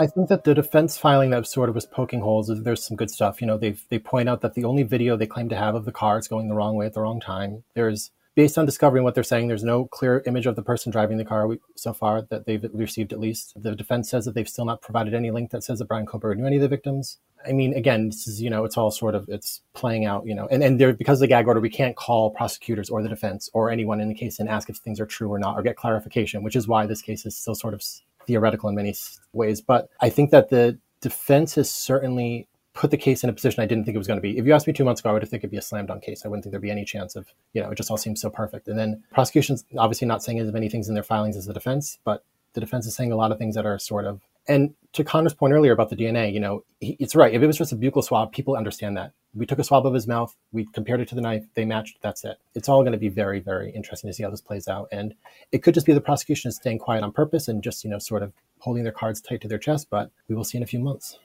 I 0.00 0.06
think 0.06 0.28
that 0.28 0.44
the 0.44 0.54
defense 0.54 0.96
filing 0.96 1.30
that 1.30 1.46
sort 1.46 1.68
of 1.68 1.74
was 1.74 1.86
poking 1.86 2.20
holes, 2.20 2.48
there's 2.62 2.86
some 2.86 2.96
good 2.96 3.10
stuff. 3.10 3.40
You 3.40 3.48
know, 3.48 3.58
they 3.58 3.76
they 3.88 3.98
point 3.98 4.28
out 4.28 4.42
that 4.42 4.54
the 4.54 4.64
only 4.64 4.84
video 4.84 5.16
they 5.16 5.26
claim 5.26 5.48
to 5.48 5.56
have 5.56 5.74
of 5.74 5.84
the 5.84 5.92
car 5.92 6.18
is 6.18 6.28
going 6.28 6.48
the 6.48 6.54
wrong 6.54 6.76
way 6.76 6.86
at 6.86 6.94
the 6.94 7.00
wrong 7.00 7.20
time. 7.20 7.64
There's 7.74 8.12
based 8.38 8.56
on 8.56 8.64
discovering 8.64 9.02
what 9.02 9.16
they're 9.16 9.24
saying, 9.24 9.48
there's 9.48 9.64
no 9.64 9.86
clear 9.86 10.22
image 10.24 10.46
of 10.46 10.54
the 10.54 10.62
person 10.62 10.92
driving 10.92 11.18
the 11.18 11.24
car 11.24 11.48
so 11.74 11.92
far 11.92 12.22
that 12.22 12.46
they've 12.46 12.64
received 12.72 13.12
at 13.12 13.18
least. 13.18 13.52
The 13.60 13.74
defense 13.74 14.08
says 14.08 14.26
that 14.26 14.34
they've 14.36 14.48
still 14.48 14.64
not 14.64 14.80
provided 14.80 15.12
any 15.12 15.32
link 15.32 15.50
that 15.50 15.64
says 15.64 15.80
that 15.80 15.86
Bryan 15.86 16.06
Kohberger 16.06 16.36
knew 16.36 16.46
any 16.46 16.54
of 16.54 16.62
the 16.62 16.68
victims. 16.68 17.18
I 17.44 17.50
mean, 17.50 17.74
again, 17.74 18.10
this 18.10 18.28
is, 18.28 18.40
you 18.40 18.48
know, 18.48 18.64
it's 18.64 18.76
all 18.76 18.92
sort 18.92 19.16
of, 19.16 19.28
it's 19.28 19.62
playing 19.74 20.04
out, 20.04 20.24
you 20.24 20.36
know, 20.36 20.46
and, 20.52 20.62
and 20.62 20.80
there, 20.80 20.92
because 20.92 21.18
of 21.18 21.22
the 21.22 21.26
gag 21.26 21.48
order, 21.48 21.58
we 21.58 21.68
can't 21.68 21.96
call 21.96 22.30
prosecutors 22.30 22.90
or 22.90 23.02
the 23.02 23.08
defense 23.08 23.50
or 23.54 23.72
anyone 23.72 24.00
in 24.00 24.06
the 24.06 24.14
case 24.14 24.38
and 24.38 24.48
ask 24.48 24.70
if 24.70 24.76
things 24.76 25.00
are 25.00 25.06
true 25.06 25.32
or 25.32 25.40
not 25.40 25.58
or 25.58 25.62
get 25.62 25.74
clarification, 25.74 26.44
which 26.44 26.54
is 26.54 26.68
why 26.68 26.86
this 26.86 27.02
case 27.02 27.26
is 27.26 27.36
still 27.36 27.56
sort 27.56 27.74
of 27.74 27.82
theoretical 28.28 28.68
in 28.68 28.76
many 28.76 28.94
ways. 29.32 29.60
But 29.60 29.88
I 30.00 30.10
think 30.10 30.30
that 30.30 30.50
the 30.50 30.78
defense 31.00 31.56
has 31.56 31.68
certainly 31.68 32.46
put 32.74 32.92
the 32.92 32.96
case 32.96 33.24
in 33.24 33.30
a 33.30 33.32
position 33.32 33.60
I 33.60 33.66
didn't 33.66 33.84
think 33.84 33.96
it 33.96 33.98
was 33.98 34.06
going 34.06 34.18
to 34.18 34.22
be. 34.22 34.38
If 34.38 34.46
you 34.46 34.52
asked 34.52 34.68
me 34.68 34.72
two 34.72 34.84
months 34.84 35.00
ago, 35.00 35.10
I 35.10 35.12
would 35.14 35.22
have 35.22 35.30
think 35.30 35.40
it'd 35.40 35.50
be 35.50 35.56
a 35.56 35.62
slam 35.62 35.86
dunk 35.86 36.04
case. 36.04 36.24
I 36.24 36.28
wouldn't 36.28 36.44
think 36.44 36.52
there'd 36.52 36.62
be 36.62 36.70
any 36.70 36.84
chance 36.84 37.16
of, 37.16 37.26
you 37.52 37.60
know, 37.60 37.70
it 37.70 37.74
just 37.74 37.90
all 37.90 37.96
seems 37.96 38.20
so 38.20 38.30
perfect. 38.30 38.68
And 38.68 38.78
then 38.78 39.02
prosecution's 39.12 39.64
obviously 39.76 40.06
not 40.06 40.22
saying 40.22 40.38
as 40.38 40.52
many 40.52 40.68
things 40.68 40.88
in 40.88 40.94
their 40.94 41.02
filings 41.02 41.36
as 41.36 41.46
the 41.46 41.54
defense, 41.54 41.98
but 42.04 42.22
the 42.52 42.60
defense 42.60 42.86
is 42.86 42.94
saying 42.94 43.10
a 43.10 43.16
lot 43.16 43.32
of 43.32 43.38
things 43.38 43.56
that 43.56 43.66
are 43.66 43.78
sort 43.78 44.04
of 44.04 44.20
and 44.48 44.74
to 44.94 45.04
Conor's 45.04 45.34
point 45.34 45.52
earlier 45.52 45.72
about 45.72 45.90
the 45.90 45.96
DNA, 45.96 46.32
you 46.32 46.40
know, 46.40 46.64
he, 46.80 46.96
it's 46.98 47.14
right. 47.14 47.34
If 47.34 47.42
it 47.42 47.46
was 47.46 47.58
just 47.58 47.72
a 47.72 47.76
buccal 47.76 48.02
swab, 48.02 48.32
people 48.32 48.56
understand 48.56 48.96
that. 48.96 49.12
We 49.34 49.44
took 49.44 49.58
a 49.58 49.64
swab 49.64 49.86
of 49.86 49.92
his 49.92 50.06
mouth, 50.06 50.34
we 50.52 50.66
compared 50.72 51.00
it 51.00 51.08
to 51.08 51.14
the 51.14 51.20
knife, 51.20 51.44
they 51.54 51.66
matched, 51.66 51.98
that's 52.00 52.24
it. 52.24 52.38
It's 52.54 52.68
all 52.68 52.80
going 52.80 52.92
to 52.92 52.98
be 52.98 53.10
very, 53.10 53.40
very 53.40 53.70
interesting 53.70 54.08
to 54.08 54.14
see 54.14 54.22
how 54.22 54.30
this 54.30 54.40
plays 54.40 54.66
out. 54.66 54.88
And 54.90 55.14
it 55.52 55.62
could 55.62 55.74
just 55.74 55.86
be 55.86 55.92
the 55.92 56.00
prosecution 56.00 56.48
is 56.48 56.56
staying 56.56 56.78
quiet 56.78 57.04
on 57.04 57.12
purpose 57.12 57.46
and 57.46 57.62
just, 57.62 57.84
you 57.84 57.90
know, 57.90 57.98
sort 57.98 58.22
of 58.22 58.32
holding 58.60 58.82
their 58.82 58.92
cards 58.92 59.20
tight 59.20 59.42
to 59.42 59.48
their 59.48 59.58
chest, 59.58 59.88
but 59.90 60.10
we 60.28 60.34
will 60.34 60.44
see 60.44 60.56
in 60.56 60.64
a 60.64 60.66
few 60.66 60.80
months. 60.80 61.18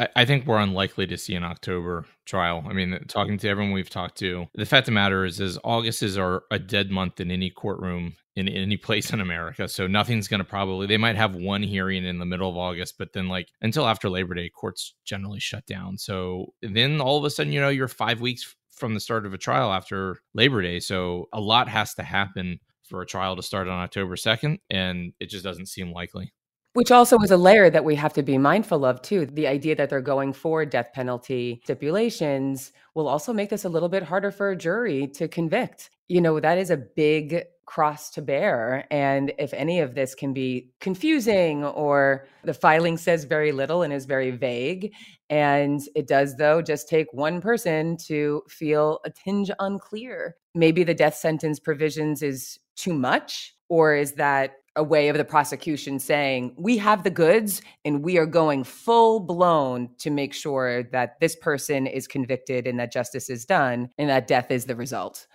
I, 0.00 0.08
I 0.16 0.24
think 0.24 0.46
we're 0.46 0.58
unlikely 0.58 1.06
to 1.08 1.18
see 1.18 1.34
an 1.34 1.44
October 1.44 2.06
trial. 2.24 2.64
I 2.66 2.72
mean, 2.72 2.98
talking 3.06 3.36
to 3.38 3.48
everyone 3.48 3.72
we've 3.72 3.90
talked 3.90 4.16
to, 4.18 4.46
the 4.54 4.64
fact 4.64 4.84
of 4.84 4.86
the 4.86 4.92
matter 4.92 5.24
is, 5.26 5.40
is 5.40 5.58
August 5.62 6.02
is 6.02 6.16
our, 6.16 6.44
a 6.50 6.58
dead 6.58 6.90
month 6.90 7.20
in 7.20 7.30
any 7.30 7.50
courtroom 7.50 8.14
in, 8.34 8.48
any 8.48 8.76
place 8.78 9.12
in 9.12 9.20
America. 9.20 9.68
So 9.68 9.86
nothing's 9.86 10.26
going 10.26 10.38
to 10.38 10.44
probably, 10.44 10.86
they 10.86 10.96
might 10.96 11.16
have 11.16 11.36
one 11.36 11.62
hearing 11.62 12.04
in 12.06 12.18
the 12.18 12.24
middle 12.24 12.48
of 12.48 12.56
August, 12.56 12.96
but 12.98 13.12
then 13.12 13.28
like 13.28 13.48
until 13.60 13.86
after 13.86 14.08
Labor 14.08 14.34
Day, 14.34 14.48
courts 14.48 14.94
generally 15.04 15.40
shut 15.40 15.66
down. 15.66 15.98
So 15.98 16.54
then 16.62 17.00
all 17.00 17.18
of 17.18 17.24
a 17.24 17.30
sudden, 17.30 17.52
you 17.52 17.60
know, 17.60 17.68
you're 17.68 17.88
five 17.88 18.22
weeks 18.22 18.56
from 18.70 18.94
the 18.94 19.00
start 19.00 19.26
of 19.26 19.34
a 19.34 19.38
trial 19.38 19.70
after 19.70 20.16
Labor 20.32 20.62
Day. 20.62 20.80
So 20.80 21.28
a 21.34 21.40
lot 21.40 21.68
has 21.68 21.94
to 21.94 22.02
happen 22.02 22.60
for 22.84 23.02
a 23.02 23.06
trial 23.06 23.36
to 23.36 23.42
start 23.42 23.68
on 23.68 23.78
October 23.78 24.16
2nd, 24.16 24.58
and 24.70 25.12
it 25.20 25.28
just 25.28 25.44
doesn't 25.44 25.66
seem 25.66 25.92
likely. 25.92 26.32
Which 26.74 26.92
also 26.92 27.18
is 27.18 27.32
a 27.32 27.36
layer 27.36 27.68
that 27.68 27.84
we 27.84 27.96
have 27.96 28.12
to 28.12 28.22
be 28.22 28.38
mindful 28.38 28.84
of, 28.84 29.02
too. 29.02 29.26
The 29.26 29.48
idea 29.48 29.74
that 29.74 29.90
they're 29.90 30.00
going 30.00 30.32
for 30.32 30.64
death 30.64 30.90
penalty 30.94 31.60
stipulations 31.64 32.72
will 32.94 33.08
also 33.08 33.32
make 33.32 33.50
this 33.50 33.64
a 33.64 33.68
little 33.68 33.88
bit 33.88 34.04
harder 34.04 34.30
for 34.30 34.50
a 34.50 34.56
jury 34.56 35.08
to 35.14 35.26
convict. 35.26 35.90
You 36.06 36.20
know, 36.20 36.38
that 36.38 36.58
is 36.58 36.70
a 36.70 36.76
big 36.76 37.42
cross 37.66 38.10
to 38.10 38.22
bear. 38.22 38.86
And 38.90 39.32
if 39.38 39.52
any 39.52 39.80
of 39.80 39.94
this 39.94 40.14
can 40.14 40.32
be 40.32 40.70
confusing 40.80 41.64
or 41.64 42.26
the 42.44 42.54
filing 42.54 42.96
says 42.96 43.24
very 43.24 43.50
little 43.52 43.82
and 43.82 43.92
is 43.92 44.06
very 44.06 44.30
vague, 44.30 44.92
and 45.28 45.80
it 45.96 46.06
does, 46.06 46.36
though, 46.36 46.62
just 46.62 46.88
take 46.88 47.12
one 47.12 47.40
person 47.40 47.96
to 48.06 48.42
feel 48.48 49.00
a 49.04 49.10
tinge 49.10 49.50
unclear. 49.58 50.36
Maybe 50.54 50.84
the 50.84 50.94
death 50.94 51.16
sentence 51.16 51.58
provisions 51.58 52.22
is 52.22 52.58
too 52.76 52.94
much, 52.94 53.54
or 53.68 53.94
is 53.94 54.12
that 54.14 54.52
a 54.76 54.84
way 54.84 55.08
of 55.08 55.16
the 55.16 55.24
prosecution 55.24 55.98
saying, 55.98 56.54
we 56.56 56.78
have 56.78 57.02
the 57.02 57.10
goods 57.10 57.60
and 57.84 58.04
we 58.04 58.18
are 58.18 58.26
going 58.26 58.64
full 58.64 59.20
blown 59.20 59.90
to 59.98 60.10
make 60.10 60.32
sure 60.32 60.84
that 60.84 61.18
this 61.20 61.34
person 61.36 61.86
is 61.86 62.06
convicted 62.06 62.66
and 62.66 62.78
that 62.78 62.92
justice 62.92 63.28
is 63.28 63.44
done 63.44 63.90
and 63.98 64.08
that 64.08 64.26
death 64.26 64.50
is 64.50 64.66
the 64.66 64.76
result. 64.76 65.26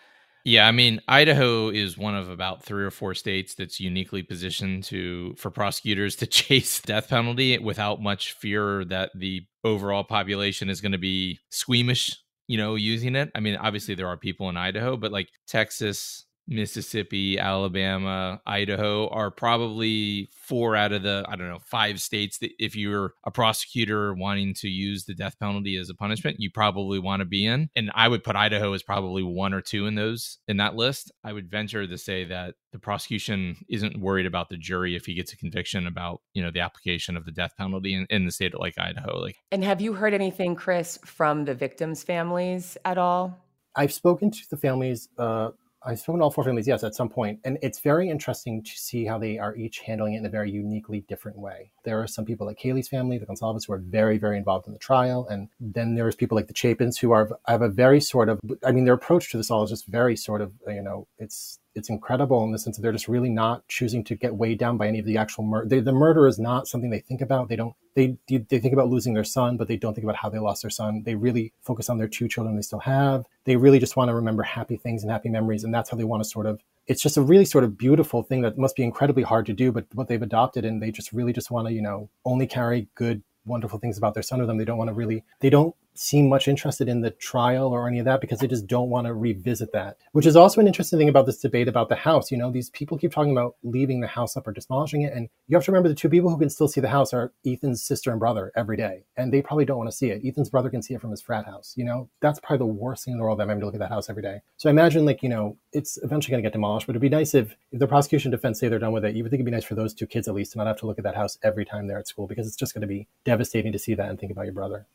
Yeah, 0.46 0.68
I 0.68 0.72
mean, 0.72 1.02
Idaho 1.08 1.70
is 1.70 1.98
one 1.98 2.16
of 2.16 2.30
about 2.30 2.64
three 2.64 2.84
or 2.84 2.92
four 2.92 3.16
states 3.16 3.56
that's 3.56 3.80
uniquely 3.80 4.22
positioned 4.22 4.84
to 4.86 5.34
for 5.38 5.50
prosecutors 5.50 6.16
to 6.18 6.28
chase 6.28 6.80
death 6.82 7.10
penalty 7.10 7.58
without 7.58 8.00
much 8.00 8.34
fear 8.34 8.86
that 8.86 9.10
the 9.16 9.42
overall 9.64 10.04
population 10.04 10.70
is 10.70 10.82
going 10.82 10.92
to 10.92 11.00
be 11.00 11.40
squeamish, 11.50 12.16
you 12.48 12.60
know, 12.60 12.76
using 12.76 13.16
it. 13.16 13.32
I 13.34 13.40
mean, 13.40 13.56
obviously 13.56 13.96
there 13.96 14.08
are 14.08 14.18
people 14.18 14.48
in 14.50 14.56
Idaho, 14.56 14.96
but 14.98 15.12
like 15.12 15.30
Texas, 15.48 16.25
Mississippi, 16.48 17.40
Alabama, 17.40 18.42
Idaho 18.46 19.08
are 19.10 19.32
probably 19.32 20.30
four 20.34 20.76
out 20.76 20.92
of 20.92 21.04
the, 21.04 21.26
I 21.28 21.36
don't 21.36 21.50
know, 21.50 21.60
five 21.60 22.00
states 22.02 22.38
that 22.40 22.52
if 22.60 22.76
you're 22.76 23.14
a 23.26 23.32
prosecutor 23.32 24.14
wanting 24.14 24.54
to 24.56 24.68
use 24.68 25.06
the 25.06 25.16
death 25.16 25.40
penalty 25.40 25.78
as 25.78 25.90
a 25.90 25.96
punishment, 25.96 26.38
you 26.40 26.52
probably 26.52 27.00
want 27.00 27.22
to 27.22 27.26
be 27.26 27.46
in. 27.46 27.70
And 27.76 27.92
I 27.96 28.08
would 28.08 28.24
put 28.24 28.36
Idaho 28.36 28.74
as 28.74 28.84
probably 28.84 29.24
one 29.24 29.54
or 29.54 29.62
two 29.62 29.88
in 29.88 29.96
those 29.96 30.38
in 30.48 30.58
that 30.58 30.76
list. 30.76 31.12
I 31.24 31.34
would 31.34 31.50
venture 31.50 31.88
to 31.88 31.98
say 31.98 32.26
that 32.26 32.56
the 32.72 32.80
prosecution 32.80 33.58
isn't 33.70 34.00
worried 34.00 34.26
about 34.26 34.50
the 34.50 34.58
jury 34.58 34.96
if 34.96 35.06
he 35.06 35.16
gets 35.16 35.34
a 35.34 35.38
conviction 35.38 35.88
about, 35.88 36.22
you 36.34 36.44
know, 36.44 36.52
the 36.52 36.60
application 36.60 37.18
of 37.18 37.26
the 37.26 37.32
death 37.32 37.54
penalty 37.58 37.94
in, 37.94 38.06
in 38.10 38.26
the 38.26 38.32
state 38.32 38.54
of 38.54 38.60
like 38.60 38.78
Idaho. 38.78 39.20
Like 39.20 39.38
And 39.52 39.64
have 39.64 39.82
you 39.82 39.94
heard 39.94 40.14
anything, 40.14 40.56
Chris, 40.56 41.00
from 41.06 41.46
the 41.46 41.54
victims' 41.54 42.04
families 42.04 42.78
at 42.86 42.98
all? 42.98 43.40
I've 43.78 43.94
spoken 43.94 44.32
to 44.32 44.40
the 44.50 44.58
families 44.58 45.10
uh, 45.18 45.50
I've 45.86 46.00
spoken 46.00 46.20
to 46.20 46.24
all 46.24 46.32
four 46.32 46.44
families, 46.44 46.68
yes, 46.68 46.84
at 46.84 46.96
some 46.96 47.10
point. 47.10 47.40
And 47.44 47.58
it's 47.62 47.80
very 47.80 48.10
interesting 48.10 48.64
to 48.64 48.72
see 48.72 49.06
how 49.06 49.20
they 49.20 49.38
are 49.38 49.56
each 49.56 49.80
handling 49.80 50.16
it 50.16 50.18
in 50.20 50.26
a 50.26 50.30
very 50.30 50.50
uniquely 50.50 51.02
different 51.02 51.38
way. 51.38 51.72
There 51.84 52.02
are 52.02 52.08
some 52.08 52.26
people 52.26 52.48
like 52.48 52.58
Kaylee's 52.58 52.88
family, 52.88 53.18
the 53.18 53.26
Gonsalves, 53.26 53.68
who 53.68 53.74
are 53.74 53.78
very, 53.78 54.18
very 54.18 54.38
involved 54.38 54.68
in 54.68 54.74
the 54.74 54.80
trial. 54.80 55.28
And 55.28 55.50
then 55.60 55.96
there's 55.96 56.16
people 56.16 56.36
like 56.36 56.48
the 56.48 56.54
Chapins 56.54 56.98
who 56.98 57.12
are 57.12 57.30
have 57.48 57.62
a 57.62 57.70
very 57.70 58.02
sort 58.02 58.30
of 58.30 58.40
I 58.66 58.72
mean, 58.72 58.86
their 58.86 58.94
approach 58.96 59.32
to 59.32 59.38
this 59.38 59.52
all 59.52 59.64
is 59.64 59.70
just 59.70 59.88
very 59.88 60.16
sort 60.16 60.42
of, 60.42 60.54
you 60.68 60.82
know, 60.82 61.08
it's 61.20 61.60
it's 61.76 61.90
incredible 61.90 62.44
in 62.44 62.52
the 62.52 62.58
sense 62.58 62.78
that 62.78 62.82
they're 62.82 62.92
just 62.92 63.08
really 63.08 63.30
not 63.30 63.68
choosing 63.68 64.04
to 64.06 64.16
get 64.16 64.36
weighed 64.36 64.58
down 64.58 64.78
by 64.78 64.88
any 64.88 65.00
of 65.00 65.06
the 65.06 65.18
actual 65.18 65.44
murder. 65.44 65.82
The 65.82 65.92
murder 65.92 66.28
is 66.28 66.40
not 66.40 66.68
something 66.68 66.90
they 66.90 67.00
think 67.00 67.22
about. 67.22 67.50
They 67.50 67.56
don't. 67.56 67.76
They 67.96 68.18
they 68.28 68.60
think 68.60 68.74
about 68.74 68.90
losing 68.90 69.14
their 69.14 69.24
son, 69.24 69.58
but 69.58 69.68
they 69.68 69.78
don't 69.78 69.94
think 69.94 70.04
about 70.04 70.16
how 70.16 70.30
they 70.30 70.40
lost 70.40 70.64
their 70.64 70.72
son. 70.72 71.04
They 71.04 71.16
really 71.16 71.54
focus 71.62 71.90
on 71.90 71.98
their 71.98 72.08
two 72.08 72.28
children 72.28 72.56
they 72.56 72.62
still 72.62 72.80
have. 72.80 73.26
They 73.44 73.58
really 73.58 73.80
just 73.80 73.96
want 73.96 74.10
to 74.10 74.16
remember 74.16 74.44
happy 74.44 74.78
things 74.78 75.04
and 75.04 75.12
happy 75.12 75.30
memories, 75.30 75.64
and 75.64 75.74
that's 75.74 75.90
how 75.90 75.98
they 75.98 76.04
want 76.04 76.24
to 76.24 76.30
sort 76.30 76.46
of. 76.46 76.62
It's 76.88 77.02
just 77.02 77.18
a 77.18 77.22
really 77.22 77.46
sort 77.46 77.64
of 77.64 77.78
beautiful 77.78 78.24
thing 78.24 78.42
that 78.42 78.58
must 78.58 78.76
be 78.76 78.84
incredibly 78.84 79.24
hard 79.24 79.46
to 79.48 79.54
do, 79.54 79.72
but 79.72 79.86
what 79.94 80.08
they've 80.08 80.22
adopted, 80.22 80.66
and 80.66 80.82
they 80.82 80.92
just 80.92 81.12
really 81.12 81.34
just 81.34 81.52
want 81.52 81.68
to 81.68 81.74
you 81.74 81.82
know 81.82 82.10
only 82.26 82.48
carry 82.48 82.88
good 82.96 83.22
wonderful 83.46 83.80
things 83.80 83.98
about 83.98 84.14
their 84.14 84.24
son 84.24 84.40
with 84.40 84.48
them. 84.48 84.58
They 84.58 84.66
don't 84.66 84.78
want 84.78 84.90
to 84.90 84.94
really, 84.94 85.24
they 85.40 85.50
don't 85.50 85.76
seem 85.98 86.30
much 86.30 86.48
interested 86.48 86.88
in 86.88 87.02
the 87.02 87.12
trial 87.12 87.68
or 87.68 87.88
any 87.88 88.00
of 88.00 88.06
that 88.06 88.22
because 88.22 88.40
they 88.40 88.48
just 88.48 88.68
don't 88.68 88.90
want 88.90 89.08
to 89.08 89.14
revisit 89.14 89.72
that. 89.74 89.98
Which 90.12 90.26
is 90.26 90.36
also 90.36 90.62
an 90.62 90.68
interesting 90.68 91.00
thing 91.00 91.10
about 91.10 91.26
this 91.26 91.40
debate 91.40 91.68
about 91.68 91.90
the 91.90 91.96
house. 91.96 92.32
You 92.32 92.38
know, 92.38 92.52
these 92.52 92.70
people 92.70 92.98
keep 92.98 93.12
talking 93.12 93.32
about 93.32 93.56
leaving 93.64 94.02
the 94.02 94.08
house 94.08 94.36
up 94.38 94.48
or 94.48 94.52
demolishing 94.52 95.02
it. 95.02 95.14
And 95.14 95.30
you 95.48 95.56
have 95.56 95.64
to 95.66 95.72
remember 95.72 95.90
the 95.90 95.96
two 95.96 96.10
people 96.10 96.30
who 96.30 96.38
can 96.38 96.50
still 96.50 96.68
see 96.68 96.82
the 96.82 96.90
house 96.90 97.14
are 97.14 97.32
Ethan's 97.46 97.84
sister 97.84 98.12
and 98.12 98.20
brother 98.20 98.52
every 98.56 98.78
day. 98.78 99.06
And 99.18 99.32
they 99.32 99.42
probably 99.42 99.66
don't 99.66 99.78
want 99.78 99.90
to 99.90 99.96
see 99.96 100.10
it. 100.10 100.26
Ethan's 100.26 100.50
brother 100.50 100.70
can 100.70 100.82
see 100.82 100.94
it 100.94 101.02
from 101.02 101.12
his 101.12 101.22
frat 101.22 101.46
house. 101.46 101.74
You 101.76 101.86
know, 101.86 102.10
that's 102.22 102.40
probably 102.40 102.60
the 102.60 102.74
worst 102.74 103.06
thing 103.06 103.14
in 103.14 103.18
the 103.18 103.24
world, 103.24 103.40
them 103.40 103.50
having 103.50 103.62
to 103.62 103.66
look 103.66 103.76
at 103.76 103.80
that 103.80 103.90
house 103.90 104.10
every 104.10 104.24
day. 104.24 104.42
So 104.58 104.70
I 104.70 104.72
imagine, 104.72 105.06
like, 105.06 105.24
you 105.24 105.30
know, 105.30 105.58
it's 105.74 105.98
eventually 106.04 106.32
going 106.32 106.44
to 106.44 106.48
get 106.48 106.54
demolished, 106.54 106.88
but 106.88 106.92
it'd 106.92 107.02
be 107.02 107.10
nice 107.10 107.34
if, 107.34 107.56
if 107.72 107.80
the 107.80 107.88
prosecution 107.88 108.32
defense 108.32 108.60
say 108.60 108.68
they're 108.68 108.80
done 108.80 108.94
with 108.94 109.06
it. 109.06 109.16
You 109.16 109.24
would 109.24 109.30
think 109.30 109.40
it'd 109.40 109.46
be 109.46 109.52
nice 109.52 109.66
for 109.66 109.76
those 109.76 109.94
two 109.94 110.08
kids 110.08 110.28
at 110.28 110.34
least 110.34 110.54
to 110.54 110.58
not 110.58 110.68
have 110.68 110.78
to 110.78 110.86
look 110.86 110.98
at 110.98 111.04
that 111.04 111.16
house 111.16 111.38
every 111.44 111.66
time 111.66 111.88
they're 111.88 112.00
at 112.00 112.08
school 112.08 112.28
because 112.28 112.48
it's 112.48 112.56
just 112.56 112.74
going 112.74 112.82
to 112.82 112.88
be 112.88 113.08
devastating 113.24 113.72
to 113.72 113.80
see 113.80 113.94
that 113.94 114.10
and 114.10 114.20
think 114.20 114.32
about 114.32 114.46
your 114.46 114.54
brother. 114.54 114.88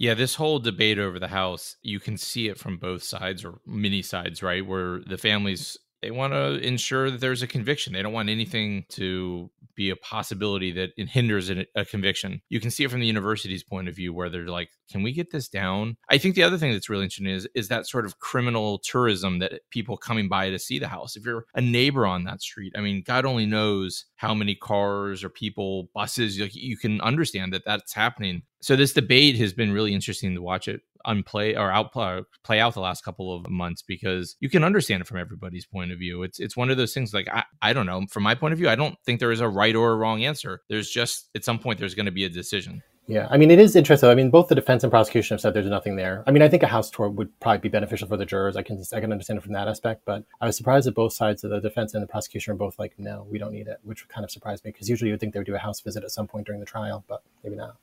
Yeah, 0.00 0.14
this 0.14 0.36
whole 0.36 0.60
debate 0.60 1.00
over 1.00 1.18
the 1.18 1.26
house, 1.26 1.74
you 1.82 1.98
can 1.98 2.16
see 2.16 2.48
it 2.48 2.56
from 2.56 2.78
both 2.78 3.02
sides 3.02 3.44
or 3.44 3.58
many 3.66 4.00
sides, 4.00 4.44
right? 4.44 4.64
Where 4.64 5.00
the 5.00 5.18
families 5.18 5.76
they 6.02 6.12
want 6.12 6.32
to 6.32 6.58
ensure 6.64 7.10
that 7.10 7.20
there's 7.20 7.42
a 7.42 7.48
conviction. 7.48 7.92
They 7.92 8.02
don't 8.02 8.12
want 8.12 8.28
anything 8.28 8.84
to 8.90 9.50
be 9.74 9.90
a 9.90 9.96
possibility 9.96 10.70
that 10.72 10.90
it 10.96 11.08
hinders 11.08 11.50
a, 11.50 11.84
conviction. 11.84 12.40
You 12.48 12.60
can 12.60 12.70
see 12.70 12.84
it 12.84 12.90
from 12.90 13.00
the 13.00 13.06
university's 13.06 13.64
point 13.64 13.88
of 13.88 13.96
view, 13.96 14.12
where 14.12 14.28
they're 14.28 14.46
like, 14.46 14.70
"Can 14.90 15.02
we 15.02 15.12
get 15.12 15.30
this 15.30 15.48
down?" 15.48 15.96
I 16.08 16.18
think 16.18 16.34
the 16.34 16.42
other 16.42 16.58
thing 16.58 16.72
that's 16.72 16.88
really 16.88 17.04
interesting 17.04 17.26
is 17.26 17.48
is 17.54 17.68
that 17.68 17.86
sort 17.86 18.04
of 18.04 18.18
criminal 18.20 18.78
tourism 18.78 19.38
that 19.40 19.60
people 19.70 19.96
coming 19.96 20.28
by 20.28 20.50
to 20.50 20.58
see 20.58 20.78
the 20.78 20.88
house. 20.88 21.16
If 21.16 21.24
you're 21.24 21.46
a 21.54 21.60
neighbor 21.60 22.06
on 22.06 22.24
that 22.24 22.42
street, 22.42 22.72
I 22.76 22.80
mean, 22.80 23.02
God 23.04 23.24
only 23.24 23.46
knows 23.46 24.04
how 24.16 24.34
many 24.34 24.54
cars 24.54 25.24
or 25.24 25.28
people, 25.28 25.90
buses. 25.94 26.38
Like 26.38 26.54
you 26.54 26.76
can 26.76 27.00
understand 27.00 27.52
that 27.52 27.64
that's 27.64 27.92
happening. 27.92 28.42
So 28.60 28.76
this 28.76 28.92
debate 28.92 29.36
has 29.36 29.52
been 29.52 29.72
really 29.72 29.94
interesting 29.94 30.34
to 30.34 30.42
watch 30.42 30.68
it 30.68 30.80
unplay 31.06 31.56
or 31.56 31.70
outplay 31.70 32.18
uh, 32.18 32.22
play 32.42 32.60
out 32.60 32.74
the 32.74 32.80
last 32.80 33.04
couple 33.04 33.34
of 33.34 33.48
months 33.48 33.82
because 33.82 34.36
you 34.40 34.50
can 34.50 34.64
understand 34.64 35.00
it 35.00 35.06
from 35.06 35.18
everybody's 35.18 35.66
point 35.66 35.92
of 35.92 35.98
view. 35.98 36.22
It's 36.22 36.40
it's 36.40 36.56
one 36.56 36.70
of 36.70 36.76
those 36.76 36.92
things 36.92 37.14
like 37.14 37.28
I, 37.32 37.44
I 37.62 37.72
don't 37.72 37.86
know. 37.86 38.04
From 38.10 38.22
my 38.22 38.34
point 38.34 38.52
of 38.52 38.58
view, 38.58 38.68
I 38.68 38.74
don't 38.74 38.96
think 39.04 39.20
there 39.20 39.32
is 39.32 39.40
a 39.40 39.48
right 39.48 39.74
or 39.74 39.92
a 39.92 39.96
wrong 39.96 40.24
answer. 40.24 40.60
There's 40.68 40.90
just 40.90 41.30
at 41.34 41.44
some 41.44 41.58
point 41.58 41.78
there's 41.78 41.94
going 41.94 42.06
to 42.06 42.12
be 42.12 42.24
a 42.24 42.28
decision. 42.28 42.82
Yeah, 43.10 43.26
I 43.30 43.38
mean, 43.38 43.50
it 43.50 43.58
is 43.58 43.74
interesting. 43.74 44.10
I 44.10 44.14
mean, 44.14 44.28
both 44.28 44.48
the 44.48 44.54
defense 44.54 44.82
and 44.84 44.90
prosecution 44.90 45.34
have 45.34 45.40
said 45.40 45.54
there's 45.54 45.66
nothing 45.66 45.96
there. 45.96 46.22
I 46.26 46.30
mean, 46.30 46.42
I 46.42 46.48
think 46.50 46.62
a 46.62 46.66
house 46.66 46.90
tour 46.90 47.08
would 47.08 47.40
probably 47.40 47.60
be 47.60 47.70
beneficial 47.70 48.06
for 48.06 48.18
the 48.18 48.26
jurors. 48.26 48.54
I 48.54 48.62
can 48.62 48.82
I 48.92 49.00
can 49.00 49.12
understand 49.12 49.38
it 49.38 49.42
from 49.42 49.54
that 49.54 49.66
aspect, 49.66 50.02
but 50.04 50.24
I 50.42 50.46
was 50.46 50.58
surprised 50.58 50.86
that 50.86 50.94
both 50.94 51.14
sides 51.14 51.42
of 51.42 51.50
the 51.50 51.60
defense 51.60 51.94
and 51.94 52.02
the 52.02 52.06
prosecution 52.06 52.52
are 52.52 52.56
both 52.56 52.78
like, 52.78 52.94
no, 52.98 53.26
we 53.30 53.38
don't 53.38 53.52
need 53.52 53.66
it, 53.66 53.78
which 53.82 54.06
kind 54.08 54.24
of 54.24 54.30
surprised 54.30 54.62
me 54.64 54.72
because 54.72 54.90
usually 54.90 55.08
you 55.08 55.14
would 55.14 55.20
think 55.20 55.32
they 55.32 55.40
would 55.40 55.46
do 55.46 55.54
a 55.54 55.58
house 55.58 55.80
visit 55.80 56.04
at 56.04 56.10
some 56.10 56.26
point 56.26 56.44
during 56.44 56.60
the 56.60 56.66
trial, 56.66 57.02
but 57.08 57.22
maybe 57.42 57.56
not 57.56 57.76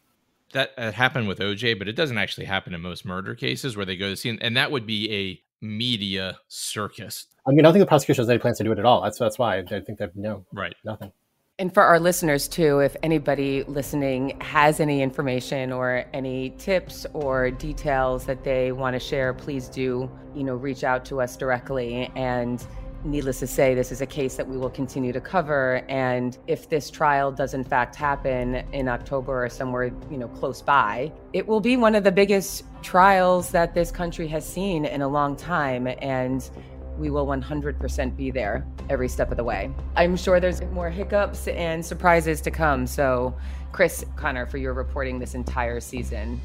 that 0.53 0.71
uh, 0.77 0.91
happened 0.91 1.27
with 1.27 1.39
OJ, 1.39 1.77
but 1.77 1.87
it 1.87 1.95
doesn't 1.95 2.17
actually 2.17 2.45
happen 2.45 2.73
in 2.73 2.81
most 2.81 3.05
murder 3.05 3.35
cases 3.35 3.75
where 3.75 3.85
they 3.85 3.95
go 3.95 4.09
to 4.09 4.15
see, 4.15 4.37
and 4.41 4.57
that 4.57 4.71
would 4.71 4.85
be 4.85 5.11
a 5.13 5.41
media 5.65 6.37
circus. 6.47 7.27
I 7.47 7.51
mean, 7.51 7.59
I 7.59 7.63
don't 7.63 7.73
think 7.73 7.83
the 7.83 7.87
prosecution 7.87 8.23
has 8.23 8.29
any 8.29 8.39
plans 8.39 8.57
to 8.57 8.63
do 8.63 8.71
it 8.71 8.79
at 8.79 8.85
all. 8.85 9.01
That's 9.01 9.19
that's 9.19 9.37
why 9.37 9.57
I 9.57 9.63
think 9.63 9.99
that 9.99 10.15
no, 10.15 10.45
right, 10.51 10.75
nothing. 10.83 11.11
And 11.57 11.73
for 11.73 11.83
our 11.83 12.01
listeners 12.01 12.49
too, 12.49 12.79
if 12.79 12.97
anybody 13.01 13.63
listening 13.63 14.37
has 14.41 14.81
any 14.81 15.01
information 15.01 15.71
or 15.71 16.03
any 16.11 16.49
tips 16.57 17.05
or 17.13 17.49
details 17.49 18.25
that 18.25 18.43
they 18.43 18.73
want 18.73 18.93
to 18.93 18.99
share, 18.99 19.33
please 19.33 19.69
do, 19.69 20.11
you 20.35 20.43
know, 20.43 20.55
reach 20.55 20.83
out 20.83 21.05
to 21.05 21.21
us 21.21 21.37
directly. 21.37 22.11
And 22.13 22.65
needless 23.05 23.39
to 23.39 23.47
say, 23.47 23.75
this 23.75 23.91
is 23.91 24.01
a 24.01 24.05
case 24.05 24.35
that 24.35 24.47
we 24.47 24.57
will 24.57 24.69
continue 24.69 25.13
to 25.13 25.21
cover. 25.21 25.85
And 25.87 26.37
if 26.47 26.69
this 26.69 26.89
trial 26.89 27.31
does 27.31 27.53
in 27.53 27.63
fact 27.63 27.95
happen 27.95 28.55
in 28.73 28.87
October 28.87 29.45
or 29.45 29.49
somewhere, 29.49 29.91
you 30.09 30.17
know, 30.17 30.27
close 30.27 30.61
by, 30.61 31.11
it 31.33 31.47
will 31.47 31.61
be 31.61 31.77
one 31.77 31.95
of 31.95 32.03
the 32.03 32.11
biggest 32.11 32.63
trials 32.81 33.51
that 33.51 33.73
this 33.73 33.91
country 33.91 34.27
has 34.27 34.45
seen 34.45 34.85
in 34.85 35.01
a 35.01 35.07
long 35.07 35.35
time. 35.35 35.87
And 35.99 36.49
we 36.97 37.09
will 37.09 37.27
100% 37.27 38.15
be 38.15 38.31
there 38.31 38.65
every 38.89 39.09
step 39.09 39.31
of 39.31 39.37
the 39.37 39.43
way. 39.43 39.71
I'm 39.95 40.15
sure 40.15 40.39
there's 40.39 40.61
more 40.61 40.89
hiccups 40.89 41.47
and 41.49 41.85
surprises 41.85 42.41
to 42.41 42.51
come. 42.51 42.87
So, 42.87 43.35
Chris 43.71 44.05
Conor, 44.15 44.45
for 44.45 44.57
your 44.57 44.73
reporting 44.73 45.19
this 45.19 45.35
entire 45.35 45.81
season, 45.81 46.39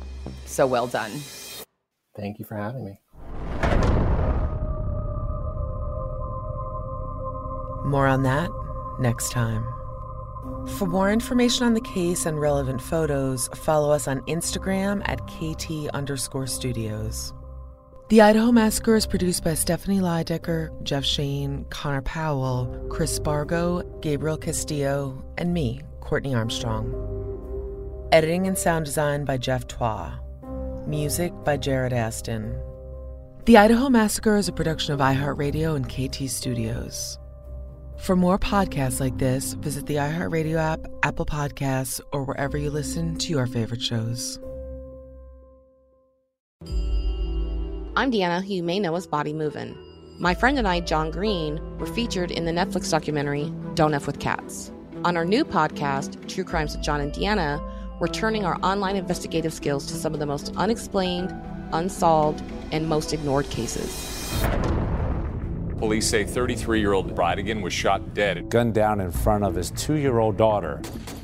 so 0.47 0.67
well 0.67 0.89
done. 0.89 1.13
Thank 2.17 2.41
you 2.41 2.45
for 2.45 2.57
having 2.57 2.85
me. 2.85 3.01
More 7.91 8.07
on 8.07 8.23
that 8.23 8.49
next 9.01 9.33
time. 9.33 9.67
For 10.79 10.87
more 10.87 11.11
information 11.11 11.67
on 11.67 11.75
the 11.75 11.81
case 11.81 12.25
and 12.25 12.41
relevant 12.41 12.81
photos, 12.81 13.49
follow 13.57 13.91
us 13.91 14.07
on 14.07 14.21
Instagram 14.23 15.03
at 15.07 15.27
KT 15.27 15.93
underscore 15.93 16.47
studios. 16.47 17.35
The 18.09 18.21
Idaho 18.21 18.53
Massacre 18.53 18.95
is 18.95 19.09
produced 19.09 19.43
by 19.43 19.55
Stephanie 19.55 19.99
Lydecker, 19.99 20.71
Jeff 20.85 21.05
Shane, 21.05 21.65
Conor 21.71 22.03
Powell, 22.03 22.87
Chris 22.91 23.17
Spargo, 23.17 23.83
Gabriel 24.01 24.39
Castillo, 24.39 25.25
and 25.37 25.53
me, 25.53 25.83
Courtney 25.99 26.33
Armstrong. 26.33 26.95
Editing 28.13 28.47
and 28.47 28.57
sound 28.57 28.85
design 28.85 29.25
by 29.25 29.37
Jeff 29.37 29.67
Twa. 29.67 30.21
Music 30.87 31.33
by 31.45 31.57
Jared 31.57 31.93
Aston. 31.93 32.57
The 33.47 33.57
Idaho 33.57 33.89
Massacre 33.89 34.37
is 34.37 34.47
a 34.47 34.53
production 34.53 34.95
of 34.95 35.01
iHeartRadio 35.01 35.75
and 35.75 35.89
KT 35.89 36.31
Studios. 36.31 37.19
For 38.01 38.17
more 38.17 38.39
podcasts 38.39 38.99
like 38.99 39.19
this, 39.19 39.53
visit 39.53 39.85
the 39.85 39.97
iHeartRadio 39.97 40.57
app, 40.57 40.81
Apple 41.03 41.27
Podcasts, 41.27 42.01
or 42.13 42.25
wherever 42.25 42.57
you 42.57 42.71
listen 42.71 43.15
to 43.17 43.31
your 43.31 43.47
favorite 43.47 43.83
shows. 43.83 44.39
I'm 47.97 48.11
Deanna, 48.11 48.43
who 48.43 48.55
you 48.55 48.63
may 48.63 48.81
know 48.81 48.97
as 48.97 49.07
Body 49.07 49.35
Movin'. 49.35 49.77
My 50.19 50.35
friend 50.35 50.57
and 50.57 50.67
I, 50.67 50.81
John 50.81 51.11
Green, 51.11 51.61
were 51.77 51.85
featured 51.85 52.31
in 52.31 52.47
the 52.47 52.53
Netflix 52.53 52.91
documentary 52.91 53.53
Don't 53.75 53.93
F 53.93 54.07
with 54.07 54.19
Cats. 54.19 54.73
On 55.05 55.15
our 55.15 55.27
new 55.27 55.45
podcast, 55.45 56.27
True 56.27 56.45
Crimes 56.45 56.75
with 56.75 56.83
John 56.83 57.03
and 57.03 57.13
Deanna, 57.13 57.61
we're 58.01 58.09
turning 58.09 58.47
our 58.47 58.59
online 58.63 58.97
investigative 58.97 59.53
skills 59.53 59.85
to 59.89 59.95
some 59.95 60.15
of 60.15 60.21
the 60.21 60.27
most 60.27 60.55
unexplained, 60.57 61.35
unsolved, 61.73 62.43
and 62.73 62.89
most 62.89 63.13
ignored 63.13 63.51
cases. 63.51 64.17
Police 65.81 66.07
say 66.07 66.25
33 66.25 66.79
year 66.79 66.93
old 66.93 67.17
Bridegan 67.17 67.63
was 67.63 67.73
shot 67.73 68.13
dead. 68.13 68.51
Gunned 68.51 68.75
down 68.75 69.01
in 69.01 69.11
front 69.11 69.45
of 69.45 69.55
his 69.55 69.71
two 69.71 69.95
year 69.95 70.19
old 70.19 70.37
daughter. 70.37 70.83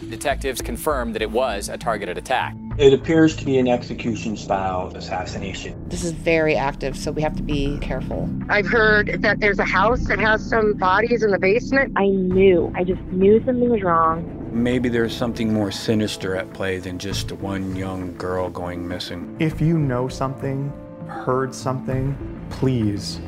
Detectives 0.08 0.62
confirmed 0.62 1.14
that 1.14 1.20
it 1.20 1.30
was 1.30 1.68
a 1.68 1.76
targeted 1.76 2.16
attack. 2.16 2.56
It 2.78 2.94
appears 2.94 3.36
to 3.36 3.44
be 3.44 3.58
an 3.58 3.68
execution 3.68 4.34
style 4.34 4.90
assassination. 4.96 5.86
This 5.90 6.04
is 6.04 6.12
very 6.12 6.56
active, 6.56 6.96
so 6.96 7.12
we 7.12 7.20
have 7.20 7.36
to 7.36 7.42
be 7.42 7.78
careful. 7.80 8.30
I've 8.48 8.66
heard 8.66 9.20
that 9.20 9.40
there's 9.40 9.58
a 9.58 9.64
house 9.64 10.06
that 10.06 10.18
has 10.20 10.48
some 10.48 10.72
bodies 10.72 11.22
in 11.22 11.32
the 11.32 11.38
basement. 11.38 11.92
I 11.96 12.06
knew. 12.06 12.72
I 12.74 12.82
just 12.82 13.02
knew 13.12 13.44
something 13.44 13.68
was 13.68 13.82
wrong. 13.82 14.48
Maybe 14.52 14.88
there's 14.88 15.14
something 15.14 15.52
more 15.52 15.70
sinister 15.70 16.34
at 16.34 16.50
play 16.54 16.78
than 16.78 16.98
just 16.98 17.30
one 17.30 17.76
young 17.76 18.16
girl 18.16 18.48
going 18.48 18.88
missing. 18.88 19.36
If 19.38 19.60
you 19.60 19.76
know 19.76 20.08
something, 20.08 20.72
heard 21.08 21.54
something, 21.54 22.16
please, 22.48 23.20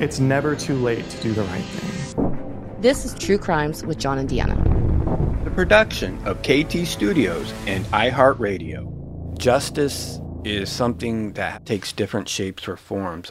it's 0.00 0.20
never 0.20 0.54
too 0.54 0.74
late 0.74 1.08
to 1.10 1.20
do 1.20 1.32
the 1.32 1.42
right 1.42 1.64
thing. 1.64 2.78
This 2.80 3.04
is 3.04 3.14
True 3.14 3.38
Crimes 3.38 3.84
with 3.84 3.98
John 3.98 4.18
and 4.18 4.28
Deanna. 4.28 5.44
The 5.44 5.50
production 5.50 6.24
of 6.26 6.42
KT 6.42 6.86
Studios 6.86 7.52
and 7.66 7.84
iHeartRadio. 7.86 9.38
Justice 9.38 10.20
is 10.44 10.70
something 10.70 11.32
that 11.32 11.66
takes 11.66 11.92
different 11.92 12.28
shapes 12.28 12.68
or 12.68 12.76
forms. 12.76 13.30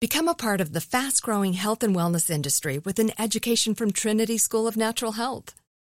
Become 0.00 0.28
a 0.28 0.34
part 0.34 0.60
of 0.60 0.72
the 0.72 0.80
fast 0.80 1.22
growing 1.22 1.54
health 1.54 1.82
and 1.82 1.94
wellness 1.94 2.28
industry 2.28 2.78
with 2.78 2.98
an 2.98 3.12
education 3.18 3.74
from 3.74 3.90
Trinity 3.90 4.36
School 4.38 4.66
of 4.66 4.76
Natural 4.76 5.12
Health. 5.12 5.54